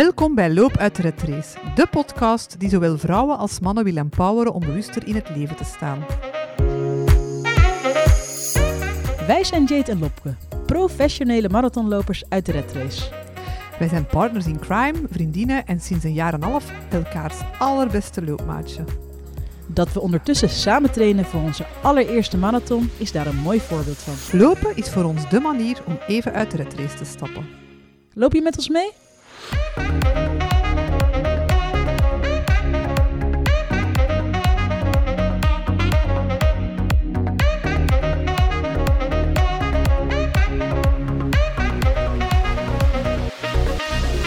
Welkom 0.00 0.34
bij 0.34 0.54
Loop 0.54 0.76
uit 0.76 0.96
de 0.96 1.02
Red 1.02 1.22
Race, 1.22 1.58
de 1.74 1.86
podcast 1.90 2.60
die 2.60 2.68
zowel 2.68 2.98
vrouwen 2.98 3.38
als 3.38 3.60
mannen 3.60 3.84
wil 3.84 3.96
empoweren 3.96 4.52
om 4.52 4.60
bewuster 4.60 5.06
in 5.06 5.14
het 5.14 5.28
leven 5.36 5.56
te 5.56 5.64
staan. 5.64 6.04
Wij 9.26 9.44
zijn 9.44 9.64
Jade 9.64 9.90
en 9.90 9.98
Lopke, 9.98 10.34
professionele 10.66 11.48
marathonlopers 11.48 12.24
uit 12.28 12.46
de 12.46 12.52
Red 12.52 12.72
Race. 12.72 13.08
Wij 13.78 13.88
zijn 13.88 14.06
partners 14.06 14.46
in 14.46 14.58
crime, 14.58 14.98
vriendinnen 15.10 15.66
en 15.66 15.80
sinds 15.80 16.04
een 16.04 16.12
jaar 16.12 16.34
en 16.34 16.42
een 16.42 16.48
half 16.48 16.72
elkaars 16.90 17.36
allerbeste 17.58 18.24
loopmaatje. 18.24 18.84
Dat 19.66 19.92
we 19.92 20.00
ondertussen 20.00 20.48
samen 20.48 20.92
trainen 20.92 21.24
voor 21.24 21.42
onze 21.42 21.66
allereerste 21.82 22.36
marathon 22.36 22.90
is 22.96 23.12
daar 23.12 23.26
een 23.26 23.36
mooi 23.36 23.60
voorbeeld 23.60 23.98
van. 23.98 24.38
Lopen 24.40 24.76
is 24.76 24.90
voor 24.90 25.04
ons 25.04 25.28
de 25.28 25.40
manier 25.40 25.82
om 25.86 25.98
even 26.06 26.32
uit 26.32 26.50
de 26.50 26.56
Red 26.56 26.74
Race 26.74 26.96
te 26.96 27.04
stappen. 27.04 27.46
Loop 28.14 28.32
je 28.32 28.42
met 28.42 28.56
ons 28.56 28.68
mee? 28.68 28.92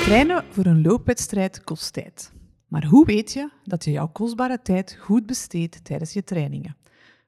Trainen 0.04 0.44
voor 0.50 0.66
een 0.66 0.82
loopwedstrijd 0.82 1.64
kost 1.64 1.94
tijd. 1.94 2.32
Maar 2.68 2.86
hoe 2.86 3.06
weet 3.06 3.34
je 3.34 3.50
dat 3.64 3.84
je 3.84 3.92
jouw 3.92 4.08
kostbare 4.08 4.62
tijd 4.62 4.98
goed 5.00 5.26
besteedt 5.26 5.84
tijdens 5.84 6.14
je 6.14 6.24
trainingen? 6.24 6.78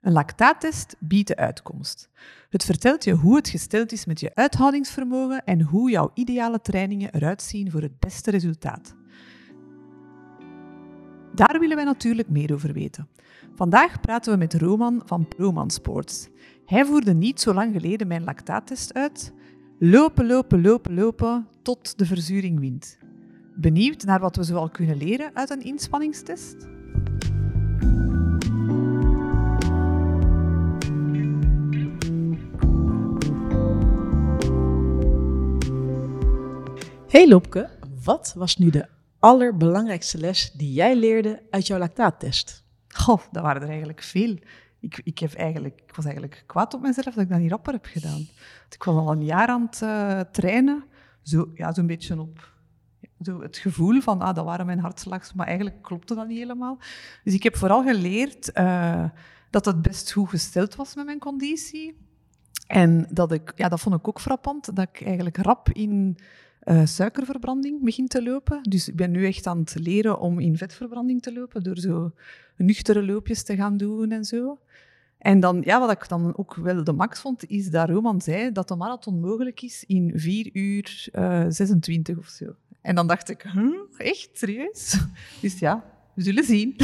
Een 0.01 0.11
lactaattest 0.11 0.95
biedt 0.99 1.27
de 1.27 1.35
uitkomst. 1.35 2.09
Het 2.49 2.63
vertelt 2.63 3.03
je 3.03 3.13
hoe 3.13 3.35
het 3.35 3.49
gesteld 3.49 3.91
is 3.91 4.05
met 4.05 4.19
je 4.19 4.35
uithoudingsvermogen 4.35 5.43
en 5.43 5.61
hoe 5.61 5.91
jouw 5.91 6.11
ideale 6.13 6.61
trainingen 6.61 7.13
eruit 7.13 7.41
zien 7.41 7.71
voor 7.71 7.81
het 7.81 7.99
beste 7.99 8.31
resultaat. 8.31 8.95
Daar 11.33 11.59
willen 11.59 11.75
wij 11.75 11.85
natuurlijk 11.85 12.29
meer 12.29 12.53
over 12.53 12.73
weten. 12.73 13.07
Vandaag 13.55 13.99
praten 13.99 14.31
we 14.31 14.37
met 14.37 14.53
Roman 14.53 15.01
van 15.05 15.27
Proman 15.27 15.69
Sports. 15.69 16.29
Hij 16.65 16.85
voerde 16.85 17.13
niet 17.13 17.41
zo 17.41 17.53
lang 17.53 17.73
geleden 17.73 18.07
mijn 18.07 18.23
lactaattest 18.23 18.93
uit. 18.93 19.33
Lopen, 19.79 20.27
lopen, 20.27 20.61
lopen, 20.61 20.93
lopen 20.93 21.47
tot 21.61 21.97
de 21.97 22.05
verzuring 22.05 22.59
wint. 22.59 22.97
Benieuwd 23.55 24.03
naar 24.03 24.19
wat 24.19 24.35
we 24.35 24.43
zoal 24.43 24.69
kunnen 24.69 24.97
leren 24.97 25.31
uit 25.35 25.49
een 25.49 25.63
inspanningstest? 25.63 26.74
Hey 37.15 37.27
Lopke, 37.27 37.69
wat 38.03 38.33
was 38.37 38.57
nu 38.57 38.69
de 38.69 38.87
allerbelangrijkste 39.19 40.17
les 40.17 40.51
die 40.51 40.73
jij 40.73 40.95
leerde 40.95 41.43
uit 41.49 41.67
jouw 41.67 41.79
lactaattest? 41.79 42.63
Goh, 42.87 43.21
dat 43.31 43.43
waren 43.43 43.61
er 43.61 43.67
eigenlijk 43.69 44.03
veel. 44.03 44.37
Ik, 44.79 45.01
ik, 45.03 45.19
heb 45.19 45.33
eigenlijk, 45.33 45.81
ik 45.87 45.95
was 45.95 46.05
eigenlijk 46.05 46.43
kwaad 46.45 46.73
op 46.73 46.81
mezelf 46.81 47.15
dat 47.15 47.23
ik 47.23 47.29
dat 47.29 47.39
niet 47.39 47.51
rapper 47.51 47.73
heb 47.73 47.85
gedaan. 47.85 48.27
Ik 48.69 48.83
was 48.83 48.95
al 48.95 49.11
een 49.11 49.23
jaar 49.23 49.47
aan 49.47 49.61
het 49.61 49.81
uh, 49.81 50.19
trainen, 50.19 50.83
zo, 51.21 51.51
ja, 51.53 51.73
zo'n 51.73 51.87
beetje 51.87 52.19
op 52.19 52.51
zo 53.21 53.41
het 53.41 53.57
gevoel 53.57 54.01
van, 54.01 54.21
ah, 54.21 54.35
dat 54.35 54.45
waren 54.45 54.65
mijn 54.65 54.79
hartslags, 54.79 55.33
maar 55.33 55.47
eigenlijk 55.47 55.81
klopte 55.81 56.15
dat 56.15 56.27
niet 56.27 56.37
helemaal. 56.37 56.77
Dus 57.23 57.33
ik 57.33 57.43
heb 57.43 57.57
vooral 57.57 57.83
geleerd 57.83 58.57
uh, 58.57 59.05
dat 59.49 59.65
het 59.65 59.81
best 59.81 60.11
goed 60.11 60.29
gesteld 60.29 60.75
was 60.75 60.95
met 60.95 61.05
mijn 61.05 61.19
conditie. 61.19 61.97
En 62.67 63.07
dat 63.09 63.31
ik, 63.31 63.51
ja, 63.55 63.69
dat 63.69 63.79
vond 63.79 63.95
ik 63.95 64.07
ook 64.07 64.21
frappant, 64.21 64.75
dat 64.75 64.87
ik 64.89 65.01
eigenlijk 65.01 65.37
rap 65.37 65.69
in 65.69 66.17
uh, 66.65 66.85
suikerverbranding 66.85 67.83
begin 67.83 68.07
te 68.07 68.23
lopen. 68.23 68.63
Dus 68.63 68.89
ik 68.89 68.95
ben 68.95 69.11
nu 69.11 69.25
echt 69.25 69.47
aan 69.47 69.59
het 69.59 69.75
leren 69.79 70.19
om 70.19 70.39
in 70.39 70.57
vetverbranding 70.57 71.21
te 71.21 71.33
lopen, 71.33 71.63
door 71.63 71.77
zo 71.77 72.11
nuchtere 72.57 73.05
loopjes 73.05 73.43
te 73.43 73.55
gaan 73.55 73.77
doen 73.77 74.11
en 74.11 74.25
zo. 74.25 74.59
En 75.17 75.39
dan, 75.39 75.61
ja, 75.63 75.79
wat 75.79 75.91
ik 75.91 76.07
dan 76.07 76.37
ook 76.37 76.55
wel 76.55 76.83
de 76.83 76.93
max 76.93 77.19
vond, 77.19 77.49
is 77.49 77.69
dat 77.69 77.89
Roman 77.89 78.21
zei 78.21 78.51
dat 78.51 78.67
de 78.67 78.75
marathon 78.75 79.19
mogelijk 79.19 79.61
is 79.61 79.83
in 79.87 80.11
4 80.15 80.49
uur 80.53 81.07
uh, 81.13 81.45
26 81.47 82.17
of 82.17 82.27
zo. 82.27 82.55
En 82.81 82.95
dan 82.95 83.07
dacht 83.07 83.29
ik, 83.29 83.41
huh, 83.41 83.79
echt, 83.97 84.29
serieus? 84.33 84.99
Dus 85.41 85.59
ja, 85.59 85.83
we 86.15 86.21
zullen 86.21 86.43
zien. 86.43 86.75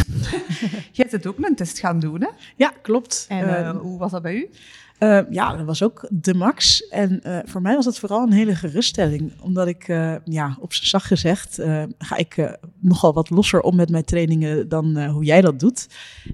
Jij 0.92 1.08
hebt 1.10 1.28
ook 1.28 1.38
een 1.42 1.56
test 1.56 1.80
gaan 1.80 2.00
doen, 2.00 2.22
hè? 2.22 2.28
Ja, 2.56 2.74
klopt. 2.82 3.26
En 3.30 3.48
uh, 3.48 3.70
hoe 3.70 4.00
was 4.00 4.12
dat 4.12 4.22
bij 4.22 4.36
u? 4.36 4.50
Uh, 5.00 5.20
ja, 5.30 5.56
dat 5.56 5.66
was 5.66 5.84
ook 5.84 6.08
de 6.10 6.34
max. 6.34 6.88
En 6.88 7.22
uh, 7.24 7.40
voor 7.46 7.62
mij 7.62 7.76
was 7.76 7.86
het 7.86 8.00
vooral 8.00 8.24
een 8.24 8.32
hele 8.32 8.56
geruststelling. 8.56 9.34
Omdat 9.42 9.68
ik, 9.68 9.88
uh, 9.88 10.16
ja, 10.26 10.58
op 10.60 10.74
zijn 10.74 10.88
zacht 10.88 11.06
gezegd, 11.06 11.60
ga 11.98 12.18
ik 12.18 12.58
nogal 12.80 13.14
wat 13.14 13.30
losser 13.30 13.62
om 13.62 13.76
met 13.76 13.90
mijn 13.90 14.04
trainingen 14.04 14.70
dan 14.70 15.06
hoe 15.06 15.24
jij 15.24 15.42
dat 15.42 15.60
doet. 15.60 15.88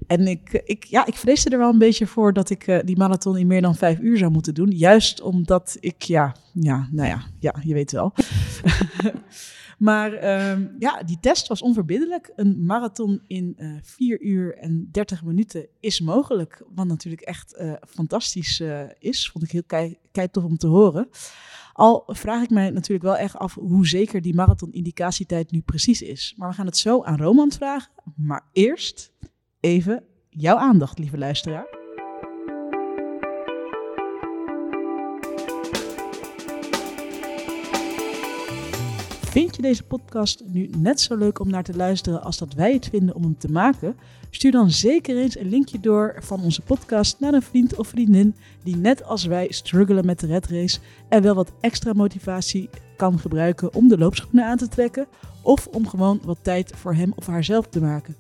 En 0.08 0.28
ik, 0.28 0.62
ik, 0.66 0.84
ja, 0.84 1.06
ik 1.06 1.16
vreesde 1.16 1.50
er 1.50 1.58
wel 1.58 1.72
een 1.72 1.78
beetje 1.78 2.08
voor 2.08 2.34
dat 2.34 2.50
ik 2.50 2.82
die 2.86 2.98
marathon 2.98 3.38
in 3.38 3.48
meer 3.48 3.62
dan 3.62 3.76
vijf 3.76 4.00
uur 4.00 4.18
zou 4.18 4.32
moeten 4.32 4.54
doen. 4.54 4.70
Juist 4.70 5.22
omdat 5.22 5.78
ik, 5.80 6.02
ja, 6.02 6.36
ja 6.54 6.88
nou 6.92 7.10
ja, 7.10 7.22
ja 7.40 7.56
je 7.64 7.74
weet 7.74 7.92
wel. 7.92 8.14
Maar 9.78 10.14
um, 10.52 10.76
ja, 10.80 11.04
die 11.04 11.20
test 11.20 11.48
was 11.48 11.62
onverbiddelijk. 11.62 12.32
Een 12.36 12.66
marathon 12.66 13.22
in 13.28 13.56
uh, 13.58 13.78
4 13.82 14.22
uur 14.22 14.58
en 14.58 14.90
30 14.92 15.24
minuten 15.24 15.68
is 15.80 16.00
mogelijk. 16.00 16.64
Wat 16.76 16.86
natuurlijk 16.86 17.22
echt 17.22 17.56
uh, 17.60 17.74
fantastisch 17.88 18.60
uh, 18.60 18.82
is. 19.00 19.30
Vond 19.30 19.44
ik 19.44 19.52
heel 19.52 20.28
tof 20.32 20.44
om 20.44 20.58
te 20.58 20.68
horen. 20.68 21.10
Al 21.74 22.04
vraag 22.08 22.44
ik 22.44 22.50
mij 22.50 22.70
natuurlijk 22.70 23.04
wel 23.04 23.18
echt 23.18 23.36
af 23.36 23.54
hoe 23.54 23.88
zeker 23.88 24.22
die 24.22 24.36
marathon-indicatietijd 24.36 25.52
nu 25.52 25.62
precies 25.62 26.02
is. 26.02 26.34
Maar 26.38 26.50
we 26.50 26.56
gaan 26.56 26.66
het 26.66 26.78
zo 26.78 27.04
aan 27.04 27.18
Roman 27.18 27.52
vragen. 27.52 27.92
Maar 28.16 28.50
eerst 28.52 29.12
even 29.60 30.04
jouw 30.30 30.58
aandacht, 30.58 31.00
lieve 31.00 31.18
luisteraar. 31.18 31.77
Vind 39.28 39.56
je 39.56 39.62
deze 39.62 39.84
podcast 39.84 40.44
nu 40.46 40.70
net 40.78 41.02
zo 41.02 41.16
leuk 41.16 41.40
om 41.40 41.50
naar 41.50 41.64
te 41.64 41.76
luisteren 41.76 42.24
als 42.24 42.38
dat 42.38 42.54
wij 42.54 42.74
het 42.74 42.88
vinden 42.88 43.16
om 43.16 43.24
hem 43.24 43.38
te 43.38 43.52
maken? 43.52 43.96
Stuur 44.30 44.52
dan 44.52 44.72
zeker 44.72 45.18
eens 45.18 45.38
een 45.38 45.50
linkje 45.50 45.80
door 45.80 46.16
van 46.20 46.44
onze 46.44 46.62
podcast 46.62 47.20
naar 47.20 47.34
een 47.34 47.42
vriend 47.42 47.76
of 47.76 47.88
vriendin 47.88 48.36
die 48.64 48.76
net 48.76 49.04
als 49.04 49.26
wij 49.26 49.48
struggelen 49.50 50.06
met 50.06 50.20
de 50.20 50.28
red 50.28 50.48
race 50.48 50.80
en 51.10 51.22
wel 51.22 51.36
wat 51.36 51.52
extra 51.60 51.94
motivatie 51.94 52.70
kan 52.96 53.20
gebruiken 53.20 53.74
om 53.74 53.88
de 53.88 53.98
loopschoenen 53.98 54.46
aan 54.46 54.58
te 54.58 54.68
trekken 54.68 55.08
of 55.42 55.68
om 55.68 55.88
gewoon 55.88 56.20
wat 56.24 56.40
tijd 56.42 56.72
voor 56.76 56.94
hem 56.94 57.14
of 57.16 57.26
haarzelf 57.26 57.68
te 57.68 57.82
maken. 57.82 58.16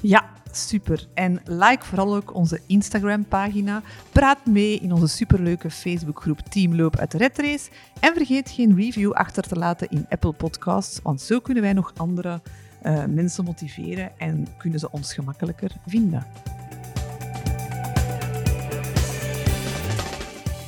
Ja, 0.00 0.30
super. 0.56 1.06
En 1.14 1.40
like 1.44 1.84
vooral 1.84 2.14
ook 2.14 2.34
onze 2.34 2.60
Instagram-pagina. 2.66 3.82
Praat 4.12 4.46
mee 4.46 4.78
in 4.78 4.92
onze 4.92 5.06
superleuke 5.06 5.70
Facebookgroep 5.70 6.40
Teamloop 6.40 6.96
uit 6.96 7.10
de 7.10 7.18
Red 7.18 7.38
Race. 7.38 7.70
En 8.00 8.14
vergeet 8.14 8.50
geen 8.50 8.76
review 8.76 9.12
achter 9.12 9.42
te 9.42 9.56
laten 9.56 9.88
in 9.88 10.06
Apple 10.08 10.32
Podcasts, 10.32 11.00
want 11.02 11.20
zo 11.20 11.40
kunnen 11.40 11.62
wij 11.62 11.72
nog 11.72 11.92
andere 11.96 12.40
uh, 12.82 13.04
mensen 13.04 13.44
motiveren 13.44 14.18
en 14.18 14.46
kunnen 14.58 14.78
ze 14.78 14.90
ons 14.90 15.14
gemakkelijker 15.14 15.70
vinden. 15.86 16.26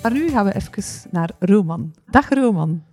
Maar 0.02 0.12
nu 0.12 0.28
gaan 0.30 0.44
we 0.44 0.54
even 0.54 1.10
naar 1.10 1.30
Roman. 1.38 1.94
Dag 2.10 2.28
Roman. 2.28 2.91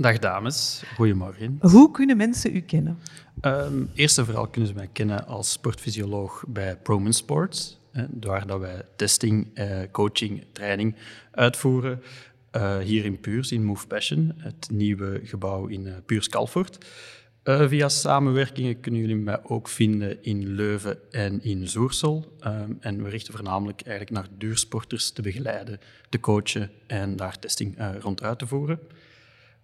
Dag 0.00 0.18
dames, 0.18 0.82
goedemorgen. 0.94 1.58
Hoe 1.60 1.90
kunnen 1.90 2.16
mensen 2.16 2.56
u 2.56 2.60
kennen? 2.60 2.98
Um, 3.42 3.90
eerst 3.94 4.18
en 4.18 4.24
vooral 4.24 4.46
kunnen 4.46 4.70
ze 4.70 4.76
mij 4.76 4.88
kennen 4.92 5.26
als 5.26 5.52
sportfysioloog 5.52 6.44
bij 6.48 6.76
Proman 6.76 7.12
Sports, 7.12 7.78
hè, 7.92 8.04
waar 8.20 8.46
dat 8.46 8.60
wij 8.60 8.82
testing, 8.96 9.58
uh, 9.58 9.80
coaching, 9.92 10.44
training 10.52 10.96
uitvoeren. 11.30 12.02
Uh, 12.56 12.78
hier 12.78 13.04
in 13.04 13.20
Puurs, 13.20 13.52
in 13.52 13.64
Move 13.64 13.86
Passion, 13.86 14.32
het 14.36 14.68
nieuwe 14.72 15.20
gebouw 15.24 15.66
in 15.66 15.86
uh, 15.86 15.92
Puurs 16.06 16.28
Calvoort. 16.28 16.86
via 17.42 17.88
samenwerkingen 17.88 18.80
kunnen 18.80 19.00
jullie 19.00 19.16
mij 19.16 19.44
ook 19.44 19.68
vinden 19.68 20.22
in 20.22 20.46
Leuven 20.54 21.12
en 21.12 21.42
in 21.42 21.68
Zoersel. 21.68 22.36
Um, 22.46 22.76
en 22.80 23.02
we 23.02 23.08
richten 23.08 23.34
voornamelijk 23.34 23.80
eigenlijk 23.80 24.10
naar 24.10 24.38
duursporters 24.38 25.10
te 25.10 25.22
begeleiden, 25.22 25.80
te 26.08 26.20
coachen 26.20 26.70
en 26.86 27.16
daar 27.16 27.38
testing 27.38 27.76
rond 28.00 28.22
uit 28.22 28.38
te 28.38 28.46
voeren. 28.46 28.78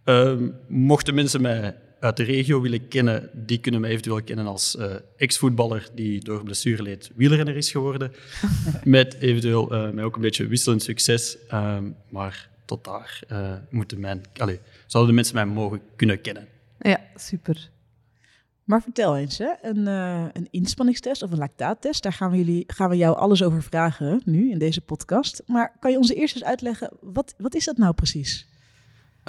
Um, 0.09 0.55
mochten 0.67 1.15
mensen 1.15 1.41
mij 1.41 1.77
uit 2.01 2.17
de 2.17 2.23
regio 2.23 2.61
willen 2.61 2.89
kennen, 2.89 3.31
die 3.33 3.59
kunnen 3.59 3.81
mij 3.81 3.91
eventueel 3.91 4.23
kennen 4.23 4.47
als 4.47 4.77
uh, 4.79 4.95
ex-voetballer 5.17 5.89
die 5.95 6.21
door 6.25 6.43
blessure 6.43 6.83
leed 6.83 7.11
wielrenner 7.15 7.57
is 7.57 7.71
geworden. 7.71 8.13
met 8.85 9.17
eventueel 9.21 9.75
uh, 9.75 9.91
mij 9.91 10.05
ook 10.05 10.15
een 10.15 10.21
beetje 10.21 10.47
wisselend 10.47 10.83
succes. 10.83 11.37
Um, 11.53 11.97
maar 12.09 12.49
tot 12.65 12.85
daar 12.85 13.23
uh, 13.33 13.53
moeten 13.71 14.01
mijn, 14.01 14.21
allez, 14.37 14.59
zouden 14.87 15.11
de 15.11 15.17
mensen 15.21 15.35
mij 15.35 15.47
mogen 15.47 15.81
kunnen 15.97 16.21
kennen. 16.21 16.47
Ja, 16.79 17.01
super. 17.15 17.71
Maar 18.65 18.83
vertel 18.83 19.17
eens, 19.17 19.39
hè? 19.39 19.53
Een, 19.63 19.87
een 20.37 20.49
inspanningstest 20.51 21.23
of 21.23 21.31
een 21.31 21.39
lactaattest, 21.39 22.03
daar 22.03 22.13
gaan 22.13 22.31
we, 22.31 22.37
jullie, 22.37 22.65
gaan 22.67 22.91
we 22.91 22.97
jou 22.97 23.17
alles 23.17 23.43
over 23.43 23.63
vragen 23.63 24.23
nu 24.25 24.51
in 24.51 24.59
deze 24.59 24.81
podcast. 24.81 25.43
Maar 25.47 25.77
kan 25.81 25.91
je 25.91 25.97
ons 25.97 26.13
eerst 26.13 26.35
eens 26.35 26.45
uitleggen, 26.45 26.91
wat, 27.01 27.35
wat 27.39 27.55
is 27.55 27.65
dat 27.65 27.77
nou 27.77 27.95
precies? 27.95 28.47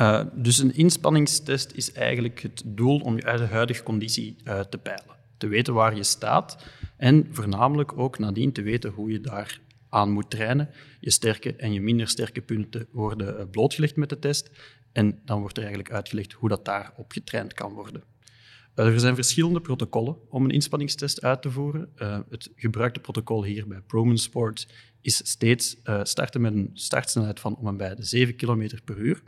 Uh, 0.01 0.21
dus 0.33 0.57
een 0.57 0.75
inspanningstest 0.75 1.71
is 1.71 1.91
eigenlijk 1.91 2.41
het 2.41 2.63
doel 2.65 2.99
om 2.99 3.15
je 3.15 3.47
huidige 3.49 3.83
conditie 3.83 4.35
uh, 4.43 4.59
te 4.59 4.77
peilen. 4.77 5.15
Te 5.37 5.47
weten 5.47 5.73
waar 5.73 5.95
je 5.95 6.03
staat 6.03 6.65
en 6.97 7.27
voornamelijk 7.31 7.97
ook 7.97 8.19
nadien 8.19 8.51
te 8.51 8.61
weten 8.61 8.91
hoe 8.91 9.11
je 9.11 9.21
daar 9.21 9.59
aan 9.89 10.11
moet 10.11 10.29
trainen. 10.29 10.69
Je 10.99 11.11
sterke 11.11 11.55
en 11.55 11.73
je 11.73 11.81
minder 11.81 12.07
sterke 12.07 12.41
punten 12.41 12.87
worden 12.91 13.39
uh, 13.39 13.43
blootgelegd 13.51 13.95
met 13.95 14.09
de 14.09 14.19
test 14.19 14.49
en 14.91 15.21
dan 15.25 15.39
wordt 15.39 15.57
er 15.57 15.63
eigenlijk 15.63 15.93
uitgelegd 15.93 16.33
hoe 16.33 16.49
dat 16.49 16.65
daarop 16.65 17.11
getraind 17.11 17.53
kan 17.53 17.73
worden. 17.73 18.03
Er 18.75 18.99
zijn 18.99 19.15
verschillende 19.15 19.61
protocollen 19.61 20.17
om 20.29 20.43
een 20.43 20.51
inspanningstest 20.51 21.21
uit 21.21 21.41
te 21.41 21.51
voeren. 21.51 21.89
het 22.29 22.51
gebruikte 22.55 22.99
protocol 22.99 23.43
hier 23.43 23.67
bij 23.67 23.81
Proman 23.81 24.17
Sport 24.17 24.67
is 25.01 25.29
steeds 25.29 25.77
starten 26.03 26.41
met 26.41 26.53
een 26.53 26.69
startsnelheid 26.73 27.39
van 27.39 27.55
om 27.55 27.67
en 27.67 27.77
bij 27.77 27.95
de 27.95 28.03
7 28.03 28.35
km 28.35 28.69
per 28.85 28.97
uur. 28.97 29.21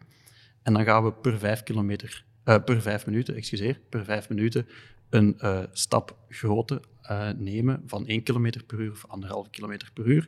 En 0.63 0.73
dan 0.73 0.83
gaan 0.83 1.03
we 1.03 1.13
per 1.13 1.39
vijf, 1.39 1.63
kilometer, 1.63 2.23
uh, 2.45 2.55
per 2.65 2.81
vijf 2.81 3.05
minuten, 3.05 3.35
excuseer, 3.35 3.79
per 3.89 4.05
vijf 4.05 4.29
minuten 4.29 4.67
een 5.09 5.37
uh, 5.37 5.63
stap 5.71 6.17
grootte 6.29 6.81
uh, 7.11 7.29
nemen 7.37 7.83
van 7.85 8.07
1 8.07 8.23
km 8.23 8.51
per 8.67 8.79
uur 8.79 8.91
of 8.91 9.05
1,5 9.45 9.49
km 9.49 9.77
per 9.93 10.05
uur. 10.05 10.27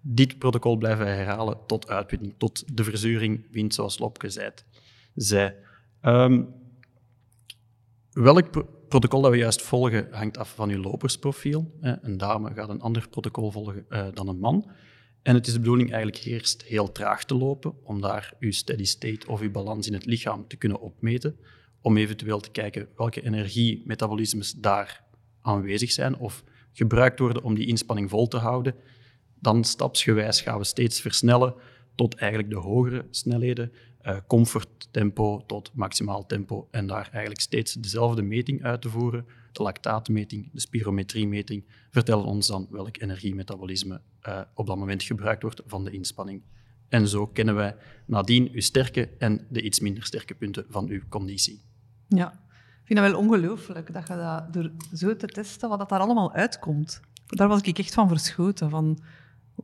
Dit 0.00 0.38
protocol 0.38 0.76
blijven 0.76 1.04
wij 1.04 1.16
herhalen 1.16 1.58
tot 1.66 1.88
uitwinning, 1.88 2.34
tot 2.38 2.76
de 2.76 2.84
verzuring 2.84 3.46
wint, 3.50 3.74
zoals 3.74 3.98
Lopke 3.98 4.52
zei. 5.14 5.54
Um, 6.02 6.54
welk 8.10 8.50
pro 8.50 8.80
protocol 8.88 9.20
dat 9.20 9.30
we 9.30 9.36
juist 9.36 9.62
volgen 9.62 10.08
hangt 10.10 10.38
af 10.38 10.54
van 10.54 10.70
uw 10.70 10.82
lopersprofiel. 10.82 11.78
Een 11.80 12.16
dame 12.16 12.54
gaat 12.54 12.68
een 12.68 12.80
ander 12.80 13.08
protocol 13.08 13.50
volgen 13.50 13.86
dan 14.14 14.28
een 14.28 14.38
man. 14.38 14.70
En 15.22 15.34
het 15.34 15.46
is 15.46 15.52
de 15.52 15.58
bedoeling 15.58 15.92
eigenlijk 15.92 16.24
eerst 16.24 16.62
heel 16.62 16.92
traag 16.92 17.24
te 17.24 17.34
lopen, 17.34 17.74
om 17.82 18.00
daar 18.00 18.34
uw 18.38 18.52
steady 18.52 18.84
state 18.84 19.26
of 19.26 19.40
uw 19.40 19.50
balans 19.50 19.86
in 19.86 19.92
het 19.92 20.06
lichaam 20.06 20.48
te 20.48 20.56
kunnen 20.56 20.80
opmeten, 20.80 21.36
om 21.80 21.96
eventueel 21.96 22.40
te 22.40 22.50
kijken 22.50 22.88
welke 22.96 23.22
energiemetabolismes 23.22 24.52
daar 24.52 25.04
aanwezig 25.40 25.92
zijn 25.92 26.16
of 26.16 26.44
gebruikt 26.72 27.18
worden 27.18 27.42
om 27.42 27.54
die 27.54 27.66
inspanning 27.66 28.10
vol 28.10 28.28
te 28.28 28.36
houden. 28.36 28.74
Dan 29.40 29.64
stapsgewijs 29.64 30.40
gaan 30.40 30.58
we 30.58 30.64
steeds 30.64 31.00
versnellen 31.00 31.54
tot 31.94 32.14
eigenlijk 32.14 32.50
de 32.50 32.58
hogere 32.58 33.06
snelheden, 33.10 33.72
uh, 34.02 34.16
comfort 34.26 34.88
tempo 34.90 35.44
tot 35.46 35.70
maximaal 35.74 36.26
tempo 36.26 36.68
en 36.70 36.86
daar 36.86 37.08
eigenlijk 37.10 37.40
steeds 37.40 37.72
dezelfde 37.72 38.22
meting 38.22 38.62
uit 38.62 38.82
te 38.82 38.88
voeren. 38.88 39.26
De 39.52 39.62
lactaatmeting, 39.62 40.50
de 40.52 40.60
spirometriemeting 40.60 41.64
vertellen 41.90 42.24
ons 42.24 42.46
dan 42.46 42.66
welk 42.70 43.00
energiemetabolisme 43.00 44.00
uh, 44.28 44.40
op 44.54 44.66
dat 44.66 44.76
moment 44.76 45.02
gebruikt 45.02 45.42
wordt 45.42 45.62
van 45.66 45.84
de 45.84 45.90
inspanning. 45.90 46.42
En 46.88 47.08
zo 47.08 47.26
kennen 47.26 47.54
wij 47.54 47.76
nadien 48.06 48.50
uw 48.52 48.60
sterke 48.60 49.08
en 49.18 49.46
de 49.50 49.62
iets 49.62 49.80
minder 49.80 50.04
sterke 50.04 50.34
punten 50.34 50.64
van 50.68 50.88
uw 50.88 51.00
conditie. 51.08 51.60
Ja, 52.08 52.32
ik 52.80 52.88
vind 52.88 52.98
dat 52.98 53.10
wel 53.10 53.20
ongelooflijk 53.20 53.92
dat 53.92 54.08
je 54.08 54.16
dat 54.16 54.52
door 54.52 54.70
zo 54.94 55.16
te 55.16 55.26
testen, 55.26 55.68
wat 55.68 55.78
dat 55.78 55.88
daar 55.88 56.00
allemaal 56.00 56.32
uitkomt. 56.32 57.00
Daar 57.26 57.48
was 57.48 57.62
ik 57.62 57.78
echt 57.78 57.94
van 57.94 58.08
verschoten. 58.08 58.70
Van, 58.70 58.98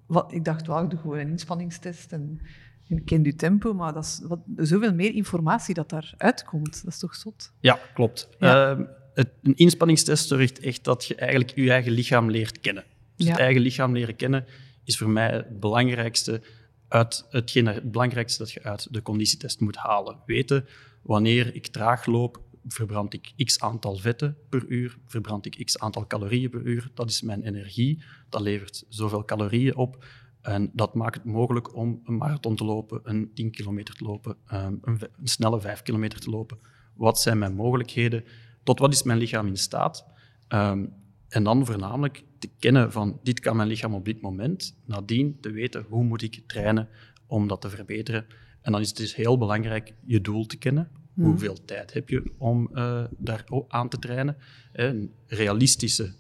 wat, 0.06 0.32
ik 0.32 0.44
dacht, 0.44 0.66
wauw, 0.66 0.84
ik 0.84 0.90
doe 0.90 0.98
gewoon 0.98 1.18
een 1.18 1.28
inspanningstest 1.28 2.12
en 2.12 2.40
ik 2.86 3.04
ken 3.04 3.24
je 3.24 3.34
tempo, 3.34 3.74
maar 3.74 3.92
dat 3.92 4.04
is 4.04 4.20
wat, 4.22 4.40
zoveel 4.56 4.94
meer 4.94 5.14
informatie 5.14 5.74
dat 5.74 5.88
daar 5.88 6.14
uitkomt. 6.16 6.84
Dat 6.84 6.92
is 6.92 6.98
toch 6.98 7.14
zot? 7.14 7.52
Ja, 7.60 7.78
klopt. 7.94 8.28
Ja. 8.38 8.70
Uh, 8.70 8.86
het, 9.18 9.32
een 9.42 9.56
inspanningstest 9.56 10.28
zorgt 10.28 10.58
echt 10.60 10.84
dat 10.84 11.04
je 11.04 11.14
eigenlijk 11.14 11.52
je 11.54 11.70
eigen 11.70 11.92
lichaam 11.92 12.30
leert 12.30 12.60
kennen. 12.60 12.84
Dus 13.16 13.28
het 13.28 13.38
eigen 13.38 13.62
lichaam 13.62 13.92
leren 13.92 14.16
kennen 14.16 14.44
is 14.84 14.98
voor 14.98 15.08
mij 15.08 15.30
het 15.30 15.60
belangrijkste, 15.60 16.42
uit 16.88 17.26
hetgeen, 17.30 17.66
het 17.66 17.90
belangrijkste 17.90 18.38
dat 18.38 18.52
je 18.52 18.62
uit 18.62 18.88
de 18.90 19.02
conditietest 19.02 19.60
moet 19.60 19.76
halen. 19.76 20.18
Weten 20.26 20.66
wanneer 21.02 21.54
ik 21.54 21.66
traag 21.66 22.06
loop, 22.06 22.40
verbrand 22.66 23.14
ik 23.14 23.32
x 23.44 23.60
aantal 23.60 23.96
vetten 23.96 24.36
per 24.48 24.64
uur, 24.68 24.98
verbrand 25.06 25.46
ik 25.46 25.64
x 25.64 25.78
aantal 25.78 26.06
calorieën 26.06 26.50
per 26.50 26.62
uur. 26.62 26.90
Dat 26.94 27.10
is 27.10 27.22
mijn 27.22 27.42
energie. 27.42 28.02
Dat 28.28 28.40
levert 28.40 28.84
zoveel 28.88 29.24
calorieën 29.24 29.76
op. 29.76 30.04
En 30.42 30.70
dat 30.72 30.94
maakt 30.94 31.14
het 31.14 31.24
mogelijk 31.24 31.74
om 31.74 32.00
een 32.04 32.16
marathon 32.16 32.56
te 32.56 32.64
lopen, 32.64 33.00
een 33.02 33.30
10 33.34 33.50
kilometer 33.50 33.94
te 33.94 34.04
lopen, 34.04 34.36
ehm, 34.46 34.74
een, 34.82 35.00
een 35.00 35.26
snelle 35.26 35.60
5 35.60 35.82
kilometer 35.82 36.20
te 36.20 36.30
lopen. 36.30 36.58
Wat 36.94 37.20
zijn 37.20 37.38
mijn 37.38 37.54
mogelijkheden? 37.54 38.24
Tot 38.68 38.78
wat 38.78 38.92
is 38.92 39.02
mijn 39.02 39.18
lichaam 39.18 39.46
in 39.46 39.56
staat? 39.56 40.06
Um, 40.48 40.92
en 41.28 41.44
dan 41.44 41.66
voornamelijk 41.66 42.24
te 42.38 42.48
kennen 42.58 42.92
van 42.92 43.20
dit 43.22 43.40
kan 43.40 43.56
mijn 43.56 43.68
lichaam 43.68 43.94
op 43.94 44.04
dit 44.04 44.20
moment. 44.20 44.76
Nadien 44.84 45.40
te 45.40 45.50
weten 45.50 45.84
hoe 45.88 46.04
moet 46.04 46.22
ik 46.22 46.42
trainen 46.46 46.88
om 47.26 47.48
dat 47.48 47.60
te 47.60 47.70
verbeteren. 47.70 48.26
En 48.62 48.72
dan 48.72 48.80
is 48.80 48.88
het 48.88 48.96
dus 48.96 49.14
heel 49.14 49.38
belangrijk 49.38 49.94
je 50.04 50.20
doel 50.20 50.46
te 50.46 50.56
kennen. 50.56 50.88
Hmm. 51.14 51.24
Hoeveel 51.24 51.64
tijd 51.64 51.92
heb 51.92 52.08
je 52.08 52.32
om 52.38 52.70
uh, 52.72 53.04
daar 53.18 53.44
aan 53.68 53.88
te 53.88 53.98
trainen? 53.98 54.36
Een 54.72 55.12
realistische 55.26 56.14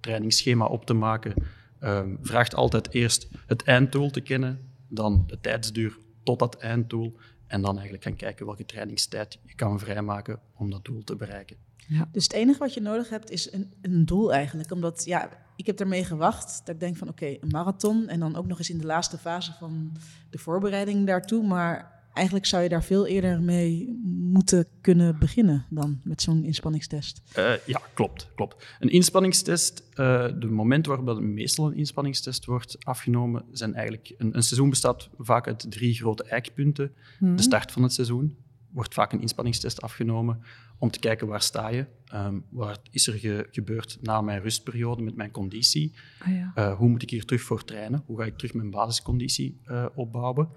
trainingsschema 0.00 0.64
op 0.64 0.86
te 0.86 0.94
maken 0.94 1.34
um, 1.80 2.18
vraagt 2.22 2.54
altijd 2.54 2.92
eerst 2.92 3.28
het 3.46 3.62
einddoel 3.62 4.10
te 4.10 4.20
kennen, 4.20 4.60
dan 4.88 5.24
de 5.26 5.40
tijdsduur 5.40 5.98
tot 6.22 6.38
dat 6.38 6.56
einddoel 6.56 7.16
en 7.52 7.62
dan 7.62 7.74
eigenlijk 7.74 8.04
gaan 8.04 8.16
kijken 8.16 8.46
welke 8.46 8.64
trainingstijd 8.64 9.38
je 9.42 9.54
kan 9.54 9.78
vrijmaken 9.78 10.40
om 10.56 10.70
dat 10.70 10.84
doel 10.84 11.04
te 11.04 11.16
bereiken. 11.16 11.56
Ja. 11.88 12.08
Dus 12.12 12.22
het 12.22 12.32
enige 12.32 12.58
wat 12.58 12.74
je 12.74 12.80
nodig 12.80 13.08
hebt 13.08 13.30
is 13.30 13.52
een, 13.52 13.72
een 13.80 14.06
doel 14.06 14.32
eigenlijk. 14.32 14.70
Omdat 14.70 15.04
ja, 15.04 15.28
ik 15.56 15.66
heb 15.66 15.80
ermee 15.80 16.04
gewacht 16.04 16.62
dat 16.64 16.74
ik 16.74 16.80
denk 16.80 16.96
van 16.96 17.08
oké, 17.08 17.26
een 17.26 17.48
marathon 17.50 18.08
en 18.08 18.20
dan 18.20 18.36
ook 18.36 18.46
nog 18.46 18.58
eens 18.58 18.70
in 18.70 18.78
de 18.78 18.86
laatste 18.86 19.18
fase 19.18 19.52
van 19.52 19.96
de 20.30 20.38
voorbereiding 20.38 21.06
daartoe. 21.06 21.46
Maar 21.46 22.01
eigenlijk 22.12 22.46
zou 22.46 22.62
je 22.62 22.68
daar 22.68 22.84
veel 22.84 23.06
eerder 23.06 23.42
mee 23.42 24.00
moeten 24.32 24.66
kunnen 24.80 25.18
beginnen 25.18 25.66
dan 25.70 26.00
met 26.04 26.22
zo'n 26.22 26.44
inspanningstest. 26.44 27.22
Uh, 27.38 27.52
ja, 27.66 27.80
klopt, 27.94 28.28
klopt. 28.34 28.66
Een 28.80 28.88
inspanningstest, 28.88 29.82
uh, 29.90 30.26
de 30.38 30.46
momenten 30.46 30.96
waarop 30.96 31.20
meestal 31.20 31.66
een 31.66 31.76
inspanningstest 31.76 32.44
wordt 32.44 32.76
afgenomen, 32.84 33.44
zijn 33.50 33.74
eigenlijk... 33.74 34.14
Een, 34.18 34.36
een 34.36 34.42
seizoen 34.42 34.70
bestaat 34.70 35.08
vaak 35.18 35.46
uit 35.46 35.66
drie 35.70 35.94
grote 35.94 36.24
eikpunten. 36.24 36.92
Hmm. 37.18 37.36
De 37.36 37.42
start 37.42 37.72
van 37.72 37.82
het 37.82 37.92
seizoen 37.92 38.36
wordt 38.70 38.94
vaak 38.94 39.12
een 39.12 39.20
inspanningstest 39.20 39.82
afgenomen 39.82 40.42
om 40.78 40.90
te 40.90 40.98
kijken 40.98 41.26
waar 41.26 41.42
sta 41.42 41.68
je, 41.68 41.86
um, 42.14 42.44
wat 42.48 42.80
is 42.90 43.06
er 43.06 43.14
ge 43.14 43.48
gebeurd 43.50 43.98
na 44.00 44.20
mijn 44.20 44.42
rustperiode 44.42 45.02
met 45.02 45.16
mijn 45.16 45.30
conditie, 45.30 45.94
ah, 46.18 46.32
ja. 46.32 46.52
uh, 46.58 46.76
hoe 46.76 46.88
moet 46.88 47.02
ik 47.02 47.10
hier 47.10 47.24
terug 47.24 47.42
voor 47.42 47.64
trainen, 47.64 48.02
hoe 48.06 48.18
ga 48.18 48.24
ik 48.24 48.36
terug 48.36 48.54
mijn 48.54 48.70
basisconditie 48.70 49.60
opbouwen. 49.94 50.48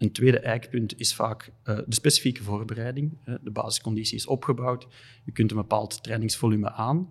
Een 0.00 0.12
tweede 0.12 0.38
eikpunt 0.38 0.98
is 0.98 1.14
vaak 1.14 1.52
uh, 1.64 1.76
de 1.76 1.94
specifieke 1.94 2.42
voorbereiding. 2.42 3.18
Uh, 3.24 3.34
de 3.42 3.50
basisconditie 3.50 4.16
is 4.16 4.26
opgebouwd, 4.26 4.86
je 5.24 5.32
kunt 5.32 5.50
een 5.50 5.56
bepaald 5.56 6.02
trainingsvolume 6.02 6.70
aan 6.70 7.10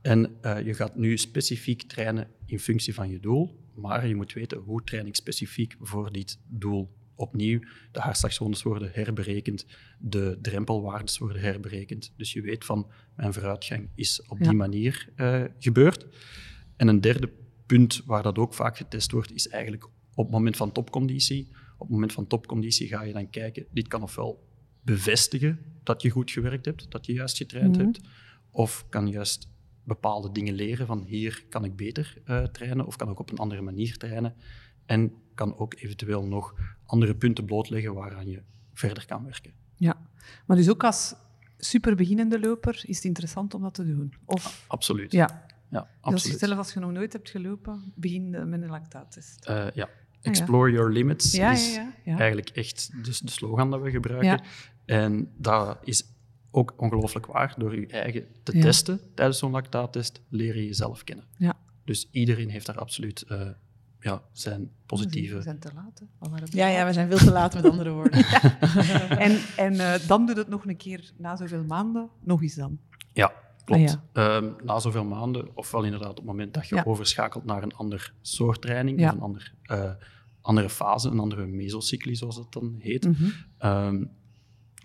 en 0.00 0.36
uh, 0.42 0.60
je 0.66 0.74
gaat 0.74 0.96
nu 0.96 1.16
specifiek 1.16 1.82
trainen 1.82 2.28
in 2.46 2.58
functie 2.58 2.94
van 2.94 3.10
je 3.10 3.20
doel, 3.20 3.60
maar 3.74 4.06
je 4.06 4.14
moet 4.14 4.32
weten 4.32 4.58
hoe 4.58 4.84
train 4.84 5.06
ik 5.06 5.14
specifiek 5.14 5.76
voor 5.80 6.12
dit 6.12 6.38
doel. 6.48 6.94
Opnieuw, 7.14 7.60
de 7.92 8.00
hartslagzones 8.00 8.62
worden 8.62 8.90
herberekend, 8.92 9.66
de 9.98 10.38
drempelwaardes 10.42 11.18
worden 11.18 11.42
herberekend. 11.42 12.12
Dus 12.16 12.32
je 12.32 12.40
weet 12.40 12.64
van, 12.64 12.90
mijn 13.14 13.32
vooruitgang 13.32 13.88
is 13.94 14.22
op 14.28 14.38
die 14.38 14.52
manier 14.52 15.08
gebeurd. 15.58 16.06
En 16.76 16.88
een 16.88 17.00
derde 17.00 17.30
punt 17.66 18.02
waar 18.04 18.22
dat 18.22 18.38
ook 18.38 18.54
vaak 18.54 18.76
getest 18.76 19.10
wordt, 19.10 19.32
is 19.32 19.48
eigenlijk 19.48 19.84
op 20.14 20.24
het 20.24 20.32
moment 20.32 20.56
van 20.56 20.72
topconditie 20.72 21.48
op 21.76 21.86
het 21.86 21.90
moment 21.90 22.12
van 22.12 22.26
topconditie 22.26 22.88
ga 22.88 23.02
je 23.02 23.12
dan 23.12 23.30
kijken, 23.30 23.66
dit 23.70 23.88
kan 23.88 24.02
ofwel 24.02 24.44
bevestigen 24.82 25.58
dat 25.82 26.02
je 26.02 26.10
goed 26.10 26.30
gewerkt 26.30 26.64
hebt, 26.64 26.90
dat 26.90 27.06
je 27.06 27.12
juist 27.12 27.36
getraind 27.36 27.76
mhm. 27.76 27.84
hebt, 27.84 28.00
of 28.50 28.86
kan 28.88 29.08
juist 29.08 29.48
bepaalde 29.84 30.32
dingen 30.32 30.54
leren 30.54 30.86
van 30.86 31.02
hier 31.02 31.44
kan 31.48 31.64
ik 31.64 31.76
beter 31.76 32.22
uh, 32.24 32.42
trainen 32.44 32.86
of 32.86 32.96
kan 32.96 33.10
ik 33.10 33.18
op 33.18 33.30
een 33.30 33.38
andere 33.38 33.62
manier 33.62 33.96
trainen 33.96 34.34
en 34.86 35.12
kan 35.34 35.56
ook 35.56 35.74
eventueel 35.74 36.24
nog 36.24 36.54
andere 36.86 37.14
punten 37.14 37.44
blootleggen 37.44 37.94
waaraan 37.94 38.28
je 38.28 38.42
verder 38.72 39.06
kan 39.06 39.24
werken. 39.24 39.52
Ja, 39.76 39.96
maar 40.46 40.56
dus 40.56 40.70
ook 40.70 40.84
als 40.84 41.14
superbeginnende 41.58 42.40
loper 42.40 42.82
is 42.86 42.96
het 42.96 43.04
interessant 43.04 43.54
om 43.54 43.62
dat 43.62 43.74
te 43.74 43.86
doen? 43.86 44.14
Of... 44.24 44.64
Absoluut. 44.66 45.12
Ja. 45.12 45.44
Ja, 45.70 45.88
absoluut. 46.00 46.22
Dus 46.22 46.48
stel 46.48 46.56
als 46.56 46.72
je 46.72 46.80
nog 46.80 46.92
nooit 46.92 47.12
hebt 47.12 47.30
gelopen, 47.30 47.92
begin 47.94 48.30
met 48.30 48.62
een 48.62 48.68
lactaattest. 48.68 49.48
Uh, 49.48 49.70
ja, 49.74 49.88
Explore 50.26 50.70
Your 50.70 50.92
Limits 50.92 51.32
ja, 51.32 51.52
is 51.52 51.78
eigenlijk 52.04 52.48
echt 52.48 52.90
de, 53.04 53.18
de, 53.24 53.30
slogan 53.30 53.70
dat 53.70 53.80
we 53.80 53.90
gebruiken. 53.90 54.40
En 54.84 55.30
dat 55.36 55.78
is 55.84 56.04
ook 56.50 56.74
ongelooflijk 56.76 57.26
waar. 57.26 57.54
Door 57.56 57.80
je 57.80 57.86
eigen 57.86 58.26
te 58.42 58.52
testen 58.52 59.00
tijdens 59.14 59.38
zo'n 59.38 59.50
lactaattest, 59.50 60.20
leer 60.28 60.56
je 60.56 60.66
jezelf 60.66 61.04
kennen. 61.04 61.24
Ja. 61.38 61.54
Dus 61.84 62.08
iedereen 62.10 62.48
heeft 62.48 62.66
daar 62.66 62.78
absoluut 62.78 63.24
uh, 63.28 63.48
ja, 64.00 64.22
zijn 64.32 64.70
positieve... 64.86 65.34
We 65.34 65.42
zijn 65.42 65.58
te 65.58 65.70
laat, 65.74 66.02
Ja, 66.50 66.68
ja, 66.68 66.86
we 66.86 66.92
zijn 66.92 67.08
veel 67.08 67.18
te 67.18 67.32
laat, 67.32 67.54
met 67.54 67.64
andere 67.70 67.90
woorden. 67.90 68.24
en 69.26 69.38
en 69.56 69.74
uh, 69.74 69.94
dan 70.06 70.26
doet 70.26 70.36
het 70.36 70.48
nog 70.48 70.66
een 70.66 70.76
keer 70.76 71.12
na 71.18 71.36
zoveel 71.36 71.64
maanden, 71.64 72.08
nog 72.20 72.42
eens 72.42 72.54
dan. 72.54 72.78
Ja, 73.12 73.32
klopt. 73.64 73.98
Ah, 74.12 74.34
um, 74.34 74.56
na 74.64 74.78
zoveel 74.78 75.04
maanden, 75.04 75.56
ofwel 75.56 75.84
inderdaad 75.84 76.10
op 76.10 76.16
het 76.16 76.24
moment 76.24 76.54
dat 76.54 76.68
je 76.68 76.86
overschakelt 76.86 77.44
naar 77.44 77.62
een 77.62 77.74
ander 77.74 78.12
soort 78.20 78.62
training, 78.62 79.04
of 79.04 79.12
een 79.12 79.20
ander... 79.20 79.54
Uh, 79.70 79.90
andere 80.46 80.70
fase, 80.70 81.08
een 81.08 81.18
andere 81.18 81.46
mesocycli, 81.46 82.16
zoals 82.16 82.36
dat 82.36 82.52
dan 82.52 82.76
heet. 82.78 83.08
Ehm, 83.58 84.04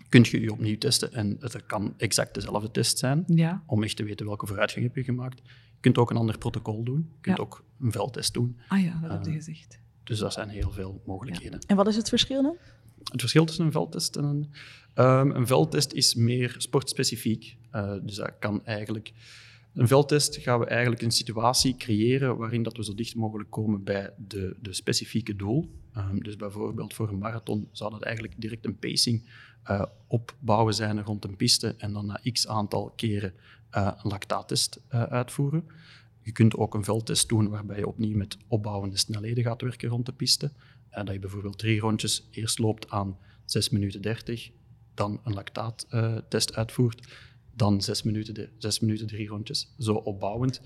kun 0.08 0.24
je 0.30 0.40
je 0.40 0.52
opnieuw 0.52 0.78
testen 0.78 1.12
en 1.12 1.36
het 1.40 1.66
kan 1.66 1.94
exact 1.96 2.34
dezelfde 2.34 2.70
test 2.70 2.98
zijn, 2.98 3.24
Ja. 3.26 3.62
om 3.66 3.82
echt 3.82 3.96
te 3.96 4.04
weten 4.04 4.26
welke 4.26 4.46
vooruitgang 4.46 4.84
heb 4.86 4.96
je 4.96 5.04
gemaakt. 5.04 5.38
Je 5.44 5.80
kunt 5.80 5.98
ook 5.98 6.10
een 6.10 6.16
ander 6.16 6.38
protocol 6.38 6.82
doen, 6.84 7.08
je 7.14 7.20
kunt 7.20 7.36
Ja. 7.36 7.42
ook 7.42 7.64
een 7.80 7.92
veldtest 7.92 8.34
doen. 8.34 8.58
Ah 8.68 8.82
ja, 8.82 8.98
dat 9.02 9.10
heb 9.10 9.24
je 9.24 9.30
Eh, 9.30 9.36
gezegd. 9.36 9.78
Dus 10.04 10.18
dat 10.18 10.32
zijn 10.32 10.48
heel 10.48 10.70
veel 10.70 11.02
mogelijkheden. 11.06 11.60
En 11.66 11.76
wat 11.76 11.86
is 11.86 11.96
het 11.96 12.08
verschil 12.08 12.42
dan? 12.42 12.56
Het 13.04 13.20
verschil 13.20 13.44
tussen 13.44 13.64
een 13.64 13.72
veldtest 13.72 14.16
en 14.16 14.24
een... 14.24 14.50
ehm, 14.94 15.30
een 15.30 15.46
veldtest 15.46 15.92
is 15.92 16.14
meer 16.14 16.54
sportspecifiek. 16.58 17.56
Eh, 17.70 17.92
dus 18.02 18.14
dat 18.16 18.32
kan 18.38 18.64
eigenlijk... 18.66 19.12
Een 19.74 19.88
veldtest 19.88 20.36
gaan 20.36 20.58
we 20.58 20.66
eigenlijk 20.66 21.02
een 21.02 21.10
situatie 21.10 21.76
creëren 21.76 22.36
waarin 22.36 22.62
dat 22.62 22.76
we 22.76 22.84
zo 22.84 22.94
dicht 22.94 23.14
mogelijk 23.14 23.50
komen 23.50 23.84
bij 23.84 24.14
de, 24.16 24.56
de 24.60 24.72
specifieke 24.72 25.36
doel. 25.36 25.70
Ehm, 25.92 26.18
dus 26.18 26.36
bijvoorbeeld 26.36 26.94
voor 26.94 27.08
een 27.08 27.18
marathon 27.18 27.68
zou 27.72 27.90
dat 27.90 28.02
eigenlijk 28.02 28.34
direct 28.40 28.64
een 28.64 28.78
pacing 28.78 29.30
eh, 29.62 29.82
opbouwen 30.06 30.74
zijn 30.74 31.02
rond 31.02 31.24
een 31.24 31.36
piste 31.36 31.74
en 31.78 31.92
dan 31.92 32.06
na 32.06 32.20
x 32.32 32.48
aantal 32.48 32.92
keren 32.96 33.34
eh, 33.70 33.92
een 34.02 34.10
lactaattest 34.10 34.80
eh, 34.88 35.02
uitvoeren. 35.02 35.64
Je 36.22 36.32
kunt 36.32 36.56
ook 36.56 36.74
een 36.74 36.84
veldtest 36.84 37.28
doen 37.28 37.48
waarbij 37.48 37.78
je 37.78 37.86
opnieuw 37.88 38.16
met 38.16 38.36
opbouwende 38.48 38.96
snelheden 38.96 39.44
gaat 39.44 39.62
werken 39.62 39.88
rond 39.88 40.06
de 40.06 40.12
piste. 40.12 40.52
Dat 40.90 41.12
je 41.12 41.18
bijvoorbeeld 41.18 41.58
drie 41.58 41.80
rondjes 41.80 42.28
eerst 42.30 42.58
loopt 42.58 42.90
aan 42.90 43.18
6 43.44 43.70
minuten 43.70 44.02
30, 44.02 44.50
dan 44.94 45.20
een 45.24 45.32
lactaattest 45.32 46.54
uitvoert, 46.54 47.08
dan 47.54 47.80
6 47.82 48.02
minuten, 48.02 48.34
de, 48.34 48.48
6 48.58 48.80
minuten 48.80 49.06
drie 49.06 49.28
rondjes, 49.28 49.74
zo 49.78 49.92
opbouwend. 49.94 50.60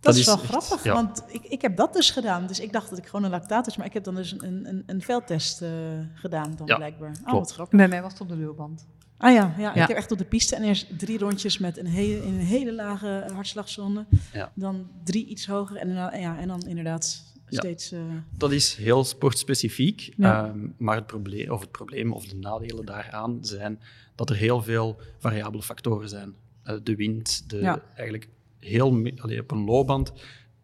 Dat, 0.00 0.14
Dat 0.14 0.16
is 0.16 0.26
wel 0.26 0.34
echt- 0.34 0.44
grappig, 0.44 0.84
ja. 0.84 0.92
want 0.94 1.22
ik, 1.28 1.42
ik 1.44 1.62
heb 1.62 1.76
dat 1.76 1.92
dus 1.92 2.10
gedaan. 2.10 2.46
Dus 2.46 2.60
ik 2.60 2.72
dacht 2.72 2.90
dat 2.90 2.98
ik 2.98 3.06
gewoon 3.06 3.24
een 3.24 3.30
lactaat 3.30 3.76
maar 3.76 3.86
ik 3.86 3.92
heb 3.92 4.04
dan 4.04 4.14
dus 4.14 4.32
een, 4.38 4.68
een, 4.68 4.82
een 4.86 5.02
veldtest 5.02 5.62
eh, 5.62 5.70
gedaan 6.14 6.54
dan 6.56 6.66
Ja, 6.66 6.76
blijkbaar. 6.76 7.08
Oh, 7.10 7.14
klopt. 7.16 7.38
wat 7.38 7.52
grappig. 7.52 7.78
Bij 7.78 7.88
mij 7.88 8.02
was 8.02 8.12
het 8.12 8.20
op 8.20 8.28
de 8.28 8.36
loopband. 8.36 8.86
Ah 9.18 9.32
ja, 9.32 9.54
ja, 9.58 9.74
Ja. 9.74 9.82
ik 9.82 9.88
heb 9.88 9.96
echt 9.96 10.10
op 10.12 10.18
de 10.18 10.24
piste 10.24 10.56
en 10.56 10.62
eerst 10.62 10.98
drie 10.98 11.18
rondjes 11.18 11.58
met 11.58 11.78
een 11.78 11.86
hele, 11.86 12.26
in 12.26 12.34
een 12.34 12.40
hele 12.40 12.72
lage 12.74 13.28
hartslagzone. 13.32 14.06
Ja. 14.32 14.52
Dan 14.54 14.90
drie 15.04 15.26
iets 15.26 15.46
hoger 15.46 15.76
en, 15.76 15.94
dan- 15.94 16.20
ja, 16.20 16.38
en 16.38 16.48
dan 16.48 16.60
inderdaad. 16.66 17.34
Steeds... 17.48 17.92
eh, 17.92 18.00
Dat 18.36 18.52
is 18.52 18.74
heel 18.74 19.04
sportspecifiek, 19.04 20.12
Ja. 20.16 20.46
ehm, 20.48 20.58
maar 20.76 20.96
het 20.96 21.06
probleem, 21.06 21.50
of 21.50 21.60
het 21.60 21.70
probleem 21.70 22.12
of 22.12 22.26
de 22.26 22.36
nadelen 22.36 22.84
daaraan 22.86 23.38
zijn 23.44 23.80
dat 24.14 24.30
er 24.30 24.36
heel 24.36 24.62
veel 24.62 25.00
variabele 25.18 25.62
factoren 25.62 26.08
zijn. 26.08 26.34
Eh, 26.62 26.76
de 26.82 26.96
wind, 26.96 27.50
de, 27.50 27.56
Ja. 27.56 27.82
eigenlijk 27.94 28.28
heel, 28.58 29.10
allee, 29.16 29.40
op 29.40 29.50
een 29.50 29.64
loopband, 29.64 30.12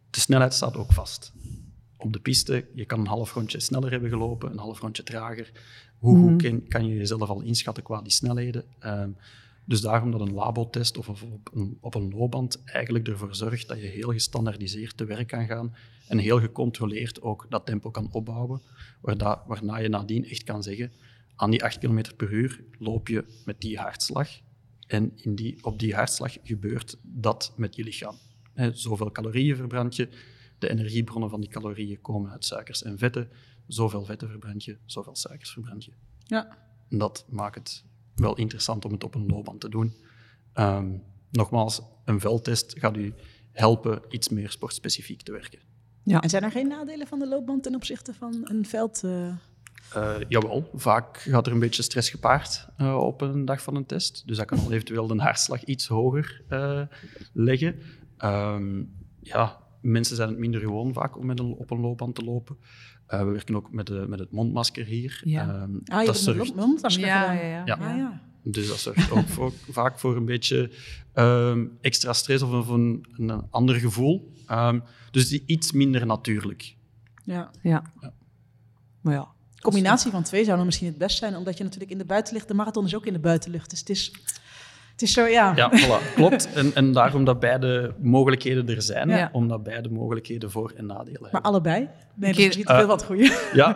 de 0.09 0.19
snelheid 0.19 0.53
staat 0.53 0.75
ook 0.77 0.93
vast. 0.93 1.33
Op 1.97 2.13
de 2.13 2.19
piste, 2.19 2.65
je 2.73 2.85
kan 2.85 2.99
een 2.99 3.07
half 3.07 3.33
rondje 3.33 3.59
sneller 3.59 3.91
hebben 3.91 4.09
gelopen, 4.09 4.51
een 4.51 4.57
half 4.57 4.79
rondje 4.79 5.03
trager. 5.03 5.51
Hoe 5.97 6.17
Mhm. 6.17 6.27
goed 6.29 6.41
kan, 6.41 6.67
kan 6.67 6.87
je 6.87 6.95
jezelf 6.95 7.29
al 7.29 7.41
inschatten 7.41 7.83
qua 7.83 8.01
die 8.01 8.11
snelheden? 8.11 8.63
Ehm, 8.79 9.09
dus 9.65 9.81
daarom 9.81 10.11
dat 10.11 10.21
een 10.21 10.33
labotest 10.33 10.97
of, 10.97 11.07
op, 11.07 11.49
een, 11.53 11.77
op 11.81 11.95
een 11.95 12.09
loopband 12.09 12.63
eigenlijk 12.63 13.07
ervoor 13.07 13.35
zorgt 13.35 13.67
dat 13.67 13.79
je 13.79 13.85
heel 13.87 14.11
gestandaardiseerd 14.11 14.97
te 14.97 15.05
werk 15.05 15.27
kan 15.27 15.45
gaan 15.45 15.75
en 16.07 16.17
heel 16.17 16.39
gecontroleerd 16.39 17.21
ook 17.21 17.45
dat 17.49 17.65
tempo 17.65 17.91
kan 17.91 18.11
opbouwen, 18.11 18.61
waarna 19.47 19.77
je 19.77 19.89
nadien 19.89 20.25
echt 20.25 20.43
kan 20.43 20.63
zeggen, 20.63 20.91
aan 21.35 21.51
die 21.51 21.63
8 21.63 21.77
km 21.77 22.03
per 22.17 22.31
uur 22.31 22.63
loop 22.79 23.07
je 23.07 23.25
met 23.45 23.61
die 23.61 23.77
hartslag 23.77 24.29
en 24.87 25.11
in 25.15 25.35
die, 25.35 25.57
op 25.61 25.79
die 25.79 25.95
hartslag 25.95 26.37
gebeurt 26.43 26.97
dat 27.01 27.53
met 27.55 27.75
je 27.75 27.83
lichaam. 27.83 28.15
Hè, 28.53 28.73
zoveel 28.73 29.11
calorieën 29.11 29.55
verbrand 29.55 29.95
je, 29.95 30.09
de 30.59 30.69
energiebronnen 30.69 31.29
van 31.29 31.41
die 31.41 31.49
calorieën 31.49 32.01
komen 32.01 32.31
uit 32.31 32.45
suikers 32.45 32.83
en 32.83 32.97
vetten, 32.97 33.29
zoveel 33.67 34.05
vetten 34.05 34.29
verbrand 34.29 34.63
je, 34.63 34.77
zoveel 34.85 35.15
suikers 35.15 35.51
verbrand 35.51 35.85
je. 35.85 35.91
ja. 36.23 36.57
En 36.89 36.97
dat 36.97 37.25
maakt 37.29 37.55
het 37.55 37.83
wel 38.15 38.35
interessant 38.35 38.85
om 38.85 38.91
het 38.91 39.03
op 39.03 39.15
een 39.15 39.25
loopband 39.27 39.61
te 39.61 39.69
doen. 39.69 39.93
Ehm, 40.53 40.97
nogmaals, 41.31 41.81
een 42.05 42.19
veldtest 42.19 42.79
gaat 42.79 42.97
u 42.97 43.13
helpen 43.51 44.01
iets 44.09 44.29
meer 44.29 44.49
sportspecifiek 44.49 45.21
te 45.21 45.31
werken. 45.31 45.59
En 46.05 46.29
zijn 46.29 46.43
er 46.43 46.51
geen 46.51 46.67
nadelen 46.67 47.07
van 47.07 47.19
de 47.19 47.27
loopband 47.27 47.63
ten 47.63 47.75
opzichte 47.75 48.13
van 48.13 48.41
een 48.43 48.65
veld? 48.65 49.03
eh? 49.03 49.27
Eh, 49.93 50.15
jawel, 50.27 50.69
vaak 50.73 51.17
gaat 51.17 51.47
er 51.47 51.53
een 51.53 51.59
beetje 51.59 51.83
stress 51.83 52.09
gepaard 52.09 52.67
eh, 52.77 52.97
op 52.97 53.21
een 53.21 53.45
dag 53.45 53.61
van 53.61 53.75
een 53.75 53.85
test. 53.85 54.27
Dus 54.27 54.37
dat 54.37 54.45
kan 54.45 54.59
al 54.59 54.71
eventueel 54.71 55.07
de 55.07 55.21
hartslag 55.21 55.63
iets 55.63 55.87
hoger 55.87 56.41
eh, 56.49 56.81
leggen. 57.33 57.79
Ehm, 58.17 58.83
ja, 59.21 59.59
mensen 59.81 60.15
zijn 60.15 60.29
het 60.29 60.37
minder 60.37 60.59
gewoon 60.59 60.93
vaak 60.93 61.17
om 61.17 61.25
met 61.25 61.39
een, 61.39 61.53
op 61.53 61.71
een 61.71 61.79
loopband 61.79 62.15
te 62.15 62.23
lopen. 62.23 62.57
Eh, 63.13 63.19
we 63.19 63.31
werken 63.31 63.55
ook 63.55 63.71
met, 63.71 63.87
de, 63.87 64.05
met 64.07 64.19
het 64.19 64.31
mondmasker 64.31 64.85
hier. 64.85 65.21
Ja. 65.25 65.41
Ehm, 65.47 65.53
Ah, 65.61 65.61
je 65.65 65.73
dat 65.85 65.97
hebt 66.05 66.07
een 66.07 66.15
zorgt- 66.35 66.55
mondmasker 66.55 67.05
Ja, 67.05 67.21
gedaan. 67.21 67.35
ja, 67.35 67.43
ja. 67.51 67.61
Ja. 67.65 67.73
Ah, 67.73 67.97
ja. 67.97 68.21
Dus 68.43 68.67
dat 68.67 68.79
zorgt 68.79 69.11
ook 69.11 69.27
voor, 69.27 69.51
vaak 69.79 69.99
voor 69.99 70.15
een 70.15 70.25
beetje 70.25 70.71
ehm, 71.13 71.65
extra 71.81 72.13
stress 72.13 72.43
of 72.43 72.67
een, 72.67 73.05
een 73.17 73.43
ander 73.49 73.75
gevoel. 73.75 74.33
Ehm, 74.47 74.79
dus 75.11 75.27
die 75.29 75.43
iets 75.45 75.71
minder 75.71 76.05
natuurlijk. 76.05 76.75
ja. 77.23 77.51
Ja. 77.61 77.83
Ja. 78.01 78.13
Maar 79.01 79.13
ja. 79.13 79.27
De 79.55 79.61
combinatie 79.61 80.11
van 80.11 80.23
twee 80.23 80.43
zou 80.43 80.57
dan 80.57 80.65
misschien 80.65 80.87
het 80.87 80.97
best 80.97 81.17
zijn, 81.17 81.35
omdat 81.35 81.57
je 81.57 81.63
natuurlijk 81.63 81.91
in 81.91 81.97
de 81.97 82.05
buitenlucht, 82.05 82.47
de 82.47 82.53
marathon 82.53 82.85
is 82.85 82.95
ook 82.95 83.05
in 83.05 83.13
de 83.13 83.19
buitenlucht. 83.19 83.69
Dus 83.69 83.79
het 83.79 83.89
is, 83.89 84.11
het 84.93 85.01
is 85.01 85.13
zo, 85.13 85.25
ja. 85.25 85.53
Ja, 85.55 85.71
voilà, 85.71 86.13
klopt. 86.15 86.53
En, 86.53 86.75
en 86.75 86.91
daarom 86.91 87.25
dat 87.25 87.39
beide 87.39 87.93
mogelijkheden 88.01 88.67
er 88.69 88.81
zijn, 88.81 89.09
Ja. 89.09 89.29
omdat 89.31 89.63
beide 89.63 89.89
mogelijkheden 89.89 90.51
voor- 90.51 90.73
en 90.75 90.85
nadelen 90.85 91.21
Maar 91.21 91.31
hebben. 91.31 91.51
allebei? 91.51 91.79
Nee, 92.15 92.31
Oké, 92.31 92.41
dat 92.41 92.49
is 92.49 92.57
niet 92.57 92.65
te 92.65 92.73
veel 92.73 92.81
eh, 92.81 92.87
wat 92.87 93.03
goeie. 93.05 93.31
Ja, 93.53 93.75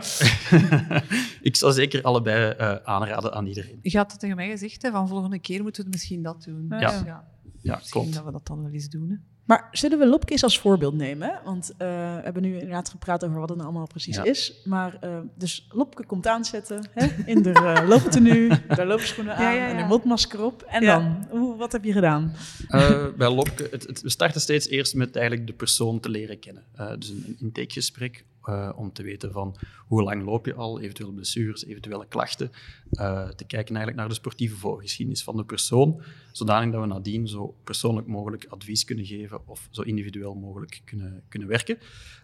ik 1.42 1.56
zou 1.56 1.74
zeker 1.74 2.02
allebei 2.02 2.52
eh, 2.52 2.76
aanraden 2.84 3.34
aan 3.34 3.46
iedereen. 3.46 3.80
Je 3.82 3.98
had 3.98 4.12
het 4.12 4.20
tegen 4.20 4.36
mij 4.36 4.50
gezegd, 4.50 4.82
hè, 4.82 4.92
van 4.92 5.08
volgende 5.08 5.40
keer 5.40 5.62
moeten 5.64 5.84
we 5.84 5.90
misschien 5.90 6.22
dat 6.24 6.44
doen. 6.44 6.66
Ja. 6.70 6.78
Dus 6.78 7.02
ja. 7.06 7.28
Ja, 7.62 7.76
Misschien 7.76 8.02
klopt. 8.02 8.16
dat 8.16 8.26
we 8.26 8.32
dat 8.32 8.48
dan 8.48 8.62
wel 8.64 8.72
eens 8.72 8.90
doen. 8.90 9.10
Hè. 9.10 9.16
Maar 9.48 9.68
zullen 9.72 10.00
we 10.00 10.06
Lopke 10.06 10.32
eens 10.32 10.44
als 10.44 10.60
voorbeeld 10.60 10.94
nemen? 10.94 11.28
hè? 11.28 11.34
Want 11.44 11.72
eh, 11.72 11.78
we 11.88 12.22
hebben 12.24 12.42
nu 12.42 12.54
inderdaad 12.54 12.90
gepraat 12.90 13.24
over 13.26 13.40
wat 13.40 13.50
het 13.50 13.58
nou 13.58 13.70
allemaal 13.70 13.88
precies 13.88 14.16
Ja. 14.16 14.24
is. 14.24 14.54
Maar 14.66 14.98
eh, 15.02 15.18
dus 15.36 15.68
Lopke 15.72 16.06
komt 16.06 16.28
aanzetten 16.28 16.88
hè? 16.94 17.08
in 17.26 17.42
de 17.42 17.50
uh, 17.50 17.82
looptenue, 17.90 18.50
de 18.76 18.86
loopschoenen 18.86 19.36
aan 19.36 19.44
Ja, 19.44 19.52
ja, 19.52 19.66
ja. 19.68 19.74
en 19.74 19.78
een 19.80 19.88
mondmasker 19.88 20.44
op. 20.44 20.62
En 20.62 20.84
Ja. 20.84 21.00
dan, 21.00 21.28
hoe, 21.40 21.58
wat 21.58 21.72
heb 21.72 21.84
je 21.84 21.92
gedaan? 21.92 22.34
Eh, 22.68 23.06
bij 23.18 23.30
Lopke, 23.34 23.68
het, 23.72 23.88
het- 23.88 24.02
we 24.02 24.10
starten 24.10 24.42
steeds 24.42 24.68
eerst 24.68 24.96
met 24.96 25.16
eigenlijk 25.16 25.48
de 25.48 25.54
persoon 25.54 26.00
te 26.00 26.10
leren 26.10 26.40
kennen. 26.40 26.64
Eh, 26.76 26.92
dus 27.00 27.10
een, 27.10 27.24
een 27.28 27.38
intakegesprek 27.40 28.24
eh, 28.48 28.70
om 28.76 28.92
te 28.94 29.04
weten 29.04 29.32
van 29.32 29.56
hoe 29.88 30.04
lang 30.04 30.24
loop 30.24 30.46
je 30.46 30.54
al, 30.54 30.80
eventuele 30.80 31.14
blessures, 31.14 31.66
eventuele 31.66 32.08
klachten. 32.08 32.52
Eh, 32.92 33.28
te 33.30 33.44
kijken 33.46 33.76
eigenlijk 33.76 33.96
naar 33.98 34.08
de 34.08 34.14
sportieve 34.14 34.56
voorgeschiedenis 34.56 35.24
van 35.24 35.38
de 35.38 35.44
persoon, 35.46 36.02
zodanig 36.32 36.72
dat 36.72 36.82
we 36.82 36.88
nadien 36.88 37.28
zo 37.28 37.56
persoonlijk 37.64 38.08
mogelijk 38.08 38.46
advies 38.50 38.84
kunnen 38.86 39.06
geven 39.06 39.48
of 39.48 39.68
zo 39.72 39.82
individueel 39.82 40.36
mogelijk 40.36 40.82
kunnen, 40.86 41.24
kunnen 41.30 41.48
werken. 41.48 41.78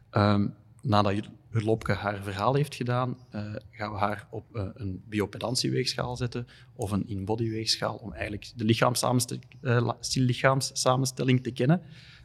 Ehm, 0.10 0.48
nadat 0.82 1.14
Lopke 1.50 1.94
haar 1.94 2.24
verhaal 2.24 2.54
heeft 2.54 2.76
gedaan, 2.76 3.18
eh, 3.30 3.56
gaan 3.72 3.92
we 3.92 3.98
haar 3.98 4.28
op 4.32 4.46
een 4.74 5.04
biopedantieweegschaal 5.10 6.16
zetten 6.16 6.48
of 6.74 6.92
een 6.92 7.08
in-body-weegschaal 7.08 7.96
om 7.96 8.12
eigenlijk 8.14 8.52
de 8.56 8.64
lichaamssamenste- 8.64 9.40
la- 9.62 9.98
lichaamssamenstelling 10.14 11.44
te 11.44 11.52
kennen, 11.52 11.82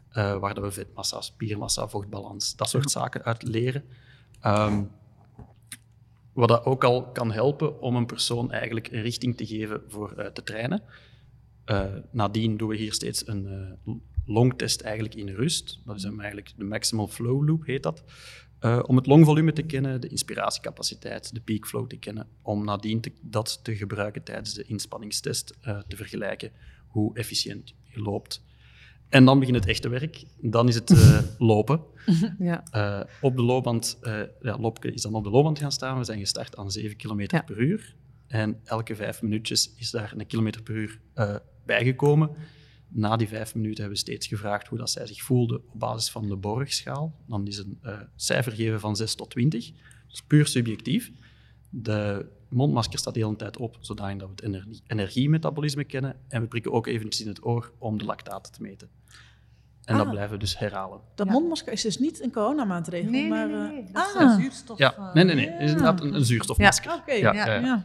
eh, 0.08 0.38
waar 0.38 0.60
we 0.62 0.70
vetmassa, 0.70 1.20
spiermassa, 1.20 1.88
vochtbalans, 1.88 2.56
dat 2.56 2.68
soort 2.68 2.90
zaken 2.90 3.24
uit 3.24 3.42
leren. 3.42 3.84
Ehm, 4.40 4.84
wat 6.32 6.48
dat 6.48 6.64
ook 6.64 6.84
al 6.84 7.12
kan 7.12 7.32
helpen 7.32 7.80
om 7.80 7.96
een 7.96 8.06
persoon 8.06 8.52
eigenlijk 8.52 8.88
een 8.90 9.02
richting 9.02 9.36
te 9.36 9.46
geven 9.46 9.82
voor 9.88 10.12
eh, 10.12 10.26
te 10.26 10.42
trainen. 10.42 10.82
Eh, 11.64 11.84
nadien 12.10 12.56
doen 12.56 12.68
we 12.68 12.76
hier 12.76 12.92
steeds 12.92 13.26
een 13.26 13.76
longtest 14.24 14.80
eigenlijk 14.80 15.14
in 15.14 15.28
rust. 15.28 15.80
Dat 15.84 15.96
is 15.96 16.04
eigenlijk 16.04 16.52
de 16.56 16.64
maximal 16.64 17.08
flow 17.08 17.48
loop, 17.48 17.66
heet 17.66 17.82
dat. 17.82 18.04
Om 18.86 18.96
het 18.96 19.06
longvolume 19.06 19.52
te 19.52 19.62
kennen, 19.62 20.00
de 20.00 20.08
inspiratiecapaciteit, 20.08 21.34
de 21.34 21.40
peak 21.40 21.66
flow 21.66 21.86
te 21.86 21.96
kennen, 21.96 22.28
om 22.42 22.64
nadien 22.64 23.04
dat 23.20 23.60
te 23.62 23.76
gebruiken 23.76 24.22
tijdens 24.22 24.54
de 24.54 24.62
inspanningstest 24.62 25.54
te 25.62 25.96
vergelijken 25.96 26.52
hoe 26.88 27.14
efficiënt 27.14 27.74
je 27.82 28.00
loopt. 28.00 28.42
En 29.08 29.24
dan 29.24 29.38
begint 29.38 29.56
het 29.56 29.66
echte 29.66 29.88
werk. 29.88 30.24
Dan 30.40 30.68
is 30.68 30.74
het 30.74 30.90
eh, 30.90 31.20
lopen. 31.38 31.80
Ja. 32.38 32.62
Eh, 32.70 33.00
op 33.20 33.36
de 33.36 33.42
loopband, 33.42 33.98
eh 34.00 34.20
ja, 34.40 34.58
Lopke 34.58 34.92
is 34.92 35.02
dan 35.02 35.14
op 35.14 35.24
de 35.24 35.30
loopband 35.30 35.58
gaan 35.58 35.72
staan. 35.72 35.98
We 35.98 36.04
zijn 36.04 36.18
gestart 36.18 36.56
aan 36.56 36.70
7 36.70 36.96
km 36.96 37.20
Ja. 37.26 37.42
per 37.42 37.58
uur. 37.58 37.94
En 38.26 38.60
elke 38.64 38.96
vijf 38.96 39.22
minuutjes 39.22 39.74
is 39.76 39.90
daar 39.90 40.12
een 40.16 40.26
kilometer 40.26 40.62
per 40.62 40.74
uur 40.74 41.00
bijgekomen. 41.66 42.30
Na 42.88 43.16
die 43.16 43.28
vijf 43.28 43.54
minuten 43.54 43.76
hebben 43.76 43.94
we 43.94 43.98
steeds 44.00 44.26
gevraagd 44.26 44.68
hoe 44.68 44.78
dat 44.78 44.90
zij 44.90 45.06
zich 45.06 45.22
voelde 45.22 45.56
op 45.72 45.78
basis 45.78 46.10
van 46.10 46.28
de 46.28 46.36
Borgschaal. 46.36 47.14
Dan 47.26 47.46
is 47.46 47.58
een 47.58 47.78
cijfer 48.16 48.52
geven 48.52 48.80
van 48.80 48.96
6 48.96 49.14
tot 49.14 49.30
20. 49.30 49.66
Dat 49.66 49.76
is 50.12 50.22
puur 50.26 50.46
subjectief. 50.46 51.10
De 51.70 52.26
mondmasker 52.48 52.98
staat 52.98 53.14
de 53.14 53.20
hele 53.20 53.36
tijd 53.36 53.56
op, 53.56 53.76
zodanig 53.80 54.16
dat 54.18 54.28
we 54.28 54.34
het 54.34 54.44
energie, 54.44 54.82
energiemetabolisme 54.86 55.84
kennen. 55.84 56.16
En 56.28 56.40
we 56.40 56.46
prikken 56.46 56.72
ook 56.72 56.86
eventjes 56.86 57.22
in 57.22 57.28
het 57.28 57.44
oor 57.44 57.72
om 57.78 57.98
de 57.98 58.04
lactaten 58.04 58.52
te 58.52 58.62
meten. 58.62 58.88
En 59.84 59.96
dat 59.96 60.06
Ah. 60.06 60.10
blijven 60.12 60.32
we 60.32 60.38
dus 60.38 60.58
herhalen. 60.58 61.00
Dat 61.14 61.26
Ja. 61.26 61.32
mondmasker 61.32 61.72
is 61.72 61.82
dus 61.82 61.98
niet 61.98 62.22
een 62.22 62.32
coronamaatregel, 62.32 63.10
Nee, 63.10 63.20
nee, 63.20 63.30
maar... 63.30 63.48
nee, 63.48 63.56
eh, 63.56 63.68
nee. 63.72 63.84
Dat 63.92 64.06
is 64.06 64.14
ah, 64.14 64.22
een 64.34 64.40
zuurstof. 64.40 64.78
Ja, 64.78 64.94
eh, 64.96 65.14
nee, 65.14 65.24
nee, 65.24 65.34
nee. 65.34 65.48
Het 65.50 65.60
is 65.62 65.68
inderdaad 65.70 66.00
een, 66.00 66.14
een 66.14 66.24
zuurstofmasker. 66.24 66.92
oké. 66.94 67.12
Ja, 67.12 67.32
ja. 67.32 67.46
ja, 67.46 67.54
ja. 67.54 67.60
Ja. 67.66 67.84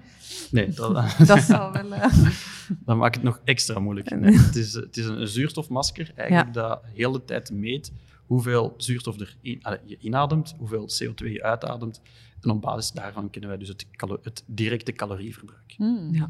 Nee, 0.52 0.70
dat, 0.70 0.94
Dat 1.28 1.42
zou 1.54 1.72
wel... 1.74 1.94
eh, 1.94 2.14
dan 2.86 2.98
maakt 2.98 3.16
het 3.16 3.24
nog 3.24 3.42
extra 3.44 3.80
moeilijk. 3.80 4.10
Nee, 4.20 4.38
het, 4.38 4.56
is, 4.56 4.74
het 4.74 4.98
is 4.98 5.06
een 5.06 5.28
zuurstofmasker 5.28 6.12
eigenlijk 6.16 6.54
dat 6.54 6.82
heel 6.94 7.12
de 7.12 7.26
tijd 7.26 7.52
meet 7.52 7.92
hoeveel 8.26 8.74
zuurstof 8.78 9.20
er 9.20 9.36
in, 9.42 9.62
je 9.86 9.98
inademt, 10.00 10.56
hoeveel 10.58 10.90
CO2 11.04 11.32
je 11.32 11.44
uitademt. 11.44 12.02
En 12.42 12.50
op 12.50 12.62
basis 12.62 12.92
daarvan 12.92 13.30
kunnen 13.30 13.50
wij 13.50 13.60
dus 13.60 13.68
het, 13.68 13.86
calo- 13.92 14.20
het 14.24 14.44
directe 14.48 14.92
calorieverbruik. 14.94 15.74
Hmm. 15.78 16.10
ja. 16.16 16.30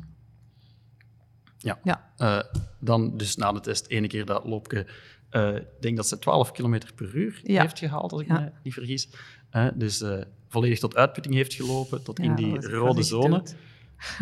Ja. 1.57 1.79
Ja. 1.83 2.11
Eh, 2.17 2.59
dan 2.79 3.17
dus 3.17 3.35
na 3.35 3.51
de 3.51 3.59
test 3.59 3.87
ene 3.87 4.07
keer 4.07 4.25
dat 4.25 4.45
loopje, 4.45 4.85
eh, 5.29 5.55
ik 5.55 5.65
denk 5.79 5.95
dat 5.95 6.07
ze 6.07 6.19
12 6.19 6.51
km 6.51 6.79
per 6.95 7.15
uur 7.15 7.41
Ja. 7.43 7.61
heeft 7.61 7.79
gehaald, 7.79 8.11
als 8.11 8.21
ik 8.21 8.27
Ja. 8.27 8.39
me 8.39 8.51
niet 8.63 8.73
vergis. 8.73 9.09
Eh, 9.49 9.67
dus 9.75 10.01
eh, 10.01 10.21
volledig 10.47 10.79
tot 10.79 10.95
uitputting 10.95 11.35
heeft 11.35 11.53
gelopen, 11.53 12.03
tot 12.03 12.19
in 12.19 12.35
die 12.35 12.67
rode 12.67 13.03
zone. 13.03 13.29
dood. 13.29 13.55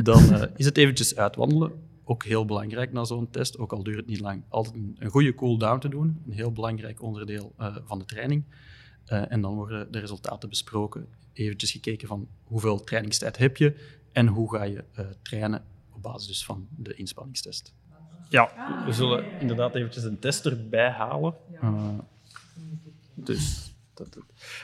Dan 0.04 0.34
eh, 0.34 0.50
is 0.56 0.66
het 0.66 0.78
eventjes 0.78 1.16
uitwandelen. 1.16 1.72
Ook 2.12 2.24
heel 2.24 2.46
belangrijk 2.46 2.92
na 2.92 3.04
zo'n 3.04 3.30
test, 3.30 3.58
ook 3.58 3.74
al 3.74 3.84
duurt 3.84 3.98
het 3.98 4.06
niet 4.06 4.20
lang. 4.20 4.44
Altijd 4.50 4.76
een, 4.76 4.96
een 5.00 5.10
goede 5.10 5.36
cool-down 5.36 5.80
te 5.80 5.90
doen. 5.90 6.22
Een 6.26 6.34
heel 6.34 6.52
belangrijk 6.52 7.02
onderdeel 7.02 7.54
eh, 7.58 7.76
van 7.84 8.00
de 8.00 8.06
training. 8.06 8.44
Eh, 9.06 9.32
en 9.32 9.42
dan 9.42 9.56
worden 9.56 9.92
de 9.92 10.00
resultaten 10.00 10.50
besproken. 10.50 11.08
Eventjes 11.34 11.72
gekeken 11.72 12.08
van 12.08 12.28
hoeveel 12.44 12.84
trainingstijd 12.84 13.38
heb 13.38 13.58
je 13.58 13.98
en 14.12 14.28
hoe 14.28 14.56
ga 14.56 14.64
je 14.64 14.84
eh, 14.94 15.06
trainen 15.22 15.64
op 15.94 16.02
basis 16.02 16.28
dus 16.28 16.46
van 16.46 16.68
de 16.76 16.94
inspanningstest. 16.94 17.74
Ja, 18.30 18.52
we 18.86 18.92
zullen 18.92 19.40
inderdaad 19.40 19.76
eventjes 19.76 20.04
een 20.04 20.20
test 20.20 20.46
erbij 20.46 20.90
halen. 20.90 21.36
Dus 23.14 23.71
dat, 23.94 24.18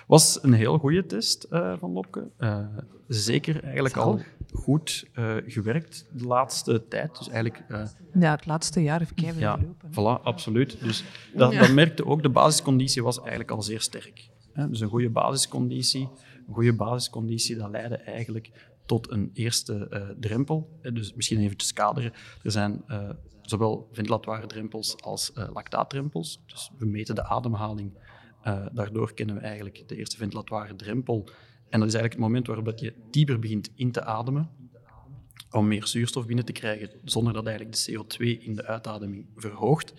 was 0.07 0.43
een 0.43 0.53
heel 0.53 0.77
goede 0.77 1.05
test 1.05 1.43
eh, 1.43 1.73
van 1.77 1.91
Lopke. 1.91 2.29
Eh, 2.37 2.65
zeker 3.07 3.63
eigenlijk 3.63 3.97
al 3.97 4.19
goed 4.51 5.05
eh, 5.13 5.35
gewerkt 5.45 6.05
de 6.11 6.25
laatste 6.25 6.87
tijd. 6.87 7.17
Dus 7.17 7.29
eigenlijk, 7.29 7.63
Ja, 8.19 8.31
het 8.31 8.45
laatste 8.45 8.83
jaar 8.83 8.99
heb 8.99 9.11
ik 9.11 9.21
even 9.21 9.39
ja, 9.39 9.57
gelopen. 9.57 9.91
voilà, 9.91 10.23
absoluut. 10.23 10.77
Dus 10.81 11.03
dat, 11.35 11.53
dat 11.53 11.71
merkte 11.73 12.05
ook, 12.05 12.23
de 12.23 12.29
basisconditie 12.29 13.03
was 13.03 13.19
eigenlijk 13.19 13.51
al 13.51 13.61
zeer 13.61 13.81
sterk. 13.81 14.29
Hè? 14.53 14.69
Dus 14.69 14.79
een 14.79 14.89
goede 14.89 15.09
basisconditie, 15.09 16.09
een 16.47 16.53
goede 16.53 16.73
basisconditie, 16.73 17.55
dat 17.55 17.69
leidde 17.69 17.95
eigenlijk 17.95 18.51
tot 18.85 19.11
een 19.11 19.29
eerste 19.33 20.15
drempel. 20.19 20.79
Dus 20.81 21.13
misschien 21.13 21.39
eventjes 21.39 21.73
kaderen. 21.73 22.13
Er 22.43 22.51
zijn 22.51 22.83
zowel 23.41 23.87
ventilatoire 23.91 24.47
drempels 24.47 25.01
als 25.01 25.31
lactaatdrempels. 25.53 26.43
Dus 26.45 26.71
we 26.77 26.85
meten 26.85 27.15
de 27.15 27.23
ademhaling. 27.23 27.91
Eh, 28.47 28.65
daardoor 28.71 29.13
kennen 29.13 29.35
we 29.35 29.41
eigenlijk 29.41 29.83
de 29.87 29.95
eerste 29.95 30.17
ventilatoire 30.17 30.75
drempel. 30.75 31.29
En 31.69 31.79
dat 31.79 31.87
is 31.87 31.93
eigenlijk 31.93 32.13
het 32.13 32.19
moment 32.19 32.47
waarop 32.47 32.77
je 32.79 32.93
dieper 33.11 33.39
begint 33.39 33.71
in 33.75 33.91
te 33.91 34.03
ademen 34.03 34.49
om 35.51 35.67
meer 35.67 35.87
zuurstof 35.87 36.25
binnen 36.25 36.45
te 36.45 36.51
krijgen, 36.51 36.89
zonder 37.03 37.33
dat 37.33 37.45
eigenlijk 37.45 37.75
de 37.75 37.91
CO2 37.91 38.43
in 38.43 38.55
de 38.55 38.65
uitademing 38.65 39.25
verhoogt. 39.35 39.93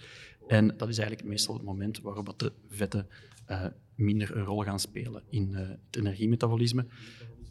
En 0.46 0.66
dat 0.76 0.88
is 0.88 0.98
eigenlijk 0.98 1.28
meestal 1.28 1.54
het 1.54 1.62
moment 1.62 2.00
waarop 2.00 2.26
dat 2.26 2.38
de 2.38 2.52
vetten 2.68 3.08
eh, 3.46 3.64
minder 3.94 4.36
een 4.36 4.44
rol 4.44 4.62
gaan 4.62 4.80
spelen 4.80 5.22
in 5.30 5.54
eh, 5.54 5.68
het 5.68 5.96
energiemetabolisme. 5.96 6.86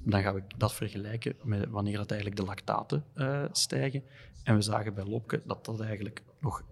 Dan 0.04 0.22
gaan 0.22 0.36
we 0.36 0.44
dat 0.58 0.74
vergelijken 0.74 1.36
met 1.44 1.70
wanneer 1.70 1.98
dat 1.98 2.12
eigenlijk 2.12 2.40
de 2.40 2.46
lactaten 2.46 3.04
stijgen. 3.52 4.04
En 4.44 4.56
we 4.56 4.62
zagen 4.62 4.94
bij 4.94 5.06
Lopke 5.06 5.42
dat 5.46 5.66
dat 5.66 5.80
eigenlijk 5.80 6.24
nog 6.40 6.64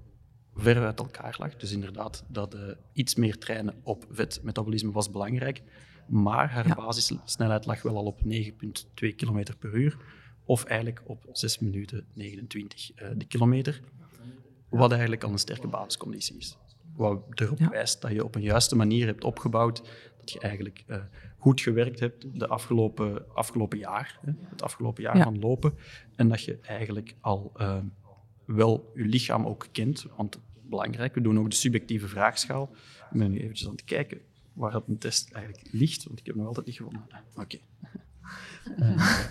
ver 0.56 0.86
uit 0.86 1.00
elkaar 1.00 1.36
lag. 1.40 1.56
Dus 1.56 1.72
inderdaad, 1.72 2.24
dat 2.28 2.54
eh, 2.54 2.62
iets 2.94 3.16
meer 3.16 3.38
trainen 3.38 3.74
op 3.84 4.06
vetmetabolisme 4.10 4.92
was 4.92 5.12
belangrijk. 5.12 5.62
Maar 6.08 6.52
haar 6.52 6.68
Ja. 6.68 6.76
basissnelheid 6.76 7.66
lag 7.66 7.82
wel 7.82 7.96
al 7.98 8.06
op 8.06 8.20
9,2 8.24 9.16
km 9.16 9.44
per 9.60 9.74
uur. 9.74 9.98
Of 10.46 10.64
eigenlijk 10.64 11.02
op 11.06 11.26
6 11.32 11.60
minuten 11.60 12.06
29 12.13 12.91
eh, 12.96 13.08
de 13.15 13.26
kilometer. 13.26 13.82
Wat 14.70 14.91
eigenlijk 14.91 15.24
al 15.24 15.32
een 15.32 15.38
sterke 15.38 15.68
basisconditie 15.68 16.38
is. 16.38 16.58
Wat 16.96 17.22
erop 17.34 17.60
Ja. 17.60 17.70
wijst 17.70 18.02
dat 18.02 18.12
je 18.12 18.24
op 18.24 18.36
een 18.36 18.41
juiste 18.41 18.76
manier 18.76 19.06
hebt 19.06 19.24
opgebouwd. 19.24 19.78
Dat 20.20 20.32
je 20.32 20.39
eigenlijk 20.39 20.84
eh, 20.88 21.02
goed 21.38 21.62
gewerkt 21.62 22.00
hebt 22.00 22.39
de 22.39 22.48
afgelopen, 22.48 23.36
afgelopen 23.36 23.78
jaar. 23.78 24.20
Hè, 24.22 24.32
het 24.50 24.62
afgelopen 24.62 25.04
jaar 25.04 25.18
Ja. 25.18 25.24
van 25.24 25.39
lopen. 25.39 25.74
En 26.15 26.28
dat 26.30 26.44
je 26.44 26.58
eigenlijk 26.62 27.15
al 27.22 27.52
wel 28.45 28.91
je 28.95 29.03
lichaam 29.05 29.45
ook 29.45 29.67
kent. 29.71 30.05
Want 30.17 30.39
belangrijk, 30.62 31.13
we 31.15 31.21
doen 31.21 31.39
ook 31.39 31.49
de 31.49 31.55
subjectieve 31.55 32.08
vraagschaal. 32.08 32.69
Ik 33.12 33.19
ben 33.19 33.31
nu 33.31 33.39
eventjes 33.39 33.67
aan 33.67 33.73
het 33.73 33.84
kijken 33.84 34.19
waar 34.53 34.71
dat 34.71 34.84
een 34.88 34.97
test 34.97 35.31
eigenlijk 35.31 35.67
ligt. 35.71 36.03
Want 36.03 36.19
ik 36.19 36.25
heb 36.25 36.36
nog 36.36 36.47
altijd 36.47 36.65
niet 36.65 36.75
gevonden. 36.75 37.05
Ah, 37.10 37.19
Oké. 37.43 37.58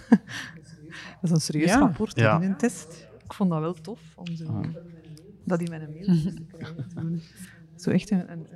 Dat 1.21 1.23
is 1.23 1.31
een 1.31 1.41
serieus 1.41 1.69
Ja. 1.69 1.79
rapport 1.79 2.17
Ja. 2.19 2.37
in 2.41 2.43
een 2.51 2.57
test. 2.57 3.09
Ik 3.25 3.33
vond 3.33 3.51
dat 3.51 3.61
wel 3.61 3.75
tof 3.75 4.01
om 4.15 4.37
zo, 4.37 4.45
Ah. 4.47 4.65
dat 5.45 5.61
in 5.61 5.69
mijn 5.71 5.91
mail 5.93 6.05
te 6.35 6.45
krijgen. 6.57 6.87
Zo- 7.77 7.91
echt 7.91 8.11
een, 8.11 8.31
een. 8.33 8.47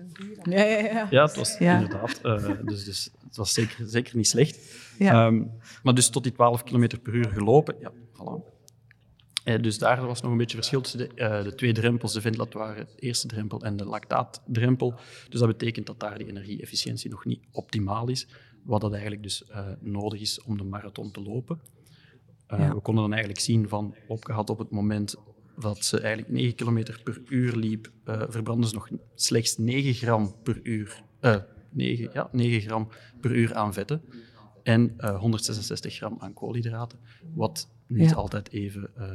Ja, 0.43 0.65
ja, 0.65 0.79
ja. 0.79 1.07
Ja, 1.11 1.23
het 1.27 1.37
was 1.37 1.59
Ja. 1.59 1.75
inderdaad. 1.75 2.21
eh, 2.21 2.51
dus, 2.65 2.85
dus 2.85 3.11
het 3.25 3.37
was 3.37 3.53
zeker, 3.53 3.87
zeker 3.89 4.17
niet 4.17 4.27
slecht. 4.29 4.59
Ja. 4.99 5.27
Ehm, 5.27 5.43
maar 5.83 5.95
dus 5.95 6.09
tot 6.09 6.23
die 6.23 6.33
12 6.33 6.63
km 6.63 6.87
per 7.03 7.15
uur 7.15 7.29
gelopen. 7.29 7.77
Ja, 7.81 7.93
voilà. 7.93 8.57
Eh, 9.49 9.63
dus 9.63 9.79
daar 9.79 10.07
was 10.07 10.21
nog 10.21 10.31
een 10.31 10.39
beetje 10.39 10.57
verschil 10.57 10.81
tussen 10.81 10.99
de, 10.99 11.15
eh, 11.15 11.43
de 11.43 11.55
twee 11.55 11.73
drempels, 11.73 12.13
de 12.13 12.21
ventilatoire 12.21 12.87
eerste 12.97 13.27
drempel 13.27 13.61
en 13.61 13.77
de 13.77 13.85
lactaatdrempel. 13.85 14.95
Dus 15.29 15.41
dat 15.41 15.49
betekent 15.49 15.87
dat 15.87 16.01
daar 16.01 16.19
die 16.19 16.27
energie-efficiëntie 16.27 17.11
nog 17.11 17.25
niet 17.25 17.41
optimaal 17.53 18.09
is, 18.09 18.27
wat 18.65 18.81
dat 18.81 18.93
eigenlijk 18.93 19.23
dus 19.23 19.45
eh, 19.45 19.67
nodig 19.81 20.21
is 20.21 20.43
om 20.43 20.57
de 20.59 20.65
marathon 20.65 21.11
te 21.11 21.23
lopen. 21.23 21.61
Ja. 22.49 22.75
We 22.75 22.81
konden 22.81 23.03
dan 23.03 23.13
eigenlijk 23.13 23.43
zien 23.43 23.69
van 23.69 23.95
Lopke 24.09 24.33
had 24.33 24.51
op 24.51 24.59
het 24.59 24.71
moment 24.71 25.17
dat 25.59 25.85
ze 25.85 26.01
eigenlijk 26.01 26.33
9 26.33 26.55
km 26.55 27.03
per 27.03 27.23
uur 27.29 27.57
liep, 27.57 27.91
verbrandde 28.05 28.69
ze 28.69 28.75
nog 28.75 28.89
slechts 29.15 29.57
9 29.57 29.95
gram 29.95 30.35
per 30.43 30.61
uur, 30.63 31.03
eh 31.21 31.37
9, 31.71 32.11
ja, 32.13 32.29
9 32.33 32.61
gram 32.61 32.89
per 33.21 33.33
uur 33.37 33.55
aan 33.55 33.73
vetten 33.73 34.03
en 34.63 34.95
eh, 34.97 35.19
166 35.19 35.95
gram 35.95 36.17
aan 36.19 36.33
koolhydraten, 36.33 36.99
wat 37.35 37.69
niet 37.89 38.11
Ja. 38.11 38.17
altijd 38.17 38.51
even 38.53 38.91
eh, 38.97 39.11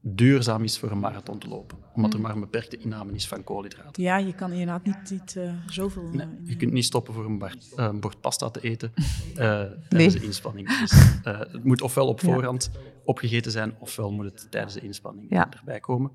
duurzaam 0.00 0.62
is 0.64 0.78
voor 0.78 0.90
een 0.90 0.98
marathon 0.98 1.38
te 1.38 1.48
lopen, 1.48 1.78
omdat 1.94 2.12
er 2.12 2.18
Mm. 2.18 2.24
maar 2.24 2.34
een 2.34 2.40
beperkte 2.40 2.76
inname 2.76 3.12
is 3.12 3.28
van 3.28 3.44
koolhydraten. 3.44 4.02
Ja, 4.02 4.16
je 4.16 4.34
kan 4.34 4.50
inderdaad 4.50 4.84
niet, 4.84 5.10
niet 5.10 5.36
eh, 5.36 5.52
zoveel... 5.66 6.02
Nee, 6.12 6.26
eh, 6.26 6.48
je 6.48 6.56
kunt 6.56 6.72
niet 6.72 6.84
stoppen 6.84 7.14
voor 7.14 7.24
een, 7.24 7.38
bar- 7.38 7.56
een 7.76 8.00
bord 8.00 8.20
pasta 8.20 8.50
te 8.50 8.60
eten 8.60 8.92
tijdens 9.34 9.88
Nee. 9.88 10.10
de 10.10 10.22
inspanning. 10.22 10.78
Dus, 10.78 10.92
het 11.22 11.64
moet 11.64 11.82
ofwel 11.82 12.06
op 12.08 12.20
Ja. 12.20 12.32
voorhand 12.32 12.70
opgegeten 13.04 13.52
zijn, 13.52 13.74
ofwel 13.78 14.12
moet 14.12 14.24
het 14.24 14.46
tijdens 14.50 14.74
de 14.74 14.80
inspanning 14.80 15.26
Ja. 15.30 15.48
erbij 15.58 15.80
komen. 15.80 16.12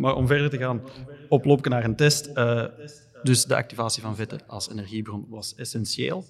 Maar 0.00 0.14
om 0.14 0.26
verder 0.26 0.50
te 0.50 0.58
gaan, 0.58 0.80
oplopen 1.28 1.70
naar 1.70 1.84
een 1.84 1.96
test. 1.96 2.30
dus 3.22 3.44
de 3.44 3.56
activatie 3.56 4.02
van 4.02 4.16
vetten 4.16 4.40
als 4.46 4.70
energiebron 4.70 5.26
was 5.28 5.54
essentieel. 5.54 6.24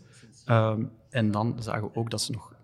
Ehm, 0.44 0.84
en 1.10 1.30
dan 1.30 1.56
zagen 1.62 1.82
we 1.82 1.94
ook 1.94 2.10
dat 2.10 2.22
ze 2.22 2.32
nog 2.32 2.54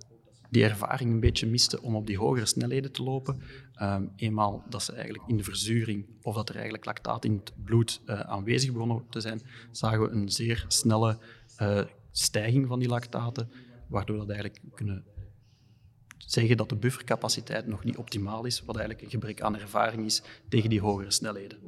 die 0.50 0.64
ervaring 0.64 1.10
een 1.10 1.20
beetje 1.20 1.46
miste 1.46 1.82
om 1.82 1.96
op 1.96 2.06
die 2.06 2.18
hogere 2.18 2.46
snelheden 2.46 2.92
te 2.92 3.02
lopen. 3.02 3.40
Ehm, 3.74 4.06
eenmaal 4.16 4.64
dat 4.68 4.82
ze 4.82 4.92
eigenlijk 4.92 5.28
in 5.28 5.36
de 5.36 5.44
verzuring 5.44 6.06
of 6.22 6.34
dat 6.34 6.48
er 6.48 6.54
eigenlijk 6.54 6.84
lactaat 6.84 7.24
in 7.24 7.32
het 7.32 7.52
bloed 7.64 8.00
eh, 8.06 8.20
aanwezig 8.20 8.72
begonnen 8.72 9.02
te 9.10 9.20
zijn, 9.20 9.40
zagen 9.70 10.00
we 10.00 10.08
een 10.08 10.28
zeer 10.28 10.64
snelle 10.68 11.18
eh, 11.56 11.82
stijging 12.10 12.66
van 12.66 12.78
die 12.78 12.88
lactaten, 12.88 13.50
waardoor 13.86 14.16
dat 14.16 14.28
eigenlijk 14.28 14.60
kunnen 14.74 15.04
zeggen 16.16 16.56
dat 16.56 16.68
de 16.68 16.76
buffercapaciteit 16.76 17.66
nog 17.66 17.84
niet 17.84 17.96
optimaal 17.96 18.44
is, 18.44 18.62
wat 18.64 18.76
eigenlijk 18.76 19.04
een 19.04 19.10
gebrek 19.10 19.40
aan 19.40 19.58
ervaring 19.58 20.04
is 20.04 20.22
tegen 20.48 20.70
die 20.70 20.80
hogere 20.80 21.10
snelheden. 21.10 21.58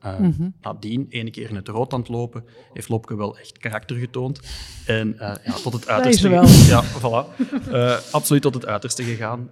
Eh, 0.00 0.28
Nadien, 0.60 1.06
ene 1.08 1.30
keer 1.30 1.48
in 1.48 1.56
het 1.56 1.68
rood 1.68 1.92
aan 1.92 2.00
het 2.00 2.08
lopen, 2.08 2.44
heeft 2.72 2.88
Lopke 2.88 3.16
wel 3.16 3.38
echt 3.38 3.58
karakter 3.58 3.96
getoond. 3.96 4.40
En 4.86 5.18
eh, 5.18 5.44
ja, 5.44 5.52
tot 5.52 5.72
het 5.72 5.88
uiterste... 5.94 6.28
Ja, 6.28 6.84
voilà. 6.84 7.36
Eh, 7.72 7.98
absoluut 8.12 8.42
tot 8.42 8.54
het 8.54 8.66
uiterste 8.66 9.02
gegaan. 9.02 9.50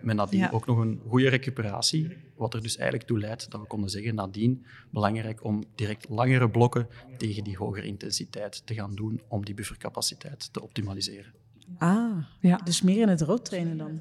Met 0.00 0.16
nadien 0.16 0.40
Ja. 0.40 0.50
ook 0.52 0.66
nog 0.66 0.78
een 0.78 1.00
goede 1.08 1.28
recuperatie, 1.28 2.16
wat 2.36 2.54
er 2.54 2.62
dus 2.62 2.76
eigenlijk 2.76 3.08
toe 3.08 3.18
leidt 3.18 3.50
dat 3.50 3.60
we 3.60 3.66
konden 3.66 3.90
zeggen, 3.90 4.14
nadien 4.14 4.66
belangrijk 4.90 5.44
om 5.44 5.64
direct 5.74 6.06
langere 6.08 6.50
blokken 6.50 6.88
tegen 7.16 7.44
die 7.44 7.56
hogere 7.56 7.86
intensiteit 7.86 8.66
te 8.66 8.74
gaan 8.74 8.94
doen 8.94 9.20
om 9.28 9.44
die 9.44 9.54
buffercapaciteit 9.54 10.52
te 10.52 10.62
optimaliseren. 10.62 11.32
Ah, 11.78 12.16
Ja. 12.40 12.56
dus 12.64 12.82
meer 12.82 13.00
in 13.00 13.08
het 13.08 13.20
rood 13.20 13.44
trainen 13.44 13.76
dan. 13.78 14.00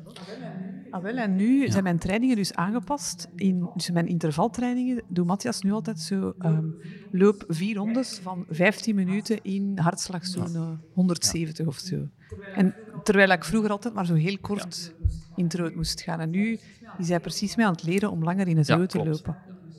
Ah, 0.89 1.01
wel, 1.01 1.15
en 1.17 1.35
nu 1.35 1.67
zijn 1.71 1.83
mijn 1.83 1.97
trainingen 1.99 2.35
dus 2.35 2.53
aangepast. 2.53 3.27
In, 3.35 3.69
dus 3.75 3.91
mijn 3.91 4.07
intervaltrainingen 4.07 5.01
doet 5.07 5.25
Matthias 5.25 5.61
nu 5.61 5.71
altijd 5.71 5.99
zo 5.99 6.33
ehm, 6.39 6.65
loop 7.11 7.43
vier 7.47 7.75
rondes 7.75 8.19
van 8.23 8.45
15 8.49 8.95
minuten 8.95 9.39
in 9.43 9.77
hartslagzone 9.77 10.77
170 10.93 11.67
of 11.67 11.77
zo. 11.77 12.07
En 12.55 12.75
terwijl 13.03 13.29
ik 13.29 13.43
vroeger 13.45 13.69
altijd 13.71 13.93
maar 13.93 14.05
zo 14.05 14.13
heel 14.13 14.37
kort 14.41 14.93
in 15.35 15.43
het 15.43 15.53
rood 15.53 15.75
moest 15.75 16.01
gaan. 16.01 16.19
En 16.19 16.29
nu 16.29 16.59
is 16.97 17.09
hij 17.09 17.19
precies 17.19 17.55
mee 17.55 17.65
aan 17.65 17.71
het 17.71 17.83
leren 17.83 18.11
om 18.11 18.23
langer 18.23 18.47
in 18.47 18.57
het 18.57 18.67
Ja, 18.67 18.75
rood 18.75 18.89
te 18.89 18.97
klopt. 18.99 19.15
lopen. 19.25 19.35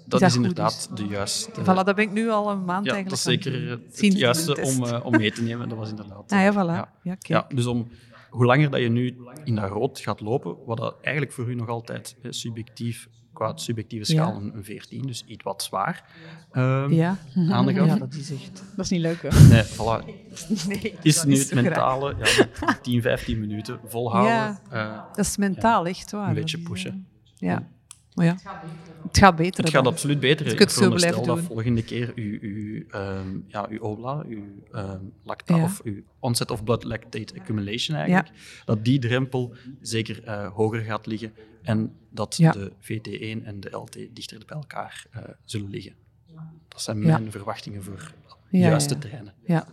Dat 0.09 0.23
is 0.23 0.35
inderdaad 0.37 0.90
de 0.94 1.07
juiste... 1.07 1.51
Voilà, 1.62 1.64
dat 1.64 1.94
ben 1.94 1.99
ik 2.05 2.12
nu 2.12 2.31
al 2.31 2.51
een 2.51 2.64
maand 2.64 2.85
ja, 2.87 2.92
eigenlijk 2.92 3.23
dat 3.23 3.33
is 3.33 3.44
het 3.44 3.44
zeker 3.44 3.71
het 4.11 4.18
juiste 4.18 4.61
om, 4.71 4.85
eh, 4.85 5.05
om 5.07 5.16
mee 5.16 5.33
te 5.33 5.42
nemen. 5.42 5.68
Dat 5.68 5.79
was 5.79 5.90
inderdaad... 5.90 6.33
Ah 6.33 6.38
ja, 6.40 6.47
eh, 6.49 6.53
voilà. 6.55 6.66
ja. 6.75 6.92
Ja, 7.03 7.14
kijk. 7.14 7.27
Ja, 7.27 7.47
dus 7.57 7.66
om, 7.66 7.88
hoe 8.31 8.44
langer 8.44 8.71
dat 8.71 8.81
je 8.81 8.88
nu 8.88 9.16
in 9.44 9.55
dat 9.55 9.71
rood 9.71 9.99
gaat 10.01 10.21
lopen, 10.21 10.57
wat 10.66 10.77
dat 10.77 10.94
eigenlijk 11.01 11.35
voor 11.35 11.51
u 11.51 11.55
nog 11.55 11.68
altijd 11.68 12.16
eh, 12.23 12.31
subjectief, 12.31 13.09
qua 13.33 13.57
subjectieve 13.57 14.05
schaal, 14.05 14.33
Ja. 14.33 14.37
een, 14.40 14.57
een 14.57 14.64
14, 14.64 15.03
dus 15.07 15.25
iets 15.27 15.44
wat 15.44 15.62
zwaar, 15.62 16.05
ehm, 16.53 16.92
Ja. 16.92 17.16
aangaf. 17.35 17.87
ja, 17.87 17.97
dat 17.97 18.14
is 18.14 18.31
echt... 18.31 18.62
Dat 18.77 18.85
is 18.85 18.90
niet 18.90 19.01
leuk, 19.01 19.23
hè? 19.23 19.49
Nee, 19.49 19.64
voilà. 19.64 20.05
Nee, 20.68 20.94
Is 21.03 21.25
nu 21.25 21.33
is 21.33 21.51
het 21.51 21.55
mentale, 21.62 22.14
ja, 22.18 22.44
die 22.66 22.81
10, 22.83 23.03
15 23.03 23.40
minuten 23.40 23.81
volhouden. 23.87 24.33
Ja. 24.33 24.61
eh, 24.71 25.03
Dat 25.16 25.25
is 25.27 25.37
mentaal, 25.37 25.87
echt 25.87 26.11
waar. 26.11 26.29
Een 26.29 26.35
beetje 26.35 26.59
pushen. 26.59 27.07
Ja. 27.37 27.68
Maar 28.18 28.26
ja, 28.26 28.37
het 29.02 29.18
gaat 29.18 29.37
beter. 29.37 29.64
Het 29.64 29.72
gaat 29.72 29.85
dan. 29.85 29.92
absoluut 29.92 30.20
beter. 30.20 30.46
Ik 30.46 30.59
het 30.59 30.72
zo 30.72 30.90
blijf 30.90 31.14
dat 31.14 31.24
doen. 31.24 31.38
volgende 31.38 31.83
keer 31.85 32.12
uw, 32.14 32.38
uw, 32.40 32.85
ehm, 32.90 33.38
ja, 33.46 33.66
uw 33.68 33.78
OBLA, 33.78 34.24
uw 34.28 34.44
ehm, 34.72 35.00
lacta, 35.22 35.57
Ja. 35.57 35.62
of 35.64 35.81
uw 35.85 36.02
onset 36.18 36.50
of 36.50 36.64
blood 36.64 36.85
lactate 36.85 37.35
accumulation 37.40 37.96
eigenlijk, 37.96 38.28
dat 38.64 38.85
die 38.85 38.98
drempel 38.98 39.54
zeker 39.81 40.24
eh, 40.24 40.52
hoger 40.52 40.81
gaat 40.81 41.07
liggen 41.07 41.33
en 41.62 41.92
dat 42.11 42.37
Ja. 42.37 42.52
de 42.52 42.72
VT1 42.78 43.44
en 43.44 43.61
de 43.61 43.70
LT 43.70 43.98
dichter 44.12 44.42
bij 44.46 44.57
elkaar 44.57 45.07
eh, 45.11 45.22
zullen 45.44 45.70
liggen. 45.70 45.92
Dat 46.68 46.83
zijn 46.83 47.00
Ja. 47.00 47.18
mijn 47.18 47.31
verwachtingen 47.31 47.83
voor 47.83 48.12
Ja, 48.50 48.59
juiste 48.59 48.94
ja. 48.94 49.00
trainen. 49.00 49.35
Ja. 49.44 49.66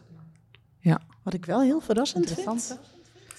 Ja. 0.80 1.02
Wat 1.24 1.34
ik 1.34 1.46
wel 1.46 1.62
heel 1.62 1.80
verrassend 1.82 2.32
vind, 2.32 2.80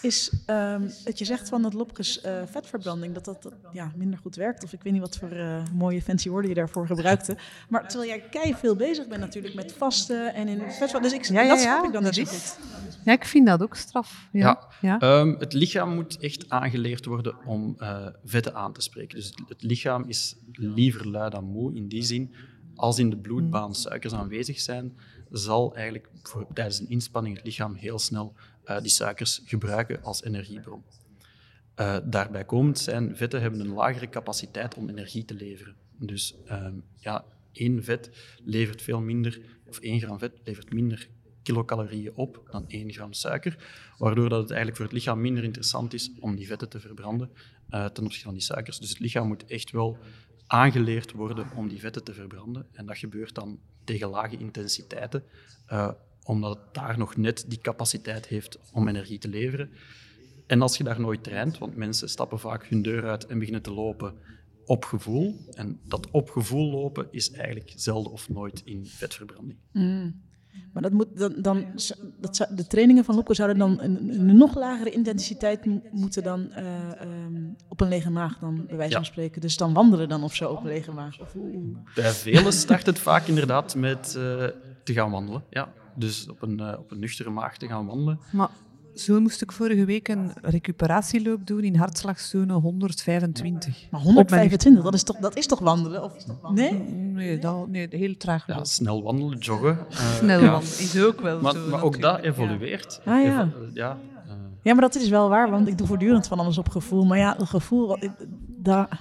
is 0.06 0.32
ehm, 0.46 0.88
dat 1.04 1.18
je 1.18 1.24
zegt 1.24 1.48
van 1.48 1.62
dat 1.62 1.72
Lopkes 1.72 2.20
eh, 2.20 2.42
vetverbranding, 2.46 3.14
dat 3.14 3.24
dat 3.24 3.42
dat, 3.42 3.52
ja, 3.72 3.92
minder 3.96 4.18
goed 4.18 4.36
werkt. 4.36 4.64
Of 4.64 4.72
ik 4.72 4.82
weet 4.82 4.92
niet 4.92 5.02
wat 5.02 5.16
voor 5.16 5.30
eh, 5.30 5.62
mooie 5.72 6.02
fancy 6.02 6.28
woorden 6.28 6.48
je 6.48 6.56
daarvoor 6.56 6.86
gebruikte. 6.86 7.36
Maar 7.68 7.88
terwijl 7.88 8.10
jij 8.10 8.28
kei 8.30 8.54
veel 8.54 8.76
bezig 8.76 9.08
bent 9.08 9.20
natuurlijk 9.20 9.54
met 9.54 9.72
vasten 9.72 10.34
en 10.34 10.48
in 10.48 10.58
vetverbranding. 10.58 11.12
Dus 11.22 11.30
ik, 11.30 11.36
Ja, 11.36 11.42
ja, 11.42 11.48
dat 11.48 11.62
ja, 11.62 11.72
snap 11.72 11.86
ik 11.86 11.92
dan 11.92 12.02
dat 12.02 12.16
niet 12.16 12.28
goed. 12.28 12.58
Ja, 13.04 13.12
ik 13.12 13.24
vind 13.24 13.46
dat 13.46 13.62
ook 13.62 13.76
straf. 13.76 14.28
Ja. 14.32 14.68
ja. 14.80 14.98
Ehm, 14.98 15.34
het 15.38 15.52
lichaam 15.52 15.94
moet 15.94 16.18
echt 16.18 16.50
aangeleerd 16.50 17.04
worden 17.04 17.34
om 17.44 17.74
eh, 17.78 18.06
vetten 18.24 18.54
aan 18.54 18.72
te 18.72 18.80
spreken. 18.80 19.16
Dus 19.16 19.26
het, 19.26 19.42
het 19.48 19.62
lichaam 19.62 20.04
is 20.08 20.36
liever 20.52 21.08
lui 21.08 21.30
dan 21.30 21.44
moe 21.44 21.74
in 21.74 21.88
die 21.88 22.02
zin. 22.02 22.34
Als 22.74 22.98
in 22.98 23.10
de 23.10 23.16
bloedbaan 23.16 23.74
suikers 23.74 24.12
aanwezig 24.12 24.60
zijn, 24.60 24.96
zal 25.30 25.74
eigenlijk 25.74 26.08
voor, 26.22 26.46
tijdens 26.54 26.80
een 26.80 26.88
inspanning 26.88 27.36
het 27.36 27.44
lichaam 27.44 27.74
heel 27.74 27.98
snel 27.98 28.34
eh, 28.66 28.80
die 28.80 28.90
suikers 28.90 29.42
gebruiken 29.44 30.02
als 30.02 30.22
energiebron. 30.22 30.82
Eh, 31.74 31.96
daarbij 32.04 32.44
komend 32.44 32.78
zijn 32.78 33.16
vetten 33.16 33.40
hebben 33.40 33.60
een 33.60 33.72
lagere 33.72 34.08
capaciteit 34.08 34.74
om 34.74 34.88
energie 34.88 35.24
te 35.24 35.34
leveren. 35.34 35.74
Dus 35.98 36.34
ehm, 36.46 36.74
ja, 36.98 37.24
één 37.52 37.84
vet 37.84 38.10
levert 38.44 38.82
veel 38.82 39.00
minder, 39.00 39.40
of 39.66 39.78
één 39.78 40.00
gram 40.00 40.18
vet 40.18 40.32
levert 40.44 40.72
minder 40.72 41.08
kilocalorieën 41.42 42.12
op 42.14 42.48
dan 42.50 42.64
1 42.68 42.92
gram 42.92 43.12
suiker, 43.12 43.56
waardoor 43.98 44.28
dat 44.28 44.40
het 44.40 44.48
eigenlijk 44.50 44.76
voor 44.76 44.86
het 44.86 44.94
lichaam 44.94 45.20
minder 45.20 45.44
interessant 45.44 45.94
is 45.94 46.10
om 46.20 46.36
die 46.36 46.46
vetten 46.46 46.68
te 46.68 46.80
verbranden 46.80 47.30
eh, 47.68 47.84
ten 47.84 48.04
opzichte 48.04 48.24
van 48.24 48.34
die 48.34 48.42
suikers. 48.42 48.78
Dus 48.78 48.88
het 48.88 48.98
lichaam 48.98 49.26
moet 49.26 49.46
echt 49.46 49.70
wel 49.70 49.98
aangeleerd 50.46 51.12
worden 51.12 51.46
om 51.56 51.68
die 51.68 51.80
vetten 51.80 52.04
te 52.04 52.14
verbranden. 52.14 52.66
En 52.72 52.86
dat 52.86 52.98
gebeurt 52.98 53.34
dan 53.34 53.58
tegen 53.84 54.08
lage 54.08 54.36
intensiteiten, 54.36 55.22
omdat 56.26 56.50
het 56.56 56.74
daar 56.74 56.98
nog 56.98 57.16
net 57.16 57.44
die 57.48 57.58
capaciteit 57.58 58.26
heeft 58.26 58.58
om 58.72 58.88
energie 58.88 59.18
te 59.18 59.28
leveren. 59.28 59.70
En 60.46 60.62
als 60.62 60.76
je 60.76 60.84
daar 60.84 61.00
nooit 61.00 61.22
traint, 61.22 61.58
want 61.58 61.76
mensen 61.76 62.08
stappen 62.08 62.38
vaak 62.38 62.64
hun 62.66 62.82
deur 62.82 63.08
uit 63.08 63.26
en 63.26 63.38
beginnen 63.38 63.62
te 63.62 63.72
lopen 63.72 64.14
op 64.64 64.84
gevoel. 64.84 65.34
En 65.50 65.80
dat 65.84 66.10
op 66.10 66.30
gevoel 66.30 66.70
lopen 66.70 67.06
is 67.10 67.30
eigenlijk 67.32 67.72
zelden 67.76 68.12
of 68.12 68.28
nooit 68.28 68.62
in 68.64 68.86
vetverbranding. 68.86 69.58
Maar 70.72 70.82
dat 70.82 70.92
moet 70.92 71.18
dan, 71.18 71.34
dan 71.42 71.66
dat 72.20 72.36
zou- 72.36 72.54
de 72.56 72.66
trainingen 72.66 73.04
van 73.04 73.14
Lopke 73.14 73.34
zouden 73.34 73.58
dan 73.58 73.80
een, 73.80 74.08
een 74.28 74.36
nog 74.36 74.54
lagere 74.54 74.90
intensiteit 74.90 75.64
mo- 75.66 75.82
moeten 75.90 76.22
dan 76.22 76.52
eh, 76.52 77.00
ehm, 77.00 77.44
op 77.68 77.80
een 77.80 77.88
lege 77.88 78.10
maag 78.10 78.38
dan 78.38 78.66
bij 78.66 78.76
wijze 78.76 78.92
van 78.92 79.02
Ja. 79.02 79.08
spreken. 79.08 79.40
Dus 79.40 79.56
dan 79.56 79.72
wandelen 79.72 80.08
dan 80.08 80.22
of 80.22 80.34
zo 80.34 80.50
op 80.50 80.58
een 80.60 80.66
lege 80.66 80.92
maag. 80.92 81.16
Bij 81.94 82.10
velen 82.12 82.52
start 82.52 82.86
het 82.86 82.98
vaak 82.98 83.26
inderdaad 83.26 83.74
met 83.74 84.06
eh, 84.06 84.44
te 84.84 84.92
gaan 84.92 85.10
wandelen. 85.10 85.44
Ja. 85.50 85.72
Dus 85.96 86.28
op 86.30 86.42
een, 86.42 86.60
eh, 86.60 86.78
op 86.78 86.90
een 86.90 86.98
nuchtere 86.98 87.30
maag 87.30 87.56
te 87.56 87.66
gaan 87.66 87.86
wandelen. 87.86 88.18
Maar 88.32 88.48
zo 88.94 89.20
moest 89.20 89.42
ik 89.42 89.52
vorige 89.52 89.84
week 89.84 90.08
een 90.08 90.32
recuperatieloop 90.42 91.46
doen 91.46 91.60
in 91.62 91.76
hartslagzone 91.76 92.52
125. 92.52 93.86
maar 93.90 94.00
125, 94.00 94.82
dat 94.84 94.94
is 94.94 95.02
toch, 95.02 95.16
dat 95.16 95.36
is 95.36 95.46
toch 95.46 95.58
wandelen? 95.58 96.02
Of, 96.02 96.12
nee? 96.52 96.72
Nee, 96.72 97.38
dat, 97.38 97.68
nee 97.68 97.86
heel 97.90 98.16
traag. 98.16 98.46
Ja, 98.46 98.64
snel 98.64 99.02
wandelen, 99.02 99.38
joggen. 99.38 99.78
eh, 99.90 99.96
Snel 100.14 100.40
ja. 100.40 100.50
wandelen 100.50 100.78
is 100.78 101.02
ook 101.02 101.20
wel 101.20 101.40
Maar, 101.40 101.52
zo. 101.52 101.68
maar 101.70 101.82
ook 101.82 102.00
dat 102.00 102.20
evolueert. 102.20 103.00
Ah, 103.04 103.22
ja. 103.24 103.42
Evo- 103.42 103.66
ja 103.74 103.98
eh, 104.26 104.32
Ja, 104.62 104.72
maar 104.72 104.82
dat 104.82 104.94
is 104.94 105.08
wel 105.08 105.28
waar, 105.28 105.50
want 105.50 105.68
ik 105.68 105.78
doe 105.78 105.86
voortdurend 105.86 106.26
van 106.26 106.38
alles 106.38 106.58
op 106.58 106.68
gevoel. 106.68 107.04
Maar 107.04 107.18
ja, 107.18 107.34
het 107.38 107.48
gevoel, 107.48 107.98
daar... 108.46 109.00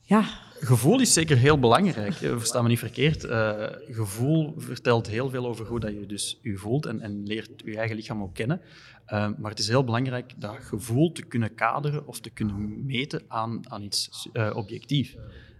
Ja, 0.00 0.24
Gevoel 0.66 1.00
is 1.00 1.12
zeker 1.12 1.36
heel 1.36 1.58
belangrijk. 1.58 2.14
hè. 2.14 2.38
Versta 2.38 2.62
me 2.62 2.68
niet 2.68 2.78
verkeerd. 2.78 3.24
Eh, 3.24 3.66
gevoel 3.88 4.54
vertelt 4.56 5.06
heel 5.06 5.30
veel 5.30 5.46
over 5.46 5.66
hoe 5.66 5.80
dat 5.80 5.92
je 5.92 6.06
dus 6.06 6.38
je 6.42 6.56
voelt 6.56 6.86
en, 6.86 7.00
en 7.00 7.26
leert 7.26 7.50
je 7.64 7.76
eigen 7.76 7.96
lichaam 7.96 8.22
ook 8.22 8.34
kennen. 8.34 8.60
Eh, 9.04 9.28
maar 9.38 9.50
het 9.50 9.58
is 9.58 9.68
heel 9.68 9.84
belangrijk 9.84 10.32
dat 10.36 10.56
gevoel 10.60 11.12
te 11.12 11.22
kunnen 11.22 11.54
kaderen 11.54 12.06
of 12.06 12.20
te 12.20 12.30
kunnen 12.30 12.86
meten 12.86 13.22
aan, 13.28 13.70
aan 13.70 13.82
iets 13.82 14.28
eh, 14.32 14.56
objectief. 14.56 15.16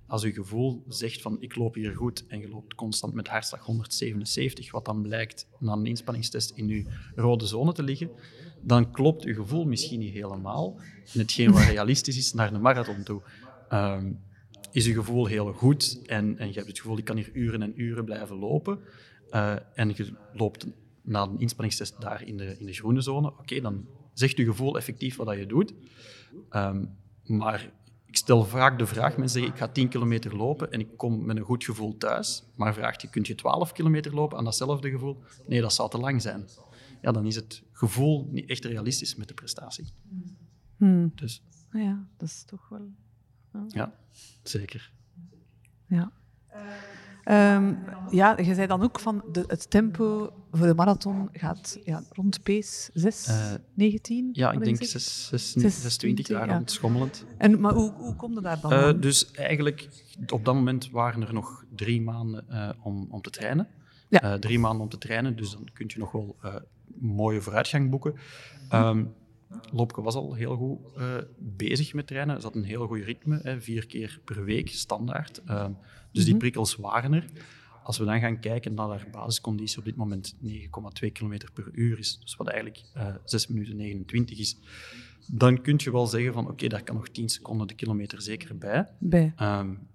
Als 0.06 0.22
je 0.22 0.32
gevoel 0.32 0.84
zegt 0.88 1.22
van 1.22 1.36
ik 1.40 1.56
loop 1.56 1.74
hier 1.74 1.94
goed 1.96 2.24
en 2.28 2.40
je 2.40 2.48
loopt 2.48 2.74
constant 2.74 3.14
met 3.14 3.28
hartslag 3.28 3.60
177, 3.60 4.70
wat 4.70 4.84
dan 4.84 5.02
blijkt 5.02 5.48
na 5.58 5.72
een 5.72 5.86
inspanningstest 5.86 6.50
in 6.50 6.68
je 6.68 6.84
rode 7.14 7.46
zone 7.46 7.72
te 7.72 7.82
liggen, 7.82 8.10
dan 8.60 8.90
klopt 8.90 9.22
je 9.22 9.34
gevoel 9.34 9.64
misschien 9.64 9.98
niet 9.98 10.12
helemaal. 10.12 10.76
En 11.12 11.20
hetgeen 11.20 11.52
wat 11.52 11.64
realistisch 11.74 12.16
is 12.16 12.32
naar 12.32 12.52
een 12.52 12.60
marathon 12.60 13.02
toe. 13.02 13.22
Ehm, 13.68 14.12
is 14.70 14.86
je 14.86 14.92
gevoel 14.92 15.26
heel 15.26 15.52
goed 15.52 16.00
en, 16.06 16.38
en 16.38 16.48
je 16.48 16.54
hebt 16.54 16.66
het 16.66 16.80
gevoel, 16.80 16.98
ik 16.98 17.04
kan 17.04 17.16
hier 17.16 17.30
uren 17.32 17.62
en 17.62 17.80
uren 17.80 18.04
blijven 18.04 18.36
lopen. 18.36 18.78
eh, 19.30 19.56
en 19.74 19.92
je 19.94 20.12
loopt 20.32 20.66
na 21.02 21.22
een 21.22 21.40
inspanningstest 21.40 22.00
daar 22.00 22.22
in 22.22 22.36
de, 22.36 22.58
in 22.58 22.66
de 22.66 22.72
groene 22.72 23.00
zone. 23.00 23.32
Oké, 23.38 23.60
dan 23.60 23.86
zegt 24.12 24.36
je 24.36 24.44
gevoel 24.44 24.76
effectief 24.76 25.16
wat 25.16 25.26
dat 25.26 25.36
je 25.36 25.46
doet. 25.46 25.74
Ehm, 26.50 26.84
maar 27.24 27.72
ik 28.06 28.16
stel 28.16 28.44
vaak 28.44 28.78
de 28.78 28.86
vraag, 28.86 29.16
mensen 29.16 29.40
zeggen, 29.40 29.52
ik 29.52 29.58
ga 29.58 29.68
10 29.68 29.88
kilometer 29.88 30.36
lopen 30.36 30.72
en 30.72 30.80
ik 30.80 30.96
kom 30.96 31.24
met 31.24 31.36
een 31.36 31.42
goed 31.42 31.64
gevoel 31.64 31.96
thuis. 31.96 32.44
Maar 32.54 32.74
vraagt 32.74 33.02
je, 33.02 33.10
kunt 33.10 33.26
je 33.26 33.34
12 33.34 33.72
kilometer 33.72 34.14
lopen 34.14 34.38
aan 34.38 34.44
datzelfde 34.44 34.90
gevoel? 34.90 35.22
Nee, 35.46 35.60
dat 35.60 35.72
zou 35.72 35.90
te 35.90 35.98
lang 35.98 36.22
zijn. 36.22 36.48
Ja, 37.02 37.12
dan 37.12 37.26
is 37.26 37.34
het 37.34 37.62
gevoel 37.72 38.28
niet 38.30 38.48
echt 38.48 38.64
realistisch 38.64 39.16
met 39.16 39.28
de 39.28 39.34
prestatie. 39.34 39.86
Hmm. 40.76 41.12
Dus 41.14 41.42
Ah 41.72 41.82
Ja, 41.82 42.08
dat 42.16 42.28
is 42.28 42.44
toch 42.44 42.68
wel... 42.68 42.88
ja, 43.68 43.92
zeker. 44.42 44.92
Ja. 45.86 46.12
Ehm, 47.26 47.74
ja, 48.10 48.36
je 48.38 48.54
zei 48.54 48.66
dan 48.66 48.82
ook 48.82 49.00
van 49.00 49.24
de, 49.32 49.44
het 49.46 49.70
tempo 49.70 50.32
voor 50.52 50.66
de 50.66 50.74
marathon 50.74 51.28
gaat 51.32 51.78
ja, 51.84 52.02
rond 52.10 52.42
pace 52.42 52.90
6, 52.94 53.26
Eh, 53.26 53.54
19? 53.74 54.28
Ja, 54.32 54.52
ik 54.52 54.64
denk 54.64 54.76
zeg? 54.76 54.88
6, 54.88 55.26
6, 55.26 55.52
26, 55.52 55.80
26 55.80 56.26
daar 56.26 56.46
ja. 56.48 56.62
schommelend. 56.64 57.24
En, 57.38 57.60
maar 57.60 57.72
hoe, 57.72 57.92
hoe 57.92 58.16
kom 58.16 58.34
je 58.34 58.40
daar 58.40 58.60
dan 58.60 58.72
aan? 58.72 59.00
dus 59.00 59.30
eigenlijk, 59.30 59.88
op 60.32 60.44
dat 60.44 60.54
moment 60.54 60.90
waren 60.90 61.22
er 61.22 61.32
nog 61.32 61.64
drie 61.74 62.02
maanden 62.02 62.48
eh, 62.48 62.70
om, 62.82 63.06
om 63.10 63.20
te 63.22 63.30
trainen. 63.30 63.68
Ja. 64.08 64.20
Eh, 64.20 64.34
drie 64.34 64.58
maanden 64.58 64.82
om 64.82 64.88
te 64.88 64.98
trainen, 64.98 65.36
dus 65.36 65.50
dan 65.50 65.68
kun 65.72 65.86
je 65.88 65.98
nog 65.98 66.12
wel 66.12 66.36
mooie 66.98 67.40
vooruitgang 67.40 67.90
boeken. 67.90 68.14
Ehm 68.68 69.04
Lopke 69.72 70.02
was 70.02 70.14
al 70.14 70.34
heel 70.34 70.56
goed 70.56 70.78
eh, 70.96 71.16
bezig 71.38 71.94
met 71.94 72.06
trainen. 72.06 72.40
Ze 72.40 72.46
had 72.46 72.54
een 72.54 72.64
heel 72.64 72.86
goed 72.86 73.02
ritme, 73.02 73.38
hè, 73.42 73.60
vier 73.60 73.86
keer 73.86 74.20
per 74.24 74.44
week, 74.44 74.68
standaard. 74.68 75.42
Ehm, 75.46 75.72
dus 76.12 76.24
die 76.24 76.36
prikkels 76.36 76.76
waren 76.76 77.12
er. 77.12 77.24
Als 77.82 77.98
we 77.98 78.04
dan 78.04 78.20
gaan 78.20 78.40
kijken 78.40 78.74
naar 78.74 78.88
haar 78.88 79.08
basisconditie 79.10 79.78
op 79.78 79.84
dit 79.84 79.96
moment 79.96 80.36
9,2 80.40 81.10
km 81.12 81.38
per 81.54 81.68
uur 81.72 81.98
is, 81.98 82.18
dus 82.20 82.36
wat 82.36 82.48
eigenlijk 82.48 82.82
eh 82.94 83.14
6 83.24 83.46
minuten 83.46 83.76
29 83.76 84.38
is, 84.38 84.56
dan 85.26 85.60
kun 85.62 85.74
je 85.76 85.90
wel 85.90 86.06
zeggen 86.06 86.32
van 86.32 86.48
oké, 86.48 86.66
daar 86.68 86.82
kan 86.82 86.94
nog 86.94 87.08
10 87.08 87.28
seconden 87.28 87.66
de 87.66 87.74
kilometer 87.74 88.22
zeker 88.22 88.58
bij. 88.58 88.86
Bij. 88.98 89.34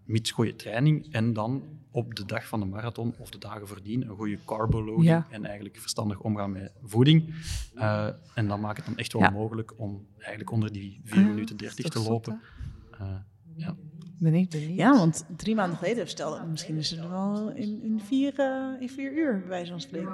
Mits 0.06 0.32
goede 0.32 0.56
training 0.56 1.14
en 1.14 1.34
dan 1.34 1.64
op 1.92 2.16
de 2.16 2.26
dag 2.26 2.48
van 2.48 2.60
de 2.60 2.66
marathon 2.66 3.14
of 3.18 3.30
de 3.30 3.38
dagen 3.38 3.68
voordien 3.68 4.02
een 4.10 4.16
goede 4.16 4.38
carboloading 4.46 5.06
Ja. 5.06 5.28
en 5.30 5.46
eigenlijk 5.46 5.78
verstandig 5.78 6.20
omgaan 6.20 6.52
met 6.52 6.72
voeding. 6.84 7.34
Eh, 7.76 8.08
en 8.36 8.48
dan 8.48 8.60
maakt 8.60 8.78
het 8.78 8.86
dan 8.86 8.98
echt 8.98 9.14
wel 9.14 9.22
Ja. 9.22 9.30
mogelijk 9.30 9.74
om 9.80 10.06
eigenlijk 10.18 10.52
onder 10.52 10.72
die 10.72 11.02
4 11.04 11.22
Ah, 11.24 11.28
minuten 11.30 11.58
30 11.58 11.86
is 11.86 11.92
te 11.92 12.00
lopen. 12.10 12.42
Eh, 13.00 13.08
ja. 13.56 13.76
Ben 14.22 14.34
ik 14.34 14.50
benieuwd. 14.50 14.78
Ja, 14.78 14.98
want 14.98 15.26
drie 15.38 15.56
maanden 15.56 15.78
geleden 15.78 16.08
stelde 16.08 16.42
misschien 16.50 16.78
is 16.78 16.90
het 16.90 17.10
wel 17.10 17.52
in, 17.56 17.80
in, 17.84 18.02
vier, 18.06 18.34
eh, 18.40 18.82
in 18.82 18.90
vier 18.90 19.12
uur, 19.14 19.40
bij 19.40 19.48
wijze 19.50 19.72
van 19.72 19.82
spreken. 19.82 20.12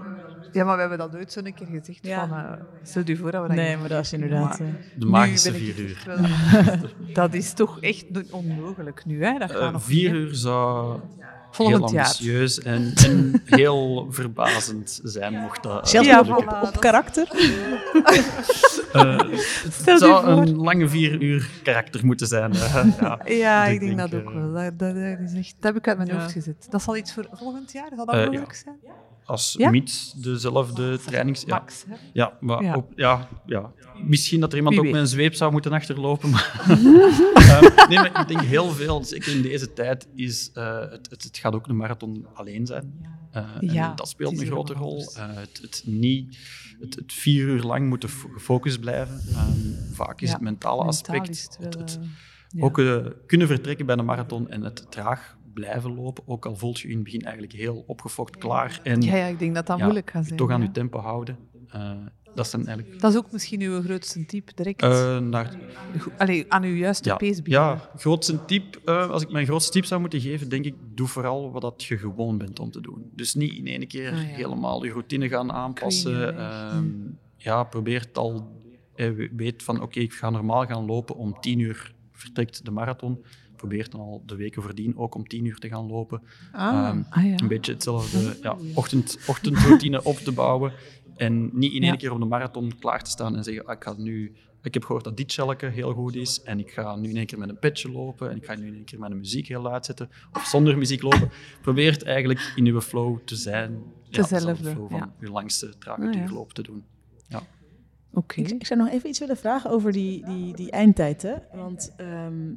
Ja, 0.52 0.64
maar 0.64 0.74
we 0.76 0.80
hebben 0.80 0.98
dat 0.98 1.16
ooit 1.16 1.32
zo 1.32 1.40
een 1.44 1.54
keer 1.54 1.68
gezegd. 1.68 2.06
Ja. 2.06 2.28
Van, 2.28 2.38
eh, 2.38 2.52
stel 2.84 3.02
je 3.06 3.16
voor 3.18 3.32
dat 3.32 3.42
we 3.42 3.48
dat 3.48 3.58
Nee, 3.58 3.78
maar 3.78 3.90
dat 3.90 4.04
is 4.04 4.14
inderdaad... 4.14 4.60
Maar- 4.60 4.68
eh, 4.68 4.74
De 5.00 5.06
magische 5.06 5.54
vier 5.54 5.80
uur. 5.80 6.04
wel- 6.06 7.14
dat 7.14 7.34
is 7.34 7.54
toch 7.54 7.82
echt 7.82 8.32
onmogelijk 8.32 9.06
nu, 9.06 9.24
hè? 9.24 9.38
Dat 9.38 9.72
nog 9.72 9.84
vier 9.84 10.14
uur 10.14 10.36
zou 10.36 11.00
Volgend 11.58 11.84
heel 11.84 11.94
jaar. 11.94 12.06
ambitieus 12.06 12.60
en, 12.60 12.92
en 13.06 13.42
heel 13.60 14.08
verbazend 14.10 15.00
zijn, 15.04 15.34
mocht 15.34 15.64
dat... 15.64 15.82
eh, 15.84 15.86
Zelfs 15.90 16.08
Ja, 16.08 16.20
op, 16.20 16.78
karakter. 16.80 17.28
Eh, 18.94 19.18
het 19.86 20.00
zou 20.00 20.24
voor. 20.26 20.32
een 20.42 20.56
lange 20.56 20.88
vier 20.90 21.22
uur 21.22 21.50
karakter 21.64 22.06
moeten 22.06 22.28
zijn. 22.28 22.54
eh, 22.54 22.86
ja. 23.00 23.20
Ja, 23.44 23.66
Dus 23.66 23.74
ik 23.74 23.80
denk 23.80 23.98
dat 23.98 24.12
eh, 24.12 24.18
ook 24.20 24.34
wel. 24.34 24.54
Dat, 24.54 24.80
dat, 24.80 24.96
dat 24.96 25.20
is 25.20 25.34
echt, 25.34 25.56
dat 25.60 25.64
heb 25.74 25.76
ik 25.76 25.88
uit 25.88 25.98
mijn 25.98 26.10
Ja. 26.10 26.20
hoofd 26.20 26.32
gezet. 26.32 26.68
Dat 26.70 26.82
zal 26.82 26.98
iets 26.98 27.14
voor 27.14 27.28
volgend 27.32 27.72
jaar? 27.72 27.90
Zal 27.96 28.06
dat 28.06 28.16
Eh, 28.16 28.26
mogelijk 28.26 28.54
zijn? 28.56 28.76
Als 29.28 29.56
Ja? 29.58 29.70
mits 29.70 30.14
dezelfde 30.14 31.00
trainings... 31.06 31.42
Ja, 31.46 31.48
Max, 31.60 31.84
hè? 31.88 31.96
ja, 32.14 32.38
maar 32.40 32.64
Ja. 32.64 32.76
Op, 32.76 32.92
ja, 32.96 33.28
ja. 33.46 33.72
Misschien 34.04 34.40
dat 34.40 34.52
er 34.52 34.58
iemand 34.58 34.76
Wie 34.76 34.84
ook 34.86 34.92
weet. 34.92 35.02
met 35.02 35.10
een 35.12 35.16
zweep 35.18 35.34
zou 35.34 35.52
moeten 35.52 35.72
achterlopen. 35.74 36.30
Maar, 36.30 36.52
Eh, 37.36 37.88
nee, 37.88 37.98
maar 37.98 38.22
ik 38.22 38.28
denk 38.28 38.42
heel 38.42 38.70
veel, 38.70 39.04
zeker 39.04 39.36
in 39.36 39.42
deze 39.42 39.74
tijd, 39.74 40.08
is, 40.16 40.52
eh, 40.54 40.80
het, 40.80 41.08
het, 41.10 41.24
het 41.24 41.38
gaat 41.38 41.54
ook 41.54 41.68
een 41.68 41.76
marathon 41.78 42.26
alleen 42.34 42.66
zijn. 42.66 42.94
Eh, 43.32 43.44
Ja, 43.60 43.90
en 43.90 43.96
dat 43.96 44.10
speelt 44.10 44.40
een 44.40 44.46
grote 44.46 44.74
rol. 44.74 45.12
Eh, 45.16 45.26
het, 45.36 45.60
het, 45.62 45.82
niet, 45.86 46.38
het, 46.80 46.96
het 46.96 47.14
vier 47.14 47.46
uur 47.48 47.62
lang 47.64 47.88
moeten 47.90 48.10
fo- 48.10 48.30
gefocust 48.34 48.80
blijven. 48.80 49.22
Ehm, 49.30 49.94
vaak 49.94 50.22
is 50.22 50.28
Ja, 50.28 50.34
het 50.34 50.44
mentale 50.44 50.76
Mentaal 50.86 50.88
aspect. 50.88 51.58
wel, 51.60 51.70
het- 51.70 52.00
eh, 52.02 52.08
ja. 52.50 52.64
Ook 52.64 52.80
eh, 52.80 53.06
kunnen 53.28 53.48
vertrekken 53.48 53.86
bij 53.86 53.98
een 53.98 54.06
marathon 54.06 54.50
en 54.50 54.62
het 54.64 54.86
traag 54.92 55.37
blijven 55.60 55.96
lopen. 55.96 56.24
Ook 56.28 56.46
al 56.46 56.56
voelt 56.56 56.80
je 56.80 56.88
in 56.88 56.94
het 56.96 57.04
begin 57.04 57.22
eigenlijk 57.22 57.54
heel 57.54 57.84
opgefokt 57.88 58.38
klaar. 58.38 58.80
En 58.84 59.02
ja, 59.02 59.16
ja, 59.16 59.26
ik 59.26 59.40
denk 59.40 59.56
dat 59.56 59.66
dat 59.68 59.78
ja, 59.78 59.84
moeilijk 59.84 60.10
gaat 60.12 60.26
zijn. 60.26 60.38
toch 60.38 60.52
aan 60.52 60.62
je 60.62 60.72
tempo 60.72 61.00
houden. 61.00 61.38
Eh, 61.70 61.92
dat 62.36 62.48
zijn 62.48 62.66
eigenlijk... 62.68 63.00
Dat 63.02 63.12
is 63.12 63.18
ook 63.18 63.32
misschien 63.32 63.62
uw 63.62 63.82
grootste 63.82 64.26
tip, 64.26 64.58
direct. 64.58 64.82
eh, 64.82 65.18
naar, 65.20 65.56
Allee, 66.18 66.46
aan 66.54 66.64
uw 66.64 66.76
juiste 66.76 67.10
ja, 67.10 67.16
pace 67.16 67.42
beginnen. 67.42 67.70
ja, 67.70 67.90
grootste 67.98 68.46
tip, 68.46 68.82
eh, 68.86 69.10
als 69.10 69.22
ik 69.22 69.32
mijn 69.32 69.46
grootste 69.46 69.72
tip 69.72 69.86
zou 69.86 70.02
moeten 70.02 70.22
geven, 70.22 70.50
denk 70.50 70.66
ik, 70.66 70.76
doe 70.96 71.08
vooral 71.08 71.52
wat 71.52 71.62
dat 71.62 71.84
je 71.84 71.98
gewoon 71.98 72.38
bent 72.38 72.60
om 72.60 72.72
te 72.72 72.82
doen. 72.82 73.10
Dus 73.16 73.34
niet 73.36 73.54
in 73.54 73.68
één 73.68 73.88
keer 73.88 74.12
Ah, 74.12 74.18
ja. 74.18 74.24
helemaal 74.24 74.84
je 74.86 74.92
routine 74.92 75.28
gaan 75.30 75.52
aanpassen. 75.52 76.38
Ehm, 76.38 76.86
ja, 77.36 77.64
probeer 77.64 78.00
het 78.00 78.18
al, 78.18 78.52
we- 78.96 79.30
weet 79.36 79.64
van, 79.64 79.82
oké, 79.82 80.00
ik 80.00 80.14
ga 80.14 80.30
normaal 80.30 80.66
gaan 80.66 80.86
lopen 80.86 81.16
om 81.16 81.40
tien 81.40 81.60
uur 81.60 81.94
vertrekt 82.12 82.66
de 82.66 82.72
marathon. 82.72 83.24
Probeer 83.58 83.90
dan 83.90 84.00
al 84.00 84.24
de 84.26 84.36
weken 84.36 84.62
voordien 84.62 84.98
ook 84.98 85.16
om 85.16 85.28
tien 85.28 85.46
uur 85.46 85.58
te 85.58 85.68
gaan 85.68 85.88
lopen. 85.88 86.22
Ah, 86.52 86.88
Ehm, 86.88 87.02
Ah, 87.10 87.26
ja. 87.26 87.36
Een 87.40 87.48
beetje 87.48 87.74
hetzelfde 87.74 88.38
ja, 88.42 88.58
ochtend, 88.74 89.18
ochtendroutine 89.28 90.04
op 90.12 90.16
te 90.18 90.32
bouwen. 90.32 90.72
En 91.16 91.50
niet 91.54 91.74
in 91.74 91.82
één 91.82 91.92
Ja. 91.92 91.98
keer 91.98 92.12
op 92.12 92.20
de 92.20 92.26
marathon 92.26 92.78
klaar 92.80 93.04
te 93.04 93.10
staan 93.10 93.36
en 93.36 93.44
zeggen: 93.44 93.66
ah, 93.66 93.76
ik, 93.76 93.84
ga 93.84 93.94
nu, 93.98 94.36
ik 94.62 94.74
heb 94.74 94.84
gehoord 94.84 95.04
dat 95.04 95.18
dit 95.18 95.34
chalke 95.34 95.66
heel 95.66 95.94
goed 95.94 96.16
is. 96.16 96.42
En 96.44 96.60
ik 96.60 96.72
ga 96.72 96.96
nu 96.96 97.10
in 97.10 97.16
één 97.18 97.26
keer 97.26 97.40
met 97.40 97.50
een 97.50 97.60
petje 97.60 97.92
lopen. 97.92 98.30
En 98.30 98.36
ik 98.38 98.46
ga 98.46 98.56
nu 98.56 98.68
in 98.68 98.74
één 98.74 98.86
keer 98.86 99.00
mijn 99.00 99.18
muziek 99.18 99.48
heel 99.48 99.62
luid 99.62 99.86
zetten. 99.86 100.10
Of 100.34 100.44
zonder 100.46 100.78
muziek 100.78 101.02
lopen. 101.02 101.30
Probeer 101.62 101.92
het 101.92 102.04
eigenlijk 102.04 102.54
in 102.56 102.66
uw 102.66 102.82
flow 102.82 103.18
te 103.26 103.36
zijn. 103.36 103.82
Dezelfde, 104.10 104.56
flow 104.72 104.90
van 104.90 105.00
ja. 105.00 105.14
je 105.20 105.30
langste 105.32 105.78
trage 105.78 106.02
Ah, 106.02 106.14
ja. 106.14 106.20
duurloop 106.20 106.54
te 106.54 106.62
doen. 106.62 106.84
Oké. 108.14 108.40
Ik, 108.42 108.50
ik 108.50 108.66
zou 108.66 108.80
nog 108.80 108.90
even 108.90 109.10
iets 109.10 109.20
willen 109.20 109.38
vragen 109.38 109.70
over 109.70 109.92
die, 109.92 110.26
die, 110.26 110.56
die 110.56 110.72
eindtijd. 110.72 111.22
Hè? 111.22 111.34
Want 111.54 111.94
ehm, 111.98 112.56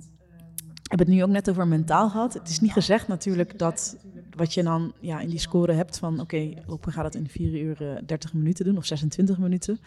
we 0.90 0.96
hebben 0.96 1.14
het 1.14 1.16
nu 1.16 1.22
ook 1.22 1.36
net 1.36 1.50
over 1.50 1.68
mentaal 1.68 2.10
gehad. 2.10 2.34
Het 2.34 2.48
is 2.48 2.60
niet 2.60 2.72
gezegd 2.72 3.08
natuurlijk 3.08 3.58
dat 3.58 3.96
wat 4.36 4.54
je 4.54 4.62
dan 4.62 4.92
ja, 5.00 5.20
in 5.20 5.28
die 5.28 5.38
score 5.38 5.72
hebt 5.72 5.98
van... 5.98 6.20
oké, 6.20 6.54
lopen 6.66 6.92
gaat 6.92 7.04
het 7.04 7.14
in 7.14 7.28
4 7.28 7.60
uur 7.60 7.96
eh, 7.96 8.02
30 8.06 8.34
minuten 8.34 8.64
doen 8.64 8.76
of 8.76 8.84
26 8.84 9.38
minuten. 9.38 9.80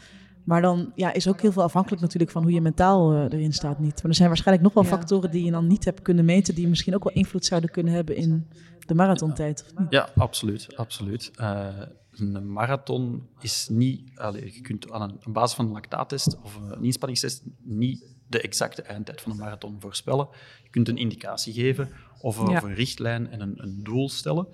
Maar 0.43 0.61
dan 0.61 0.91
ja, 0.95 1.13
is 1.13 1.27
ook 1.27 1.41
heel 1.41 1.51
veel 1.51 1.63
afhankelijk 1.63 2.01
natuurlijk 2.01 2.31
van 2.31 2.43
hoe 2.43 2.51
je 2.51 2.61
mentaal 2.61 3.13
eh, 3.13 3.23
erin 3.23 3.53
staat 3.53 3.79
niet. 3.79 3.95
Maar 3.95 4.11
er 4.11 4.15
zijn 4.15 4.27
waarschijnlijk 4.27 4.65
nog 4.65 4.73
wel 4.73 4.83
Ja. 4.83 4.89
factoren 4.89 5.31
die 5.31 5.45
je 5.45 5.51
dan 5.51 5.67
niet 5.67 5.85
hebt 5.85 6.01
kunnen 6.01 6.25
meten... 6.25 6.55
die 6.55 6.67
misschien 6.67 6.95
ook 6.95 7.03
wel 7.03 7.13
invloed 7.13 7.45
zouden 7.45 7.69
kunnen 7.69 7.93
hebben 7.93 8.15
in 8.15 8.47
de 8.85 8.93
marathontijd. 8.93 9.65
Of 9.65 9.79
niet? 9.79 9.91
Ja, 9.91 10.09
absoluut. 10.15 10.75
absoluut. 10.75 11.31
Eh, 11.35 11.67
een 12.11 12.51
marathon 12.51 13.27
is 13.39 13.67
niet... 13.71 14.11
allee, 14.15 14.53
je 14.53 14.61
kunt 14.61 14.91
aan 14.91 15.01
een, 15.01 15.33
basis 15.33 15.55
van 15.55 15.65
een 15.65 15.71
lactaattest 15.71 16.37
of 16.43 16.59
een 16.69 16.83
inspanningstest 16.83 17.43
niet 17.61 18.12
de 18.27 18.41
exacte 18.41 18.81
eindtijd 18.81 19.21
van 19.21 19.31
een 19.31 19.37
marathon 19.37 19.75
voorspellen. 19.79 20.27
Je 20.63 20.69
kunt 20.69 20.89
een 20.89 20.97
indicatie 20.97 21.53
geven 21.53 21.89
of, 22.21 22.37
een- 22.37 22.49
Ja. 22.49 22.57
of 22.57 22.63
een 22.63 22.73
richtlijn 22.73 23.29
en 23.29 23.41
een, 23.41 23.53
een 23.63 23.83
doel 23.83 24.09
stellen. 24.09 24.47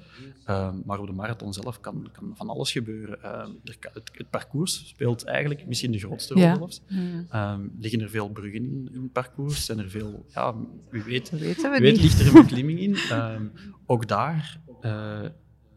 Eh, 0.45 0.73
maar 0.86 0.99
op 0.99 1.08
de 1.08 1.13
marathon 1.13 1.53
zelf 1.53 1.79
kan, 1.79 2.10
kan 2.12 2.32
van 2.36 2.49
alles 2.49 2.71
gebeuren. 2.71 3.23
Eh, 3.23 3.29
er 3.63 3.77
kan- 3.79 3.91
het, 3.93 4.12
het 4.13 4.29
parcours 4.29 4.88
speelt 4.88 5.23
eigenlijk 5.23 5.67
misschien 5.67 5.91
de 5.91 5.99
grootste 5.99 6.34
rol 6.34 6.43
Ja. 6.43 6.55
zelfs. 6.55 6.82
Ehm, 7.29 7.67
liggen 7.79 8.01
er 8.01 8.10
veel 8.10 8.29
bruggen 8.29 8.60
in, 8.63 8.89
in 8.93 9.01
het 9.01 9.12
parcours? 9.12 9.65
Zijn 9.65 9.79
er 9.79 9.89
veel... 9.89 10.25
Ja, 10.34 10.55
wie 10.89 11.03
weet 11.03 11.29
weet, 11.82 12.01
ligt 12.01 12.19
er 12.19 12.27
een 12.27 12.34
beklimming 12.34 12.79
in. 12.79 12.95
Ehm, 12.95 13.45
ook 13.86 14.08
daar, 14.08 14.60
eh, 14.82 15.19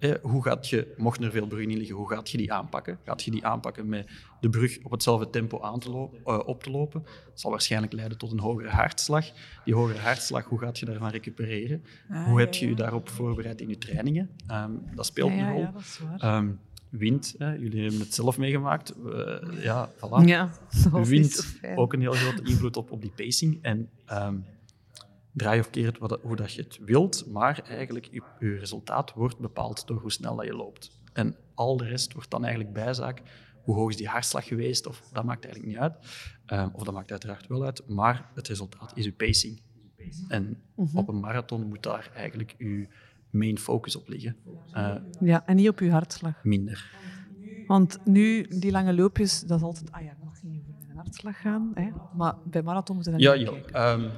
eh, 0.03 0.15
hoe 0.23 0.43
gaat 0.43 0.69
je, 0.69 0.95
mochten 0.97 1.25
er 1.25 1.31
veel 1.31 1.47
bruggen 1.47 1.71
in 1.71 1.77
liggen, 1.77 1.97
hoe 1.97 2.09
gaat 2.09 2.31
je 2.31 2.37
die 2.37 2.53
aanpakken? 2.53 2.99
Gaat 3.05 3.23
je 3.23 3.31
die 3.31 3.47
aanpakken 3.47 3.88
met 3.88 4.11
de 4.41 4.49
brug 4.49 4.79
op 4.83 4.91
hetzelfde 4.91 5.31
tempo 5.31 5.61
aan 5.61 5.79
te 5.79 5.91
lopen, 5.91 6.19
eh, 6.25 6.41
op 6.45 6.62
te 6.62 6.71
lopen? 6.71 7.03
Dat 7.03 7.41
zal 7.41 7.51
waarschijnlijk 7.51 7.93
leiden 7.93 8.19
tot 8.19 8.33
een 8.33 8.38
hogere 8.38 8.69
hartslag. 8.69 9.27
Die 9.65 9.75
hogere 9.75 9.99
hartslag, 9.99 10.45
hoe 10.45 10.59
gaat 10.59 10.79
je 10.79 10.87
daarvan 10.87 11.11
recupereren? 11.11 11.85
Ah, 12.11 12.25
hoe 12.25 12.38
ja, 12.38 12.45
heb 12.45 12.55
je 12.55 12.69
je 12.69 12.75
daarop 12.75 13.09
voorbereid 13.09 13.61
in 13.61 13.69
je 13.69 13.79
trainingen? 13.79 14.31
Ehm, 14.47 14.71
dat 14.95 15.07
speelt 15.07 15.33
ja, 15.33 15.38
een 15.38 15.53
rol. 15.53 15.61
ja, 15.61 15.71
dat 15.71 15.81
is 15.81 16.01
waar. 16.19 16.19
Ehm, 16.19 16.51
wind, 16.88 17.35
hè, 17.38 17.53
jullie 17.53 17.83
hebben 17.83 18.01
het 18.01 18.15
zelf 18.15 18.38
meegemaakt. 18.38 18.91
Eh, 18.91 19.62
ja, 19.62 19.91
voilà. 19.97 20.25
ja, 20.25 20.51
Wind, 21.05 21.59
ook 21.75 21.93
een 21.93 22.01
heel 22.01 22.12
grote 22.12 22.43
invloed 22.43 22.77
op, 22.77 22.91
op 22.91 23.01
die 23.01 23.12
pacing. 23.17 23.59
En 23.62 23.88
ehm, 24.07 24.37
draai 25.33 25.61
of 25.61 25.71
keer 25.71 25.87
het 25.87 25.99
wat, 25.99 26.18
hoe 26.23 26.37
dat 26.37 26.53
je 26.53 26.62
het 26.62 26.79
wilt, 26.85 27.27
maar 27.31 27.62
eigenlijk 27.68 28.09
je, 28.11 28.23
je 28.38 28.59
resultaat 28.59 29.12
wordt 29.14 29.38
bepaald 29.38 29.87
door 29.87 30.01
hoe 30.01 30.12
snel 30.12 30.37
dat 30.37 30.47
je 30.47 30.55
loopt. 30.55 31.01
En 31.12 31.37
al 31.55 31.77
de 31.77 31.85
rest 31.85 32.12
wordt 32.12 32.31
dan 32.31 32.45
eigenlijk 32.45 32.75
bijzaak. 32.75 33.23
Hoe 33.62 33.75
hoog 33.75 33.90
is 33.90 33.97
die 33.97 34.09
hartslag 34.09 34.47
geweest? 34.47 34.87
Of, 34.87 35.09
dat 35.12 35.25
maakt 35.25 35.45
eigenlijk 35.45 35.75
niet 35.75 35.83
uit. 35.83 35.95
Ehm, 36.47 36.68
of 36.73 36.83
dat 36.83 36.95
maakt 36.95 37.11
uiteraard 37.11 37.47
wel 37.47 37.64
uit. 37.64 37.88
Maar 37.88 38.31
het 38.35 38.49
resultaat 38.49 38.92
is 38.97 39.05
je 39.05 39.12
pacing. 39.12 39.61
En 40.29 40.62
Mhm. 40.77 40.97
op 40.99 41.09
een 41.09 41.21
marathon 41.21 41.66
moet 41.66 41.83
daar 41.83 42.11
eigenlijk 42.14 42.55
je 42.59 42.88
main 43.31 43.59
focus 43.59 43.97
op 43.97 44.09
liggen. 44.09 44.37
Eh, 44.73 44.95
Ja, 45.21 45.47
en 45.47 45.57
niet 45.57 45.68
op 45.68 45.79
uw 45.79 45.90
hartslag. 45.90 46.45
minder. 46.45 46.90
Want 47.66 47.99
nu, 48.05 48.47
die 48.49 48.71
lange 48.71 48.92
loopjes, 48.95 49.40
dat 49.40 49.59
is 49.59 49.64
altijd... 49.64 49.92
Ah 49.92 50.03
ja, 50.03 50.09
dat 50.18 50.25
mag 50.25 50.42
niet 50.42 50.62
over 50.77 50.90
een 50.90 50.97
hartslag 50.97 51.40
gaan. 51.40 51.71
Hè? 51.75 51.90
Maar 52.16 52.35
bij 52.45 52.62
marathon 52.62 52.95
moeten 52.97 53.14
we 53.14 53.21
Ja, 53.21 53.31
dan 53.31 53.38
niet 53.38 53.49
ja. 53.49 53.53
kijken. 53.61 54.11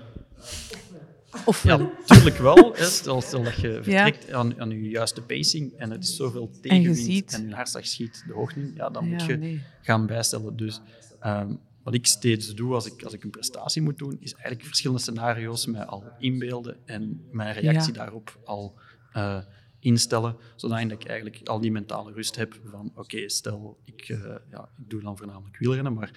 Of 1.44 1.62
Ja, 1.62 1.76
natuurlijk 2.06 2.36
wel. 2.38 2.74
Hè. 2.76 2.84
Stel, 2.84 3.20
dat 3.20 3.54
je 3.54 3.72
vertrekt 3.82 4.32
aan, 4.32 4.60
aan 4.60 4.70
je 4.70 4.88
juiste 4.88 5.22
pacing 5.22 5.72
en 5.72 5.90
het 5.90 6.04
is 6.04 6.16
zoveel 6.16 6.50
tegenwind 6.60 6.96
ziet- 6.98 7.32
en 7.32 7.48
je 7.48 7.54
hartslag 7.54 7.86
schiet 7.86 8.24
de 8.26 8.32
hoogte 8.32 8.60
in, 8.60 8.72
ja, 8.76 8.90
dan 8.90 9.04
Ja, 9.04 9.10
moet 9.10 9.24
je 9.24 9.36
nee. 9.36 9.62
gaan 9.80 10.06
bijstellen. 10.06 10.56
Dus 10.56 10.80
ehm, 11.20 11.54
wat 11.82 11.94
ik 11.94 12.06
steeds 12.06 12.54
doe 12.54 12.74
als 12.74 12.86
ik, 12.86 13.02
als 13.02 13.12
ik 13.12 13.24
een 13.24 13.30
prestatie 13.30 13.82
moet 13.82 13.98
doen, 13.98 14.16
is 14.20 14.32
eigenlijk 14.32 14.64
verschillende 14.64 15.02
scenario's 15.02 15.66
mij 15.66 15.84
al 15.84 16.04
inbeelden 16.18 16.76
en 16.84 17.24
mijn 17.30 17.54
reactie 17.54 17.92
daarop 17.92 18.38
al 18.44 18.78
eh, 19.12 19.38
instellen, 19.84 20.36
zodat 20.56 20.80
ik 20.90 21.04
eigenlijk 21.04 21.40
al 21.48 21.60
die 21.60 21.72
mentale 21.72 22.12
rust 22.12 22.36
heb 22.36 22.60
van 22.64 22.92
oké, 22.94 23.28
stel 23.28 23.78
ik, 23.84 24.08
eh, 24.08 24.18
ja, 24.50 24.68
ik 24.78 24.90
doe 24.90 25.00
dan 25.02 25.16
voornamelijk 25.16 25.58
wielrennen, 25.58 25.92
maar 25.92 26.10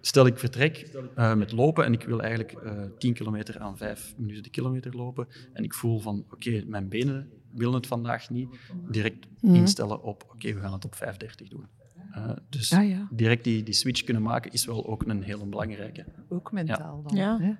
stel 0.00 0.26
ik 0.26 0.38
vertrek 0.38 0.76
eh, 1.14 1.34
met 1.34 1.52
lopen 1.52 1.84
en 1.84 1.92
ik 1.92 2.02
wil 2.02 2.20
eigenlijk 2.20 2.52
eh 2.52 2.82
10 2.98 3.12
kilometer 3.14 3.58
aan 3.58 3.76
5 3.76 4.14
minuten 4.16 4.42
de 4.42 4.50
kilometer 4.50 4.96
lopen 4.96 5.26
en 5.52 5.64
ik 5.64 5.74
voel 5.74 6.00
van 6.00 6.24
oké, 6.30 6.62
mijn 6.66 6.88
benen 6.88 7.28
willen 7.54 7.74
het 7.74 7.86
vandaag 7.86 8.30
niet, 8.30 8.48
direct 8.90 9.26
Mhm. 9.40 9.54
instellen 9.54 10.02
op 10.02 10.24
oké, 10.32 10.52
we 10.54 10.60
gaan 10.60 10.72
het 10.72 10.84
op 10.84 10.94
5.30 10.94 11.48
doen. 11.48 11.66
Eh, 12.12 12.30
dus 12.48 12.72
Ah, 12.72 12.88
ja. 12.88 13.08
direct 13.10 13.44
die, 13.44 13.62
die 13.62 13.74
switch 13.74 14.02
kunnen 14.04 14.22
maken 14.22 14.52
is 14.52 14.64
wel 14.66 14.86
ook 14.86 15.02
een 15.06 15.22
hele 15.22 15.46
belangrijke. 15.46 16.04
Ook 16.28 16.52
mentaal 16.52 17.02
dan. 17.02 17.16
Ja. 17.16 17.38
Hè? 17.40 17.52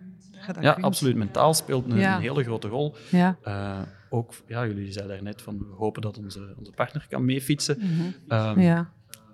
Ja, 0.47 0.53
dat 0.53 0.63
Ja, 0.63 0.73
kunt. 0.73 0.85
absoluut. 0.85 1.17
Mentaal 1.17 1.55
speelt 1.55 1.91
een, 1.91 1.99
Ja. 1.99 2.15
een 2.17 2.21
hele 2.23 2.45
grote 2.45 2.69
rol. 2.69 2.95
Ja. 3.11 3.39
Eh, 3.43 3.79
ook, 4.11 4.33
ja, 4.47 4.67
jullie 4.67 4.93
zeiden 4.93 5.15
daarnet 5.15 5.43
van 5.43 5.59
we 5.59 5.75
hopen 5.77 6.03
dat 6.03 6.19
onze, 6.19 6.55
onze 6.59 6.73
partner 6.73 7.07
kan 7.09 7.25
meefietsen. 7.25 7.81
Ehm, 8.29 8.51
Mhm. 8.51 8.61
ja. 8.61 8.91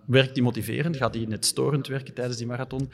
Werkt 0.07 0.35
die 0.35 0.43
motiverend? 0.43 0.97
Gaat 0.97 1.12
die 1.12 1.29
net 1.29 1.45
storend 1.45 1.87
werken 1.87 2.14
tijdens 2.14 2.37
die 2.37 2.47
marathon? 2.47 2.90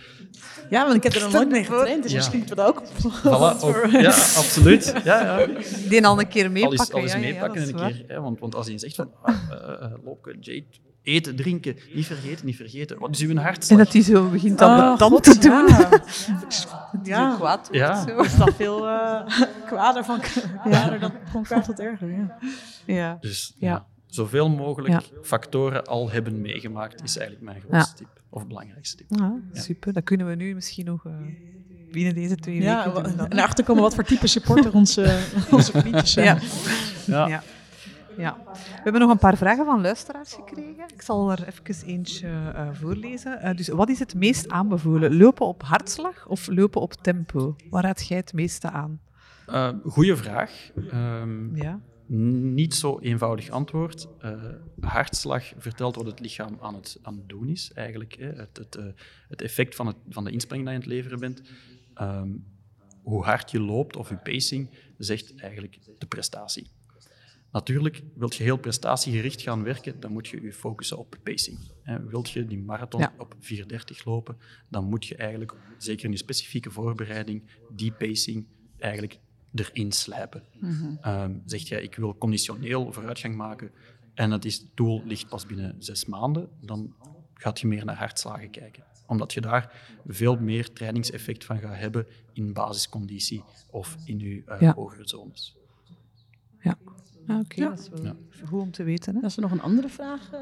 Ja, 0.70 0.82
want 0.84 0.96
ik 0.96 1.02
heb 1.02 1.12
er 1.12 1.20
nog 1.20 1.32
nooit 1.32 1.48
mee 1.50 1.64
getraind, 1.64 2.02
dus 2.02 2.10
Ja. 2.10 2.16
misschien 2.16 2.38
moeten 2.38 2.56
we 2.56 2.62
dat 2.62 2.74
ook... 2.76 2.82
Voilà, 2.88 3.90
ja, 4.06 4.08
absoluut. 4.10 4.92
Ja, 5.04 5.20
ja. 5.40 5.46
Die 5.88 6.06
al 6.06 6.20
een 6.20 6.28
keer 6.28 6.44
Al 6.44 6.50
meepakken. 6.50 6.78
eens, 6.80 6.92
al 6.92 7.00
eens 7.00 7.12
ja, 7.12 7.18
ja, 7.18 7.24
meepakken 7.32 7.62
een 7.68 7.72
waar. 7.76 7.90
keer. 7.92 8.04
Hè, 8.06 8.20
want, 8.20 8.40
want 8.40 8.54
als 8.54 8.66
hij 8.68 8.78
zegt 8.78 8.94
van, 8.94 9.10
ah, 9.22 9.34
eh, 9.50 9.82
eh, 9.84 9.92
Lopke, 10.04 10.36
Jade, 10.40 10.64
eten, 11.02 11.36
drinken, 11.36 11.76
niet 11.94 12.06
vergeten, 12.06 12.46
niet 12.46 12.56
vergeten. 12.56 12.98
Wat 12.98 13.10
is 13.10 13.20
uw 13.20 13.30
En 13.30 13.36
hartslag? 13.36 13.78
dat 13.78 13.92
hij 13.92 14.02
zo 14.02 14.28
begint 14.28 14.60
aan 14.62 14.80
Oh, 14.80 14.92
de 14.92 14.98
tand 14.98 15.12
God, 15.12 15.24
te 15.24 15.38
doen. 15.38 15.66
Ja. 15.68 15.78
Ja. 15.78 16.00
Ja. 17.02 17.30
Zo 17.30 17.36
kwaad 17.36 17.68
wordt. 17.68 17.68
Ja. 17.70 18.06
Zo. 18.06 18.20
is 18.20 18.36
dan 18.36 18.52
veel 18.52 18.88
eh 18.88 19.20
kwader 19.66 20.04
van 20.04 20.20
kwader 20.64 20.98
dan 21.00 21.12
van 21.30 21.42
kwaad 21.42 21.64
tot 21.64 21.80
erger. 21.80 22.10
Ja. 22.12 22.36
Ja. 22.86 23.16
Dus 23.20 23.54
Ja. 23.58 23.68
ja. 23.68 23.86
zoveel 24.06 24.48
mogelijk 24.48 24.94
Ja. 24.94 25.00
factoren 25.22 25.84
al 25.86 26.10
hebben 26.10 26.40
meegemaakt, 26.40 27.02
is 27.02 27.16
eigenlijk 27.16 27.46
mijn 27.50 27.60
grootste 27.68 27.94
tip. 27.96 28.08
Of 28.30 28.46
belangrijkste 28.46 28.96
tip. 28.96 29.06
Ja, 29.18 29.34
super. 29.52 29.92
Dat 29.92 30.04
kunnen 30.04 30.26
we 30.26 30.34
nu 30.34 30.54
misschien 30.54 30.84
nog 30.84 31.06
eh, 31.06 31.12
binnen 31.92 32.14
deze 32.14 32.36
twee 32.36 32.60
Ja, 32.62 32.84
weken 32.92 33.10
en 33.10 33.16
dan. 33.16 33.26
erachter 33.32 33.64
komen 33.64 33.82
wat 33.82 33.94
voor 33.94 34.04
type 34.04 34.26
supporter 34.26 34.72
onze, 34.74 35.18
onze 35.50 35.70
vriendjes 35.80 36.12
zijn. 36.12 36.40
Ja. 37.06 37.42
Ja. 38.20 38.36
We 38.52 38.80
hebben 38.82 39.00
nog 39.00 39.10
een 39.10 39.18
paar 39.18 39.36
vragen 39.36 39.64
van 39.64 39.80
luisteraars 39.80 40.34
gekregen. 40.34 40.84
Ik 40.94 41.02
zal 41.02 41.30
er 41.30 41.46
even 41.46 41.86
eentje 41.86 42.28
eh, 42.28 42.68
voorlezen. 42.72 43.40
Eh, 43.40 43.56
dus 43.56 43.68
wat 43.68 43.88
is 43.88 43.98
het 43.98 44.14
meest 44.14 44.48
aanbevolen? 44.48 45.16
Lopen 45.16 45.46
op 45.46 45.62
hartslag 45.62 46.26
of 46.26 46.46
lopen 46.48 46.80
op 46.80 46.92
tempo? 46.92 47.56
Waar 47.70 47.82
raad 47.82 48.06
jij 48.06 48.16
het 48.16 48.32
meeste 48.32 48.70
aan? 48.70 49.00
Eh, 49.46 49.70
goeie 49.84 50.16
vraag. 50.16 50.70
Ehm, 50.90 51.56
Ja. 51.56 51.80
Niet 52.52 52.74
zo 52.74 52.98
eenvoudig 52.98 53.50
antwoord. 53.50 54.08
Hartslag 54.80 55.52
vertelt 55.56 55.96
wat 55.96 56.06
het 56.06 56.20
lichaam 56.20 56.58
aan 56.60 56.74
het, 56.74 56.98
aan 57.02 57.16
het 57.16 57.28
doen 57.28 57.48
is, 57.48 57.72
eigenlijk. 57.74 58.16
Hè. 58.18 58.26
Het, 58.26 58.56
het, 58.56 58.78
het 59.28 59.42
effect 59.42 59.74
van, 59.74 59.86
het, 59.86 59.96
van 60.08 60.24
de 60.24 60.30
inspanning 60.30 60.68
die 60.68 60.78
je 60.78 60.82
aan 60.84 60.90
het 60.90 60.98
leveren 60.98 61.20
bent. 61.20 61.42
Ehm, 61.94 62.28
hoe 63.02 63.24
hard 63.24 63.50
je 63.50 63.60
loopt 63.60 63.96
of 63.96 64.08
je 64.08 64.16
pacing 64.16 64.70
zegt 64.98 65.34
eigenlijk 65.36 65.78
de 65.98 66.06
prestatie. 66.06 66.70
Natuurlijk, 67.52 68.02
wilt 68.14 68.34
je 68.36 68.42
heel 68.42 68.56
prestatiegericht 68.56 69.40
gaan 69.42 69.62
werken, 69.62 70.00
dan 70.00 70.12
moet 70.12 70.28
je 70.28 70.42
je 70.42 70.52
focussen 70.52 70.98
op 70.98 71.16
pacing. 71.22 71.58
Hè. 71.82 72.06
Wilt 72.06 72.30
je 72.30 72.44
die 72.44 72.58
marathon 72.58 73.00
Ja. 73.00 73.12
op 73.18 73.34
4.30 73.40 74.04
lopen, 74.04 74.36
dan 74.68 74.84
moet 74.84 75.06
je 75.06 75.16
eigenlijk, 75.16 75.54
zeker 75.78 76.04
in 76.04 76.10
je 76.10 76.16
specifieke 76.16 76.70
voorbereiding, 76.70 77.42
die 77.70 77.92
pacing 77.92 78.46
eigenlijk 78.78 79.18
erin 79.54 79.92
slijpen. 79.92 80.42
Ehm, 81.00 81.34
zegt 81.44 81.68
jij, 81.68 81.82
ik 81.82 81.94
wil 81.94 82.18
conditioneel 82.18 82.92
vooruitgang 82.92 83.34
maken 83.36 83.70
en 84.14 84.30
het, 84.30 84.44
is, 84.44 84.56
het 84.58 84.70
doel 84.74 85.02
ligt 85.04 85.28
pas 85.28 85.46
binnen 85.46 85.74
zes 85.78 86.04
maanden, 86.04 86.48
dan 86.60 86.94
gaat 87.34 87.60
je 87.60 87.66
meer 87.66 87.84
naar 87.84 87.96
hartslagen 87.96 88.50
kijken. 88.50 88.84
Omdat 89.06 89.32
je 89.32 89.40
daar 89.40 89.90
veel 90.06 90.36
meer 90.36 90.72
trainingseffect 90.72 91.44
van 91.44 91.58
gaat 91.58 91.76
hebben 91.76 92.06
in 92.32 92.52
basisconditie 92.52 93.42
of 93.70 93.96
in 94.04 94.18
je 94.18 94.42
Ja. 94.60 94.72
hogere 94.74 95.08
zones. 95.08 95.56
Ja. 96.62 96.78
Ah, 97.30 97.38
Oké, 97.40 97.60
Ja. 97.62 97.68
dat 97.68 97.78
is 97.78 97.88
wel 97.88 98.04
Ja. 98.04 98.16
goed 98.46 98.60
om 98.60 98.70
te 98.70 98.82
weten. 98.82 99.14
Hè? 99.14 99.20
Dan 99.20 99.28
is 99.28 99.36
er 99.36 99.42
nog 99.42 99.50
een 99.52 99.62
andere 99.62 99.88
vraag 99.88 100.32
eh, 100.32 100.40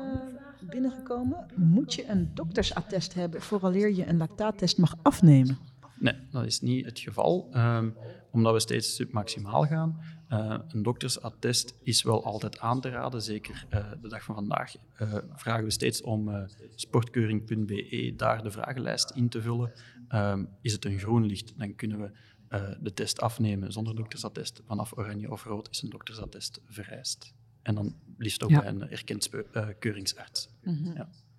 binnengekomen. 0.70 1.46
Moet 1.56 1.94
je 1.94 2.08
een 2.08 2.30
doktersattest 2.34 3.14
hebben 3.14 3.42
vooraleer 3.42 3.94
je 3.94 4.06
een 4.06 4.16
lactaattest 4.16 4.78
mag 4.78 4.94
afnemen? 5.02 5.58
Nee, 6.00 6.14
dat 6.30 6.44
is 6.44 6.60
niet 6.60 6.84
het 6.84 6.98
geval, 6.98 7.48
ehm, 7.52 7.90
omdat 8.30 8.52
we 8.52 8.60
steeds 8.60 8.94
submaximaal 8.94 9.64
gaan. 9.66 10.00
Eh, 10.28 10.58
een 10.68 10.82
doktersattest 10.82 11.74
is 11.82 12.02
wel 12.02 12.24
altijd 12.24 12.58
aan 12.58 12.80
te 12.80 12.88
raden, 12.88 13.22
zeker 13.22 13.66
eh, 13.68 13.84
de 14.02 14.08
dag 14.08 14.22
van 14.24 14.34
vandaag. 14.34 14.74
eh, 14.96 15.14
vragen 15.34 15.64
we 15.64 15.70
steeds 15.70 16.02
om 16.02 16.46
sportkeuring.be 16.74 18.12
daar 18.16 18.42
de 18.42 18.50
vragenlijst 18.50 19.10
in 19.10 19.28
te 19.28 19.42
vullen. 19.42 19.72
Ehm, 20.08 20.44
is 20.62 20.72
het 20.72 20.84
een 20.84 20.98
groen 20.98 21.26
licht, 21.26 21.52
dan 21.56 21.74
kunnen 21.74 21.98
we 22.00 22.10
eh, 22.48 22.62
de 22.80 22.92
test 22.94 23.20
afnemen 23.20 23.72
zonder 23.72 23.96
doktersattest. 23.96 24.60
Vanaf 24.66 24.96
oranje 24.96 25.30
of 25.30 25.44
rood 25.44 25.68
is 25.70 25.82
een 25.82 25.90
doktersattest 25.90 26.60
vereist. 26.66 27.34
En 27.62 27.74
dan 27.74 27.94
liefst 28.18 28.42
ook 28.44 28.50
Ja. 28.50 28.60
bij 28.60 28.68
een 28.68 28.90
erkend 28.90 29.30
eh, 29.52 29.66
keuringsarts. 29.78 30.48
ja. 30.62 30.70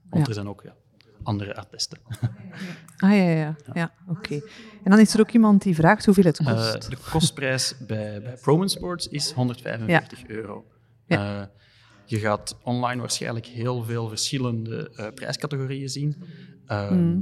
Want 0.09 0.23
Ja. 0.23 0.27
er 0.27 0.33
zijn 0.33 0.47
ook 0.47 0.61
ja, 0.63 0.75
andere 1.23 1.55
attesten. 1.55 1.99
Ah 2.97 3.09
ja, 3.15 3.29
ja, 3.29 3.55
ja. 3.73 3.93
oké. 4.07 4.35
En 4.83 4.91
dan 4.91 4.99
is 4.99 5.13
er 5.13 5.19
ook 5.19 5.31
iemand 5.31 5.61
die 5.61 5.75
vraagt 5.75 6.05
hoeveel 6.05 6.23
het 6.23 6.39
Eh, 6.39 6.45
kost. 6.73 6.89
de 6.89 6.97
kostprijs 7.11 7.75
bij, 7.87 8.21
bij 8.21 8.37
Proman 8.41 8.69
Sports 8.69 9.07
is 9.07 9.31
145 9.31 10.27
euro. 10.27 10.65
Eh, 11.07 11.43
je 12.05 12.19
gaat 12.19 12.57
online 12.63 13.01
waarschijnlijk 13.01 13.45
heel 13.45 13.83
veel 13.83 14.07
verschillende 14.07 14.89
eh, 14.95 15.07
prijscategorieën 15.13 15.89
zien. 15.89 16.23
Eh, 16.65 16.91
Mhm. 16.91 17.21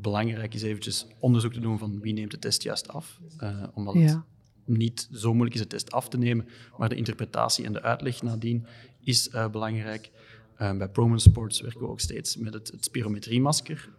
Belangrijk 0.00 0.54
is 0.54 0.62
eventjes 0.62 1.06
onderzoek 1.18 1.52
te 1.52 1.60
doen 1.60 1.78
van 1.78 2.00
wie 2.00 2.12
neemt 2.12 2.30
de 2.30 2.38
test 2.38 2.62
juist 2.62 2.88
af. 2.88 3.20
Eh, 3.38 3.62
omdat 3.74 3.94
het 3.94 4.18
niet 4.64 5.08
zo 5.12 5.32
moeilijk 5.32 5.54
is 5.54 5.60
de 5.60 5.66
test 5.66 5.92
af 5.92 6.08
te 6.08 6.18
nemen, 6.18 6.48
maar 6.78 6.88
de 6.88 6.94
interpretatie 6.94 7.64
en 7.64 7.72
de 7.72 7.82
uitleg 7.82 8.22
nadien 8.22 8.66
is 9.00 9.28
eh, 9.28 9.50
belangrijk. 9.50 10.10
Eh, 10.56 10.76
bij 10.76 10.88
Proman 10.88 11.20
Sports 11.20 11.60
werken 11.60 11.80
we 11.80 11.88
ook 11.88 12.00
steeds 12.00 12.36
met 12.36 12.54
het, 12.54 12.70
het 12.70 12.84
spirometriemasker. 12.84 13.90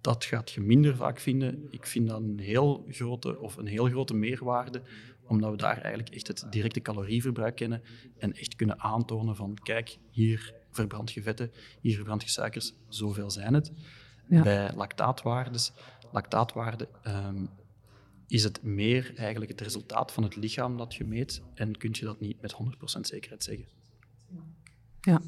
Dat 0.00 0.24
gaat 0.24 0.50
je 0.50 0.60
minder 0.60 0.96
vaak 0.96 1.20
vinden. 1.20 1.66
Ik 1.70 1.86
vind 1.86 2.08
dat 2.08 2.20
een 2.20 2.38
heel 2.38 2.86
grote, 2.88 3.38
of 3.38 3.56
een 3.56 3.66
heel 3.66 3.86
grote 3.86 4.14
meerwaarde, 4.14 4.82
omdat 5.26 5.50
we 5.50 5.56
daar 5.56 5.78
eigenlijk 5.78 6.14
echt 6.14 6.28
het 6.28 6.46
directe 6.50 6.80
calorieverbruik 6.80 7.56
kennen 7.56 7.82
en 8.18 8.32
echt 8.32 8.56
kunnen 8.56 8.80
aantonen 8.80 9.36
van 9.36 9.58
kijk, 9.62 9.98
hier 10.10 10.54
verbrand 10.70 11.12
je 11.12 11.22
vetten, 11.22 11.50
hier 11.80 11.94
verbrand 11.94 12.22
je 12.22 12.28
suikers, 12.28 12.74
zoveel 12.88 13.30
zijn 13.30 13.54
het. 13.54 13.72
Ja. 14.36 14.42
Bij 14.42 14.70
lactaatwaardes, 14.76 15.72
lactaatwaarde 16.12 16.88
ehm, 17.02 17.44
is 18.28 18.44
het 18.44 18.62
meer 18.62 19.12
eigenlijk 19.16 19.50
het 19.50 19.60
resultaat 19.60 20.12
van 20.12 20.22
het 20.22 20.36
lichaam 20.36 20.76
dat 20.76 20.94
je 20.94 21.04
meet 21.04 21.42
en 21.54 21.76
kun 21.78 21.90
je 21.92 22.04
dat 22.04 22.20
niet 22.20 22.40
met 22.42 22.52
100% 22.54 23.00
zekerheid 23.00 23.42
zeggen. 23.44 23.64
Ja. 25.00 25.20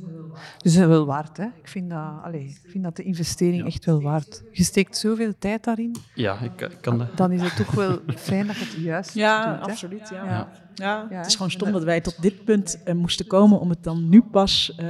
Dus 0.58 0.74
dat 0.74 0.88
wel 0.88 1.06
waard, 1.06 1.36
hè? 1.36 1.44
Ik 1.44 1.68
vind 1.68 1.90
dat, 1.90 2.22
allee, 2.22 2.44
ik 2.44 2.70
vind 2.70 2.84
dat 2.84 2.96
de 2.96 3.02
investering 3.02 3.60
Ja. 3.62 3.66
echt 3.66 3.84
wel 3.84 4.02
waard. 4.02 4.42
Je 4.52 4.62
steekt 4.64 4.96
zoveel 4.96 5.32
tijd 5.38 5.64
daarin, 5.64 5.96
Ja, 6.14 6.38
ik, 6.40 6.60
ik 6.60 6.78
kan 6.80 6.98
dat. 6.98 7.16
dan 7.16 7.32
is 7.32 7.42
het 7.42 7.56
toch 7.56 7.70
wel 7.70 7.98
fijn 8.16 8.46
dat 8.46 8.56
je 8.56 8.64
het 8.64 8.74
juist 8.74 9.14
Ja, 9.14 9.52
doet. 9.56 9.66
hè? 9.66 9.70
absoluut. 9.72 10.08
Ja. 10.08 10.24
Ja. 10.24 10.52
Ja. 10.74 11.06
Ja, 11.10 11.16
het 11.16 11.26
is 11.26 11.34
gewoon 11.34 11.50
stom 11.50 11.72
dat 11.72 11.84
wij 11.84 12.00
tot 12.00 12.22
dit 12.22 12.44
punt 12.44 12.82
eh, 12.82 12.94
moesten 12.94 13.26
komen 13.26 13.60
om 13.60 13.70
het 13.70 13.82
dan 13.84 14.08
nu 14.08 14.22
pas 14.22 14.74
eh, 14.76 14.86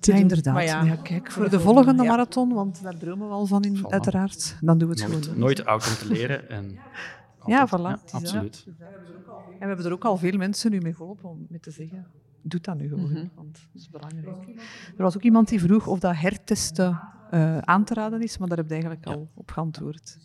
te 0.00 0.10
Ja, 0.10 0.16
doen. 0.16 0.22
inderdaad. 0.28 0.54
Maar 0.54 0.64
ja. 0.64 0.82
ja, 0.82 0.96
kijk, 0.96 1.30
voor 1.30 1.50
de 1.50 1.60
volgende 1.60 2.02
Ja. 2.02 2.08
marathon, 2.08 2.52
want 2.52 2.82
daar 2.82 2.98
dromen 2.98 3.26
we 3.28 3.32
al 3.34 3.46
van, 3.46 3.62
in, 3.62 3.78
Voilà. 3.78 3.88
uiteraard, 3.88 4.56
dan 4.60 4.78
doen 4.78 4.88
we 4.88 5.00
het 5.00 5.10
Nooit, 5.10 5.24
gewoon. 5.24 5.38
nooit 5.40 5.64
oud 5.64 5.86
om 5.88 5.94
te 5.94 6.12
leren. 6.12 6.48
En 6.48 6.78
Ja, 7.46 7.68
voilà, 7.68 8.10
absoluut. 8.12 8.64
En 8.66 8.76
we 9.58 9.66
hebben 9.66 9.84
er 9.86 9.92
ook 9.92 10.04
al 10.04 10.16
veel 10.16 10.36
mensen 10.36 10.70
nu 10.70 10.80
mee 10.80 10.94
volop 10.94 11.24
om 11.24 11.46
mee 11.48 11.60
te 11.60 11.70
zeggen. 11.70 12.06
Doe 12.42 12.60
dat 12.60 12.76
nu 12.78 12.88
gewoon, 12.88 13.10
Mhm. 13.12 13.24
want 13.34 13.52
dat 13.72 13.80
is 13.82 13.88
belangrijk. 13.90 14.48
Er 14.96 15.02
was 15.02 15.16
ook 15.16 15.22
iemand 15.22 15.48
die 15.48 15.60
vroeg 15.60 15.86
of 15.86 15.98
dat 15.98 16.16
hertesten 16.16 17.00
eh, 17.30 17.58
aan 17.58 17.84
te 17.84 17.94
raden 17.94 18.22
is, 18.22 18.38
maar 18.38 18.48
daar 18.48 18.56
heb 18.56 18.66
je 18.66 18.72
eigenlijk 18.72 19.06
al 19.06 19.28
op 19.34 19.50
geantwoord. 19.50 20.18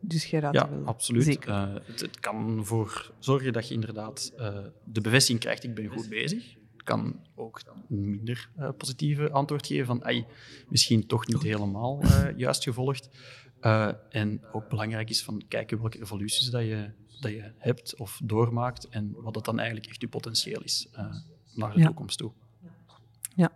Dus 0.00 0.24
jij 0.26 0.40
raadt 0.40 0.56
Ja, 0.56 0.68
wel. 0.70 0.84
absoluut. 0.84 1.24
Zeker. 1.24 1.48
Eh, 1.50 1.74
het, 1.86 2.00
het 2.00 2.20
kan 2.20 2.58
ervoor 2.58 3.12
zorgen 3.18 3.52
dat 3.52 3.68
je 3.68 3.74
inderdaad 3.74 4.32
eh, 4.36 4.48
de 4.84 5.00
bevestiging 5.00 5.40
krijgt, 5.40 5.64
ik 5.64 5.74
ben 5.74 5.86
goed 5.88 6.08
bezig. 6.08 6.56
Kan 6.84 7.20
ook 7.34 7.60
een 7.88 8.00
minder 8.10 8.48
eh, 8.56 8.68
positieve 8.76 9.30
antwoord 9.30 9.66
geven 9.66 9.86
van, 9.86 10.04
ai, 10.04 10.24
misschien 10.68 11.06
toch 11.06 11.26
niet 11.26 11.42
helemaal 11.42 12.00
eh, 12.02 12.24
juist 12.36 12.62
gevolgd. 12.62 13.08
Eh, 13.60 13.88
en 14.08 14.40
ook 14.52 14.68
belangrijk 14.68 15.10
is 15.10 15.22
van 15.24 15.42
kijken 15.48 15.80
welke 15.80 16.00
evoluties 16.00 16.50
dat 16.50 16.62
je, 16.62 16.90
dat 17.20 17.30
je 17.30 17.52
hebt 17.58 17.96
of 17.96 18.20
doormaakt 18.24 18.88
en 18.88 19.14
wat 19.16 19.34
dat 19.34 19.44
dan 19.44 19.58
eigenlijk 19.58 19.88
echt 19.88 20.00
je 20.00 20.08
potentieel 20.08 20.62
is 20.62 20.88
naar 21.54 21.72
de 21.72 21.78
Ja. 21.78 21.86
toekomst 21.86 22.18
toe. 22.18 22.32
Ja. 23.34 23.52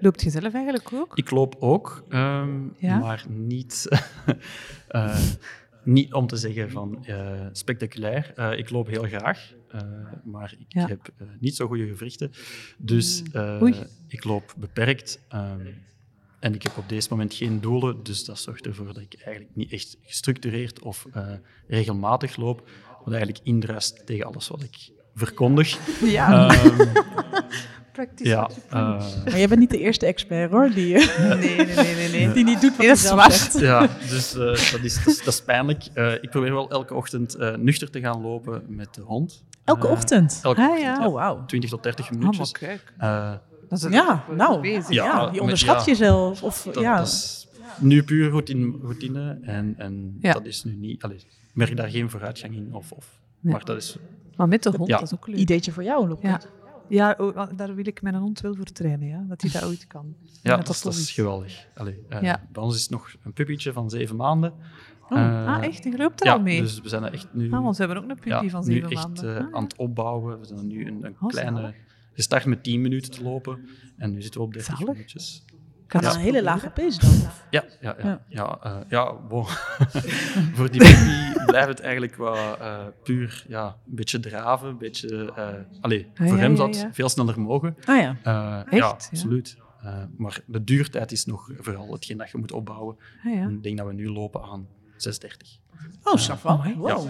Loopt 0.00 0.22
je 0.22 0.30
zelf 0.30 0.54
eigenlijk 0.54 0.92
ook? 0.92 1.16
Ik 1.18 1.30
loop 1.30 1.56
ook, 1.58 2.04
ehm, 2.08 2.68
Ja? 2.78 2.98
maar 2.98 3.24
niet, 3.28 3.88
niet 5.84 6.12
om 6.12 6.26
te 6.26 6.36
zeggen 6.36 6.70
van 6.70 7.06
spectaculair. 7.52 8.38
Ik 8.58 8.70
loop 8.70 8.86
heel 8.86 9.02
graag, 9.02 9.54
eh, 9.74 10.12
maar 10.24 10.54
ik 10.58 10.66
Ja. 10.72 10.86
heb 10.86 11.10
eh, 11.16 11.26
niet 11.40 11.56
zo 11.56 11.66
goede 11.66 11.86
gewrichten. 11.86 12.30
Dus 12.78 13.22
eh, 13.32 13.58
Oei. 13.62 13.74
ik 14.08 14.24
loop 14.24 14.54
beperkt. 14.58 15.20
ehm, 15.28 15.66
en 16.40 16.54
ik 16.54 16.62
heb 16.62 16.76
op 16.76 16.88
deze 16.88 17.08
moment 17.10 17.34
geen 17.34 17.60
doelen, 17.60 18.02
dus 18.02 18.24
dat 18.24 18.38
zorgt 18.38 18.66
ervoor 18.66 18.86
dat 18.86 18.98
ik 18.98 19.14
eigenlijk 19.14 19.56
niet 19.56 19.72
echt 19.72 19.96
gestructureerd 20.02 20.80
of 20.82 21.06
eh, 21.12 21.32
regelmatig 21.68 22.36
loop, 22.36 22.68
wat 23.04 23.14
eigenlijk 23.14 23.44
indruist 23.44 24.06
tegen 24.06 24.26
alles 24.26 24.48
wat 24.48 24.62
ik 24.62 24.90
verkondig. 25.14 25.78
Ja, 26.02 26.48
Ehm, 26.50 26.88
practice 27.92 28.28
ja, 28.28 28.50
eh, 28.70 28.78
Maar 29.24 29.36
jij 29.38 29.48
bent 29.48 29.60
niet 29.60 29.70
de 29.70 29.78
eerste 29.78 30.06
expert 30.06 30.50
hoor, 30.50 30.70
die, 30.70 30.94
Nee, 30.94 31.36
nee, 31.36 31.56
nee, 31.66 31.94
nee. 31.94 32.08
nee. 32.10 32.32
die 32.34 32.44
niet 32.44 32.60
doet 32.60 32.76
wat 32.76 32.78
Nee, 32.78 32.86
hij 32.86 32.88
dat 32.88 32.96
is 32.96 33.02
zelf 33.02 33.16
waar. 33.20 33.32
zegt. 33.32 33.58
Ja, 33.60 33.88
dus 34.08 34.32
eh, 34.34 34.38
dat, 34.40 34.58
is, 34.58 34.70
dat, 34.70 34.82
is, 35.06 35.18
dat 35.24 35.34
is 35.34 35.42
pijnlijk. 35.42 35.84
Eh, 35.94 36.12
ik 36.12 36.30
probeer 36.30 36.52
wel 36.52 36.70
elke 36.70 36.94
ochtend 36.94 37.34
eh, 37.34 37.54
nuchter 37.56 37.90
te 37.90 38.00
gaan 38.00 38.20
lopen 38.20 38.62
met 38.68 38.94
de 38.94 39.00
hond. 39.00 39.44
Elke 39.64 39.86
ochtend? 39.86 40.40
Elke 40.42 40.60
Ah, 40.60 40.68
ochtend, 40.68 40.84
ja. 40.84 41.06
Oh, 41.06 41.12
wauw. 41.14 41.44
20 41.46 41.70
tot 41.70 41.82
30 41.82 42.04
Ah, 42.06 42.12
minuutjes. 42.12 42.52
kijk. 42.52 42.92
Eh, 42.98 43.32
Dat 43.68 43.78
is 43.82 43.90
Ja, 43.92 44.24
nou, 44.36 44.60
bezig. 44.60 44.88
Ja, 44.88 45.04
Ja, 45.04 45.30
je 45.32 45.40
onderschat 45.40 45.78
ja. 45.84 45.84
jezelf. 45.92 46.42
Of, 46.42 46.62
dat, 46.72 46.82
ja. 46.82 46.96
dat 46.96 47.06
is 47.06 47.46
nu 47.78 48.02
puur 48.02 48.28
routine, 48.30 48.76
routine 48.82 49.38
en, 49.42 49.74
en 49.78 50.16
Ja. 50.20 50.32
dat 50.32 50.44
is 50.46 50.64
nu 50.64 50.74
niet... 50.76 51.02
Allee, 51.02 51.16
ik 51.16 51.26
merk 51.52 51.76
daar 51.76 51.88
geen 51.88 52.10
vooruitgang 52.10 52.54
in. 52.54 52.68
Of, 52.72 52.92
of, 52.92 53.06
Ja. 53.40 53.50
Maar 53.50 53.64
dat 53.64 53.76
is... 53.76 53.96
Maar 54.36 54.48
met 54.48 54.62
de 54.62 54.70
hond, 54.76 54.88
Ja. 54.88 54.98
dat 54.98 55.06
is 55.06 55.14
ook 55.14 55.26
leuk. 55.26 55.36
Ideetje 55.36 55.72
voor 55.72 55.82
jou, 55.82 56.08
Loek. 56.08 56.22
Ja. 56.22 56.40
Ja, 56.88 57.14
oh, 57.18 57.46
daar 57.56 57.74
wil 57.74 57.86
ik 57.86 58.02
mijn 58.02 58.14
hond 58.14 58.40
wel 58.40 58.54
voor 58.54 58.64
trainen, 58.64 59.08
ja. 59.08 59.24
dat 59.28 59.40
hij 59.42 59.50
dat 59.50 59.64
ooit 59.64 59.86
kan. 59.86 60.14
Ja, 60.42 60.56
dat 60.56 60.84
is 60.88 61.10
geweldig. 61.10 61.66
Allee, 61.74 61.98
eh, 62.08 62.22
Ja. 62.22 62.46
Bij 62.52 62.62
ons 62.62 62.74
is 62.74 62.82
het 62.82 62.90
nog 62.90 63.14
een 63.24 63.32
puppietje 63.32 63.72
van 63.72 63.90
zeven 63.90 64.16
maanden. 64.16 64.52
Oh, 65.10 65.18
Eh, 65.18 65.46
ah, 65.56 65.64
echt? 65.64 65.84
En 65.84 65.90
je 65.90 65.96
loopt 65.96 66.20
er 66.20 66.26
ja, 66.26 66.32
al 66.32 66.40
mee? 66.40 66.60
dus 66.60 66.80
we 66.80 66.88
zijn 66.88 67.02
er 67.02 67.12
echt 67.12 67.26
nu, 67.32 67.52
Ah, 67.52 67.62
want 67.62 67.76
we 67.76 67.84
hebben 67.84 68.02
ook 68.02 68.10
een 68.10 68.16
puppy 68.18 68.44
ja, 68.44 68.48
van 68.50 68.64
nu 68.66 68.72
zeven 68.72 68.90
echt 68.90 69.04
maanden. 69.06 69.36
eh, 69.38 69.44
Ah, 69.46 69.52
aan 69.54 69.62
het 69.62 69.76
opbouwen. 69.76 70.40
We 70.40 70.46
zijn 70.46 70.66
nu 70.66 70.86
een, 70.86 71.04
een 71.04 71.16
Oh, 71.20 71.28
kleine... 71.28 71.60
zalig. 71.60 71.74
Gestart 72.12 72.44
met 72.44 72.62
10 72.62 72.80
minuten 72.80 73.10
te 73.10 73.22
lopen 73.22 73.68
en 73.96 74.12
nu 74.12 74.22
zitten 74.22 74.40
we 74.40 74.46
op 74.46 74.52
30 74.52 74.76
Zalig. 74.78 74.92
minuutjes. 74.94 75.44
Kan 75.86 76.00
Ja. 76.02 76.14
een 76.14 76.20
hele 76.20 76.42
lage 76.42 76.70
pace 76.70 76.98
dan. 77.00 77.10
Ja, 77.50 77.64
ja, 77.80 77.94
ja. 77.98 78.04
Ja. 78.06 78.20
ja. 78.28 78.58
eh, 78.62 78.76
ja. 78.88 79.14
Voor 80.56 80.70
die 80.70 80.80
puppy 80.80 81.44
blijft 81.46 81.68
het 81.68 81.80
eigenlijk 81.80 82.16
wel 82.16 82.34
eh, 82.58 82.78
puur 83.02 83.44
ja, 83.48 83.66
een 83.66 83.94
beetje 83.94 84.20
draven. 84.20 84.68
Een 84.68 84.78
beetje, 84.78 85.32
eh 85.36 85.48
allee, 85.80 86.10
Ah, 86.14 86.26
voor 86.28 86.36
ja, 86.36 86.42
hem 86.42 86.50
ja, 86.50 86.56
zou 86.56 86.68
het 86.68 86.80
ja. 86.80 86.92
veel 86.92 87.08
sneller 87.08 87.40
mogen. 87.40 87.76
Ah 87.84 88.00
ja. 88.00 88.16
Eh, 88.22 88.58
Echt, 88.58 88.70
ja, 88.70 88.76
ja? 88.76 88.86
absoluut. 88.86 89.56
Eh, 89.82 90.02
maar 90.16 90.40
de 90.46 90.64
duurtijd 90.64 91.12
is 91.12 91.24
nog 91.24 91.50
vooral 91.58 91.92
hetgeen 91.92 92.16
dat 92.16 92.30
je 92.30 92.38
moet 92.38 92.52
opbouwen. 92.52 92.96
ah, 93.24 93.34
ja. 93.34 93.48
Ik 93.48 93.62
denk 93.62 93.78
dat 93.78 93.86
we 93.86 93.92
nu 93.92 94.10
lopen 94.10 94.42
aan 94.42 94.68
6,30. 94.96 95.60
Oh, 96.02 96.16
Safran. 96.16 96.52
Amai. 96.58 96.74
Wow. 96.76 97.08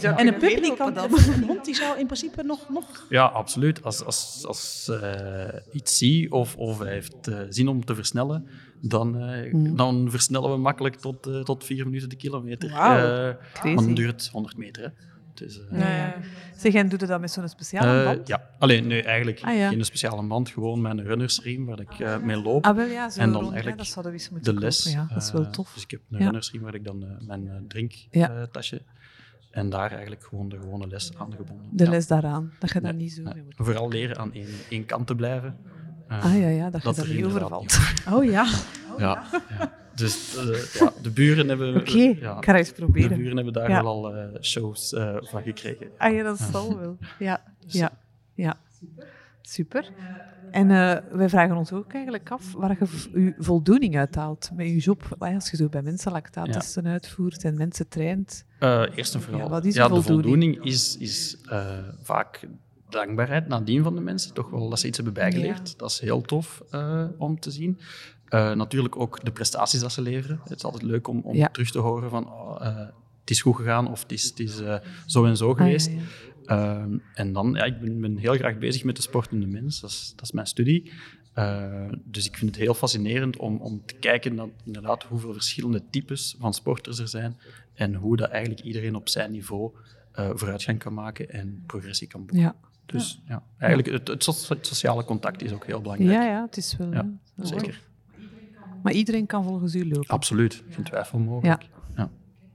Ja. 0.00 0.18
En 0.18 0.26
een 0.26 0.36
pup, 0.38 0.62
die 0.62 0.76
kan, 0.76 0.96
een 0.98 1.44
hond 1.46 1.64
die 1.64 1.74
zou 1.74 1.98
in 1.98 2.06
principe 2.06 2.42
nog... 2.42 2.68
nog... 2.68 3.06
Ja, 3.08 3.24
absoluut. 3.24 3.82
Als, 3.82 4.04
als, 4.04 4.44
als 4.46 4.88
eh, 5.02 5.48
iets 5.72 5.98
zie 5.98 6.32
of, 6.32 6.56
of 6.56 6.78
hij 6.78 6.92
heeft 6.92 7.28
eh, 7.28 7.38
zin 7.48 7.68
om 7.68 7.84
te 7.84 7.94
versnellen, 7.94 8.48
dan, 8.80 9.20
eh, 9.20 9.50
Hmm. 9.50 9.76
dan 9.76 10.10
versnellen 10.10 10.50
we 10.50 10.56
makkelijk 10.56 10.96
tot, 10.96 11.26
eh, 11.26 11.40
tot 11.40 11.64
4 11.64 11.84
minuten 11.84 12.08
de 12.08 12.16
kilometer. 12.16 12.70
Wauw. 12.70 12.96
Eh, 13.28 13.34
Crazy. 13.52 13.74
maar 13.74 13.84
dan 13.84 13.94
duurt 13.94 14.10
het 14.22 14.28
100 14.32 14.56
meter. 14.56 14.82
Hè. 14.82 14.88
Dus, 15.34 15.60
eh, 15.70 15.78
Ja, 15.78 15.96
ja. 15.96 16.14
Zeg, 16.56 16.74
en 16.74 16.88
doe 16.88 16.98
je 17.00 17.06
dat 17.06 17.20
met 17.20 17.30
zo'n 17.30 17.48
speciale 17.48 18.00
eh, 18.00 18.04
band? 18.14 18.28
ja, 18.28 18.50
alleen 18.58 18.86
nee, 18.86 19.02
eigenlijk 19.02 19.40
Ah, 19.42 19.56
ja. 19.56 19.68
geen 19.68 19.84
speciale 19.84 20.22
band, 20.26 20.48
gewoon 20.48 20.80
mijn 20.80 21.02
runnersriem 21.02 21.66
waar 21.66 21.80
ik 21.80 21.98
eh, 21.98 22.18
mee 22.18 22.36
loop. 22.42 22.64
Ah, 22.66 22.76
wel 22.76 22.86
ja, 22.86 23.10
zo 23.10 23.20
En 23.20 23.26
dan 23.26 23.36
rond, 23.40 23.46
eigenlijk 23.52 23.78
dat 23.82 23.86
zouden 23.86 24.12
we 24.12 24.18
eens 24.18 24.30
moeten 24.30 24.54
de 24.54 24.60
les. 24.60 24.82
kopen, 24.82 24.98
ja. 25.00 25.06
Dat 25.14 25.22
is 25.22 25.32
wel 25.32 25.50
tof. 25.50 25.72
Dus 25.74 25.82
ik 25.82 25.90
heb 25.90 26.00
een 26.10 26.18
Ja. 26.18 26.24
runnersriem 26.24 26.62
waar 26.62 26.74
ik 26.74 26.84
dan 26.84 27.04
mijn 27.26 27.48
eh, 27.48 27.54
drinktasje 27.68 28.82
en 29.56 29.70
daar 29.70 29.90
eigenlijk 29.90 30.24
gewoon 30.24 30.48
de 30.48 30.58
gewone 30.60 30.86
les 30.86 31.12
aan 31.16 31.32
gebonden. 31.36 31.66
De 31.70 31.84
Ja. 31.84 31.90
les 31.90 32.06
daaraan, 32.06 32.52
dat 32.58 32.72
je 32.72 32.80
daar 32.80 32.92
Nee, 32.92 33.02
niet 33.02 33.12
zo 33.12 33.22
nee. 33.22 33.34
mee 33.34 33.42
moet. 33.42 33.54
Vooral 33.56 33.88
leren 33.88 34.16
aan 34.18 34.32
één, 34.32 34.46
één 34.70 34.84
kant 34.86 35.06
te 35.06 35.14
blijven. 35.14 35.56
Eh, 36.08 36.24
Ah 36.24 36.38
ja, 36.40 36.48
ja 36.48 36.70
dat 36.70 36.80
je 36.80 36.86
dat 36.86 36.96
daar 36.96 37.06
er 37.08 37.14
niet 37.14 37.24
overvalt. 37.24 37.78
Oh 38.12 38.24
ja. 38.24 38.46
Ja, 38.98 39.24
ja. 39.58 39.72
dus 39.94 40.36
eh, 40.36 40.80
ja, 40.80 40.92
de 41.02 41.10
buren 41.10 41.48
hebben... 41.48 41.76
Oké, 41.76 41.98
ja, 42.20 42.36
ik 42.36 42.44
ga 42.44 42.54
eens 42.56 42.68
de 42.68 42.74
proberen. 42.74 43.16
buren 43.18 43.36
hebben 43.36 43.52
daar 43.52 43.68
wel 43.68 43.86
al 43.86 44.14
eh, 44.16 44.40
shows 44.40 44.94
van 45.20 45.42
gekregen. 45.42 45.86
Ah 45.98 46.14
ja, 46.14 46.22
dat 46.22 46.38
zal 46.38 46.78
wel. 46.78 46.96
Ja, 47.18 47.42
ja, 47.66 47.90
ja. 48.34 48.54
Super. 49.42 49.88
En 50.56 50.70
eh, 50.70 51.16
wij 51.16 51.28
vragen 51.28 51.56
ons 51.56 51.72
ook 51.72 51.92
eigenlijk 51.92 52.30
af 52.30 52.52
waar 52.52 52.76
je 52.80 53.10
je 53.20 53.34
voldoening 53.38 53.96
uithaalt 53.96 54.50
met 54.54 54.66
je 54.66 54.76
job. 54.76 55.16
Als 55.18 55.50
je 55.50 55.56
zo 55.56 55.68
bij 55.68 55.82
mensen 55.82 56.12
lactaattesten 56.12 56.86
uitvoert 56.86 57.44
en 57.44 57.56
mensen 57.56 57.88
traint. 57.88 58.44
Eh, 58.58 58.82
eerst 58.94 59.14
en 59.14 59.20
vooral, 59.20 59.40
Ja, 59.40 59.48
wat 59.48 59.64
is 59.64 59.74
ja, 59.74 59.88
de 59.88 59.94
de 59.94 60.02
voldoening? 60.02 60.64
is, 60.64 60.96
is 60.98 61.36
eh, 61.48 61.66
vaak 62.02 62.48
dankbaarheid 62.88 63.48
nadien 63.48 63.82
van 63.82 63.94
de 63.94 64.00
mensen. 64.00 64.34
Toch 64.34 64.50
wel 64.50 64.68
dat 64.68 64.80
ze 64.80 64.86
iets 64.86 64.96
hebben 64.96 65.14
bijgeleerd. 65.14 65.68
Ja. 65.68 65.74
Dat 65.76 65.90
is 65.90 66.00
heel 66.00 66.20
tof 66.20 66.62
om 67.18 67.40
te 67.40 67.50
zien. 67.50 67.78
Natuurlijk 68.30 68.96
ook 68.96 69.24
de 69.24 69.30
prestaties 69.30 69.80
dat 69.80 69.92
ze 69.92 70.02
leveren. 70.02 70.40
Het 70.42 70.56
is 70.56 70.64
altijd 70.64 70.82
leuk 70.82 71.08
om, 71.08 71.20
om 71.20 71.48
terug 71.52 71.70
te 71.70 71.78
horen 71.78 72.10
van 72.10 72.26
oh, 72.26 72.60
het 73.20 73.30
is 73.30 73.42
goed 73.42 73.56
gegaan 73.56 73.90
of 73.90 74.02
het 74.02 74.12
is, 74.12 74.24
het 74.24 74.38
is 74.38 74.62
zo 75.06 75.24
en 75.24 75.36
zo 75.36 75.52
Ah, 75.52 75.70
ja, 75.70 75.78
Ehm, 76.46 76.98
en 77.14 77.32
dan, 77.32 77.52
ja, 77.54 77.64
ik 77.64 77.80
ben, 77.80 78.00
ben 78.00 78.16
heel 78.16 78.34
graag 78.34 78.58
bezig 78.58 78.84
met 78.84 78.96
de 78.96 79.02
sportende 79.02 79.46
mens. 79.46 79.80
Dat 79.80 79.90
is, 79.90 80.12
dat 80.16 80.24
is 80.24 80.32
mijn 80.32 80.46
studie. 80.46 80.92
Eh, 81.32 81.88
dus 82.04 82.26
ik 82.26 82.36
vind 82.36 82.50
het 82.50 82.60
heel 82.60 82.74
fascinerend 82.74 83.36
om, 83.36 83.56
om 83.60 83.82
te 83.86 83.94
kijken 83.94 84.34
naar 84.34 84.46
inderdaad 84.64 85.02
hoeveel 85.02 85.32
verschillende 85.32 85.82
types 85.90 86.36
van 86.38 86.54
sporters 86.54 86.98
er 86.98 87.08
zijn 87.08 87.36
en 87.74 87.94
hoe 87.94 88.16
dat 88.16 88.30
eigenlijk 88.30 88.62
iedereen 88.66 88.94
op 88.94 89.08
zijn 89.08 89.30
niveau 89.30 89.72
eh, 90.12 90.30
vooruitgang 90.34 90.78
kan 90.78 90.94
maken 90.94 91.30
en 91.30 91.62
progressie 91.66 92.08
kan 92.08 92.20
boeken. 92.20 92.38
Ja. 92.40 92.54
Dus 92.86 93.22
ja, 93.28 93.42
eigenlijk 93.58 93.90
het, 93.98 94.08
het, 94.08 94.24
so- 94.24 94.54
het 94.54 94.66
sociale 94.66 95.04
contact 95.04 95.42
is 95.42 95.52
ook 95.52 95.66
heel 95.66 95.80
belangrijk. 95.80 96.12
ja, 96.12 96.24
ja, 96.24 96.42
het 96.44 96.56
is 96.56 96.76
wel. 96.76 96.92
Ja, 96.92 97.10
Zeker. 97.42 97.80
Maar 98.82 98.92
iedereen 98.92 99.26
kan 99.26 99.44
volgens 99.44 99.74
u 99.74 99.88
lopen. 99.88 100.08
Absoluut, 100.08 100.62
geen 100.70 100.84
twijfel 100.84 101.18
mogelijk. 101.18 101.62
Ja, 101.96 102.10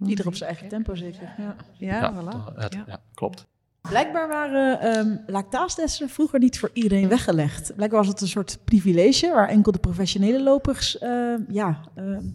Ieder 0.07 0.27
op 0.27 0.35
zijn 0.35 0.49
eigen 0.49 0.67
tempo 0.67 0.95
zeker. 0.95 1.21
Ja. 1.37 1.55
Ja, 1.77 1.95
ja, 1.99 2.13
voilà. 2.13 2.25
dat- 2.25 2.51
het- 2.55 2.73
Ja. 2.73 2.83
ja, 2.87 3.01
klopt. 3.13 3.47
Blijkbaar 3.82 4.27
waren 4.27 5.23
lactaastesten 5.27 6.09
vroeger 6.09 6.39
niet 6.39 6.59
voor 6.59 6.69
iedereen 6.73 7.07
weggelegd. 7.07 7.75
Blijkbaar 7.75 7.99
was 7.99 8.09
het 8.09 8.21
een 8.21 8.27
soort 8.27 8.59
privilege 8.63 9.32
waar 9.34 9.49
enkel 9.49 9.71
de 9.71 9.79
professionele 9.79 10.43
lopers 10.43 10.97
ehm, 10.97 11.41
ja, 11.47 11.82
ehm, 11.95 12.25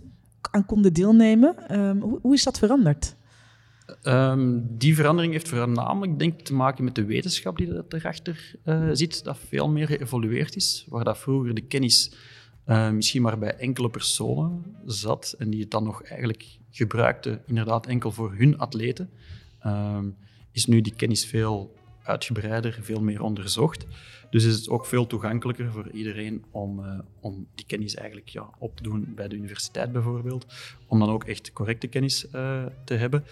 aan 0.50 0.66
konden 0.66 0.92
deelnemen. 0.92 1.54
Hoe, 2.00 2.18
hoe 2.22 2.34
is 2.34 2.44
dat 2.44 2.58
veranderd? 2.58 3.16
Die 4.78 4.94
verandering 4.94 5.32
heeft 5.32 5.48
voornamelijk 5.48 6.18
denk 6.18 6.32
ik, 6.32 6.44
te 6.44 6.54
maken 6.54 6.84
met 6.84 6.94
de 6.94 7.04
wetenschap 7.04 7.56
die 7.56 7.82
erachter 7.88 8.54
eh, 8.62 8.88
zit, 8.92 9.24
dat 9.24 9.38
veel 9.48 9.68
meer 9.68 9.86
geëvolueerd 9.86 10.56
is. 10.56 10.86
Waar 10.88 11.04
dat 11.04 11.18
vroeger 11.18 11.54
de 11.54 11.60
kennis 11.60 12.12
eh, 12.64 12.90
misschien 12.90 13.22
maar 13.22 13.38
bij 13.38 13.54
enkele 13.54 13.90
personen 13.90 14.64
zat 14.84 15.34
en 15.38 15.50
die 15.50 15.60
het 15.60 15.70
dan 15.70 15.84
nog 15.84 16.02
eigenlijk 16.02 16.58
gebruikten, 16.70 17.42
inderdaad 17.46 17.86
enkel 17.86 18.10
voor 18.10 18.34
hun 18.34 18.58
atleten, 18.58 19.10
is 20.56 20.66
nu 20.66 20.80
die 20.80 20.94
kennis 20.96 21.24
veel 21.24 21.74
uitgebreider, 22.02 22.78
veel 22.82 23.00
meer 23.00 23.22
onderzocht. 23.22 23.86
Dus 24.30 24.44
is 24.44 24.54
het 24.54 24.68
ook 24.68 24.86
veel 24.86 25.06
toegankelijker 25.06 25.72
voor 25.72 25.90
iedereen 25.90 26.44
om, 26.50 26.84
eh, 26.84 26.98
om 27.20 27.46
die 27.54 27.66
kennis 27.66 27.94
eigenlijk 27.94 28.28
ja, 28.28 28.50
op 28.58 28.76
te 28.76 28.82
doen 28.82 29.12
bij 29.14 29.28
de 29.28 29.36
universiteit 29.36 29.92
bijvoorbeeld, 29.92 30.46
om 30.86 30.98
dan 30.98 31.08
ook 31.08 31.24
echt 31.24 31.52
correcte 31.52 31.86
kennis 31.86 32.30
eh, 32.30 32.66
te 32.84 32.94
hebben. 32.94 33.24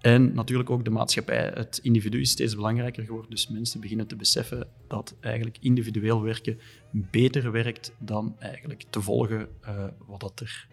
En 0.00 0.34
natuurlijk 0.34 0.70
ook 0.70 0.84
de 0.84 0.90
maatschappij. 0.90 1.52
Het 1.54 1.78
individu 1.82 2.20
is 2.20 2.30
steeds 2.30 2.54
belangrijker 2.54 3.04
geworden, 3.04 3.30
dus 3.30 3.48
mensen 3.48 3.80
beginnen 3.80 4.06
te 4.06 4.16
beseffen 4.16 4.68
dat 4.88 5.14
eigenlijk 5.20 5.56
individueel 5.60 6.22
werken 6.22 6.58
beter 6.90 7.52
werkt 7.52 7.92
dan 7.98 8.36
eigenlijk 8.38 8.84
te 8.90 9.00
volgen 9.00 9.48
eh, 9.60 9.84
wat 10.06 10.20
dat 10.20 10.40
er 10.40 10.68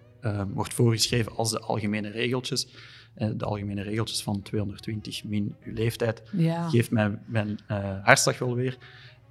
wordt 0.53 0.73
voorgeschreven 0.73 1.35
als 1.35 1.51
de 1.51 1.59
algemene 1.59 2.09
regeltjes. 2.09 2.67
Eh, 3.13 3.29
de 3.35 3.45
algemene 3.45 3.81
regeltjes 3.81 4.23
van 4.23 4.41
220 4.41 5.23
min 5.23 5.55
uw 5.63 5.73
leeftijd 5.73 6.23
Ja. 6.31 6.69
geeft 6.69 6.91
mij 6.91 7.19
mijn 7.25 7.59
eh, 7.67 8.03
hartslag 8.05 8.39
wel 8.39 8.55
weer. 8.55 8.77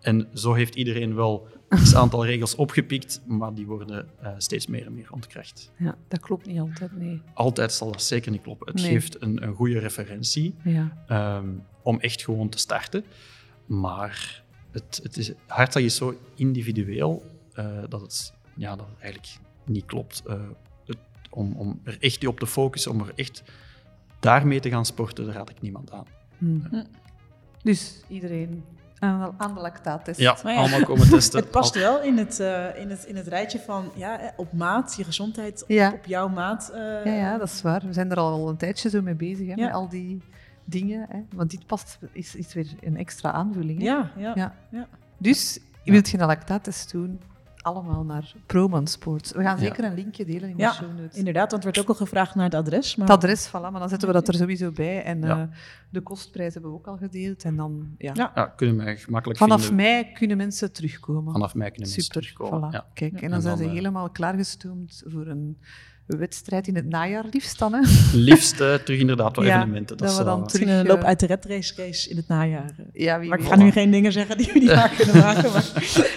En 0.01 0.29
zo 0.35 0.53
heeft 0.53 0.75
iedereen 0.75 1.15
wel 1.15 1.49
een 1.69 1.97
aantal 2.03 2.25
regels 2.27 2.55
opgepikt, 2.55 3.23
maar 3.27 3.55
die 3.55 3.67
worden 3.67 4.09
eh, 4.21 4.33
steeds 4.39 4.67
meer 4.67 4.87
en 4.87 4.95
meer 4.95 5.13
ontkracht. 5.13 5.71
ja, 5.79 5.97
dat 6.09 6.21
klopt 6.21 6.47
niet 6.47 6.59
altijd, 6.61 6.97
nee. 6.97 7.23
Altijd 7.35 7.73
zal 7.73 7.93
dat 7.93 8.03
zeker 8.03 8.31
niet 8.31 8.43
kloppen. 8.43 8.67
Het 8.73 8.83
Nee. 8.83 8.91
geeft 8.91 9.23
een, 9.23 9.43
een 9.43 9.55
goede 9.55 9.79
referentie 9.79 10.55
Ja. 10.65 11.05
ehm, 11.07 11.49
om 11.83 12.01
echt 12.01 12.23
gewoon 12.25 12.49
te 12.49 12.59
starten. 12.59 13.05
Maar 13.67 14.43
het, 14.71 15.01
het 15.03 15.17
is, 15.17 15.33
hartslag 15.47 15.85
is 15.85 15.97
zo 15.97 16.19
individueel 16.35 17.23
dat, 17.89 18.01
het, 18.01 18.33
ja, 18.57 18.77
dat 18.77 18.87
het 18.87 18.99
eigenlijk 19.01 19.35
niet 19.65 19.85
klopt. 19.85 20.23
Het, 20.87 20.97
om, 21.31 21.53
om 21.57 21.81
er 21.85 21.97
echt 22.01 22.27
op 22.27 22.39
te 22.39 22.47
focussen, 22.47 22.91
om 22.91 23.01
er 23.01 23.13
echt 23.15 23.43
daarmee 24.23 24.61
te 24.61 24.69
gaan 24.71 24.87
sporten, 24.87 25.25
daar 25.25 25.35
raad 25.35 25.51
ik 25.51 25.61
niemand 25.61 25.93
aan. 25.93 26.07
Hm. 26.39 26.59
Hm. 26.71 26.83
Dus 27.63 28.03
iedereen 28.09 28.65
aan 28.99 29.21
de, 29.21 29.31
aan 29.45 29.55
de 29.55 29.61
lactaattest. 29.61 30.21
Ja, 30.21 30.37
allemaal 30.43 30.85
komen 30.85 31.09
testen. 31.09 31.41
Het 31.43 31.51
past 31.51 31.75
wel 31.75 32.03
in 32.03 32.19
het, 32.19 32.41
eh, 32.41 32.79
in 32.81 32.91
het, 32.91 33.05
in 33.05 33.17
het 33.17 33.27
rijtje 33.27 33.59
van 33.59 33.91
ja, 33.95 34.33
op 34.37 34.53
maat, 34.53 34.95
je 34.97 35.05
gezondheid 35.05 35.63
op, 35.63 35.69
Ja. 35.69 35.93
op 35.93 36.05
jouw 36.07 36.29
maat. 36.29 36.71
eh, 36.75 36.81
Ja, 37.05 37.13
ja, 37.13 37.39
dat 37.39 37.49
is 37.49 37.63
waar. 37.63 37.83
We 37.87 37.93
zijn 37.93 38.11
er 38.11 38.17
al 38.17 38.37
wel 38.39 38.49
een 38.49 38.57
tijdje 38.57 38.89
zo 38.91 39.03
mee 39.03 39.15
bezig, 39.15 39.47
hè, 39.47 39.55
Ja. 39.55 39.65
met 39.65 39.75
al 39.75 39.89
die 39.89 40.23
dingen. 40.65 41.07
Hè. 41.09 41.19
Want 41.35 41.51
dit 41.51 41.67
past, 41.67 41.99
is, 42.13 42.35
is 42.35 42.55
weer 42.55 42.67
een 42.81 42.97
extra 42.97 43.33
aanvulling. 43.33 43.79
Hè. 43.79 43.85
ja, 43.85 44.11
ja. 44.17 44.33
Ja. 44.35 44.55
ja. 44.71 44.87
Dus, 45.19 45.59
wilt 45.85 46.09
je 46.11 46.19
een 46.19 46.27
lactaattest 46.27 46.93
doen? 46.93 47.21
Allemaal 47.63 48.05
naar 48.05 48.33
Proman 48.47 48.87
Sports. 48.87 49.33
We 49.33 49.43
gaan 49.43 49.57
Ja. 49.57 49.63
zeker 49.63 49.85
een 49.85 49.95
linkje 49.95 50.25
delen 50.25 50.49
in 50.49 50.57
Ja, 50.57 50.69
de 50.71 50.75
show 50.77 50.99
notes. 51.01 51.19
Inderdaad, 51.19 51.51
want 51.51 51.65
er 51.65 51.71
werd 51.73 51.83
ook 51.83 51.89
al 51.99 52.07
gevraagd 52.07 52.35
naar 52.35 52.45
het 52.45 52.55
adres. 52.55 52.97
Maar 52.97 53.07
Het 53.09 53.17
adres, 53.17 53.49
voilà, 53.49 53.53
maar 53.53 53.73
dan 53.79 53.89
zetten 53.89 54.09
we 54.09 54.15
dat 54.15 54.29
er 54.29 54.35
sowieso 54.35 54.71
bij. 54.71 55.03
En 55.03 55.21
Ja. 55.21 55.41
eh, 55.41 55.57
de 55.91 56.01
kostprijs 56.01 56.53
hebben 56.53 56.71
we 56.71 56.77
ook 56.77 56.87
al 56.87 56.97
gedeeld. 56.97 57.43
En 57.45 57.57
dan, 57.57 57.95
ja. 57.99 58.11
Ja. 58.15 58.33
Ja, 58.35 58.47
kunnen 58.47 58.77
mij 58.77 58.97
gemakkelijk 58.97 59.39
Vanaf 59.39 59.61
vinden. 59.61 59.77
mei 59.85 60.13
kunnen 60.13 60.37
mensen 60.37 60.73
terugkomen. 60.73 61.33
Vanaf 61.33 61.55
mei 61.55 61.71
kunnen 61.71 61.89
mensen 61.89 62.03
Super, 62.03 62.21
terugkomen. 62.21 62.69
voilà. 62.71 62.73
Ja. 62.75 62.87
Kijk, 62.95 63.13
en 63.13 63.21
En 63.23 63.31
dan 63.31 63.41
zijn 63.43 63.55
dan, 63.55 63.63
ze 63.65 63.69
eh, 63.71 63.77
helemaal 63.77 64.11
klaargestoomd 64.11 65.03
voor 65.07 65.27
een 65.27 65.59
wedstrijd 66.17 66.67
in 66.67 66.75
het 66.77 66.89
najaar 66.89 67.25
liefst 67.31 67.59
dan. 67.59 67.73
Hè? 67.73 67.81
Liefst 68.13 68.61
eh, 68.61 68.75
terug 68.75 69.01
inderdaad 69.01 69.37
wat 69.37 69.45
Ja, 69.45 69.57
evenementen. 69.59 69.97
dat 69.97 70.09
we 70.09 70.15
zou- 70.15 70.27
dan 70.27 70.47
terug, 70.47 70.69
een 70.69 70.87
loop 70.87 70.99
eh, 71.01 71.05
uit 71.07 71.21
de 71.21 71.27
red 71.27 71.45
race 71.45 71.73
race 71.77 72.11
in 72.11 72.17
het 72.17 72.29
najaar. 72.29 72.71
Ja, 72.93 73.19
wie 73.21 73.29
Maar 73.29 73.39
ik 73.39 73.45
ga 73.47 73.57
nu 73.57 73.71
geen 73.71 73.91
dingen 73.91 74.13
zeggen 74.13 74.37
die 74.39 74.51
we 74.53 74.59
niet 74.59 74.69
waar 74.75 74.91
kunnen 74.97 75.17
maken. 75.27 75.53
Maar 75.53 75.65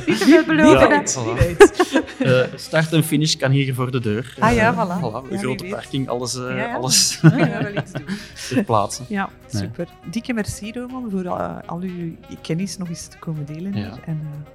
Niet 0.05 0.17
te 0.19 0.25
veel 0.25 0.45
beloven. 0.45 0.89
Ja, 0.89 1.01
hè. 1.01 1.01
voilà. 1.09 1.37
wie 1.37 1.55
weet. 1.57 1.73
Eh, 2.19 2.41
start 2.55 2.93
en 2.93 3.03
finish 3.03 3.35
kan 3.35 3.51
hier 3.51 3.73
voor 3.73 3.91
de 3.91 3.99
deur. 3.99 4.35
Ah 4.39 4.53
ja, 4.53 4.71
Eh, 4.71 4.85
voilà. 4.85 5.03
Een 5.03 5.11
Ja, 5.11 5.21
wie 5.29 5.37
grote 5.37 5.65
parking, 5.65 6.09
alles, 6.09 6.35
eh, 6.35 6.41
Ja, 6.49 6.55
ja. 6.55 6.75
alles 6.75 7.17
Dan 7.21 7.31
gaan 7.31 7.39
we 7.63 7.71
wel 7.73 7.81
iets 7.83 7.91
doen. 7.91 8.05
ter 8.49 8.63
plaatse. 8.63 9.01
Ja, 9.07 9.29
super. 9.47 9.87
Dikke 10.11 10.33
merci, 10.33 10.71
Roman, 10.71 11.07
voor 11.11 11.25
eh, 11.25 11.57
al 11.65 11.79
uw 11.79 12.15
kennis 12.41 12.77
nog 12.77 12.89
eens 12.89 13.07
te 13.07 13.17
komen 13.17 13.45
delen. 13.45 13.73
En, 13.73 13.93
eh, 14.05 14.51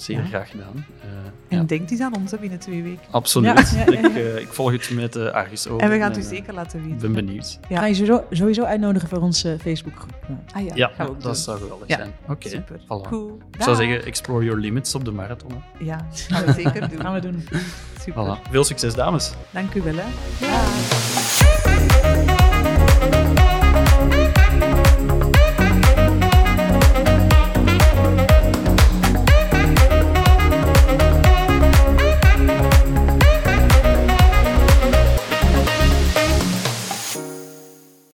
Zeer 0.00 0.16
Ja. 0.18 0.24
graag 0.24 0.50
gedaan. 0.50 0.86
Eh, 1.00 1.08
en 1.48 1.58
ja, 1.58 1.62
denk 1.62 1.90
eens 1.90 2.00
aan 2.00 2.14
ons 2.16 2.30
hè, 2.30 2.36
binnen 2.38 2.58
twee 2.58 2.82
weken. 2.82 3.00
absoluut. 3.10 3.70
Ja, 3.70 3.78
ja, 3.84 3.92
ja, 3.92 4.00
ja. 4.00 4.08
Ik, 4.08 4.14
eh, 4.16 4.36
ik 4.38 4.48
volg 4.52 4.72
het 4.72 4.90
met 4.90 5.16
uh, 5.16 5.30
Argus 5.30 5.68
over. 5.68 5.82
En 5.84 5.90
we 5.90 5.98
gaan 5.98 6.08
het 6.10 6.18
u 6.18 6.22
zeker 6.22 6.54
laten 6.54 6.78
Ik 6.78 6.84
weten. 6.84 6.98
ben 7.12 7.24
benieuwd. 7.26 7.58
Ja. 7.68 7.78
Ga 7.78 7.86
je 7.86 7.94
sowieso, 7.94 8.24
sowieso 8.30 8.62
uitnodigen 8.62 9.08
voor 9.08 9.18
onze 9.18 9.56
Facebookgroep. 9.60 10.12
Ah 10.54 10.64
ja, 10.64 10.72
Ja, 10.74 10.90
dat 10.98 11.22
doen. 11.22 11.34
zou 11.34 11.58
geweldig 11.58 11.88
Ja. 11.88 11.96
zijn. 11.96 12.12
Oké, 12.28 12.48
Super. 12.48 12.80
voilà. 12.80 13.08
Cool. 13.08 13.38
Ik 13.56 13.62
zou 13.62 13.76
zeggen, 13.76 14.04
explore 14.04 14.44
your 14.44 14.60
limits 14.60 14.94
op 14.94 15.04
de 15.04 15.10
marathon. 15.12 15.50
hè. 15.52 15.84
Ja, 15.84 16.06
gaan 16.12 16.44
we 16.44 16.52
zeker 16.52 16.80
doen. 16.90 17.00
Gaan 17.00 17.14
we 17.14 17.20
doen. 17.20 17.44
Super. 18.00 18.38
Voilà. 18.38 18.50
Veel 18.50 18.64
succes, 18.64 18.94
dames. 18.94 19.32
Dank 19.50 19.74
u 19.74 19.82
wel. 19.82 19.94
Hè. 19.96 21.09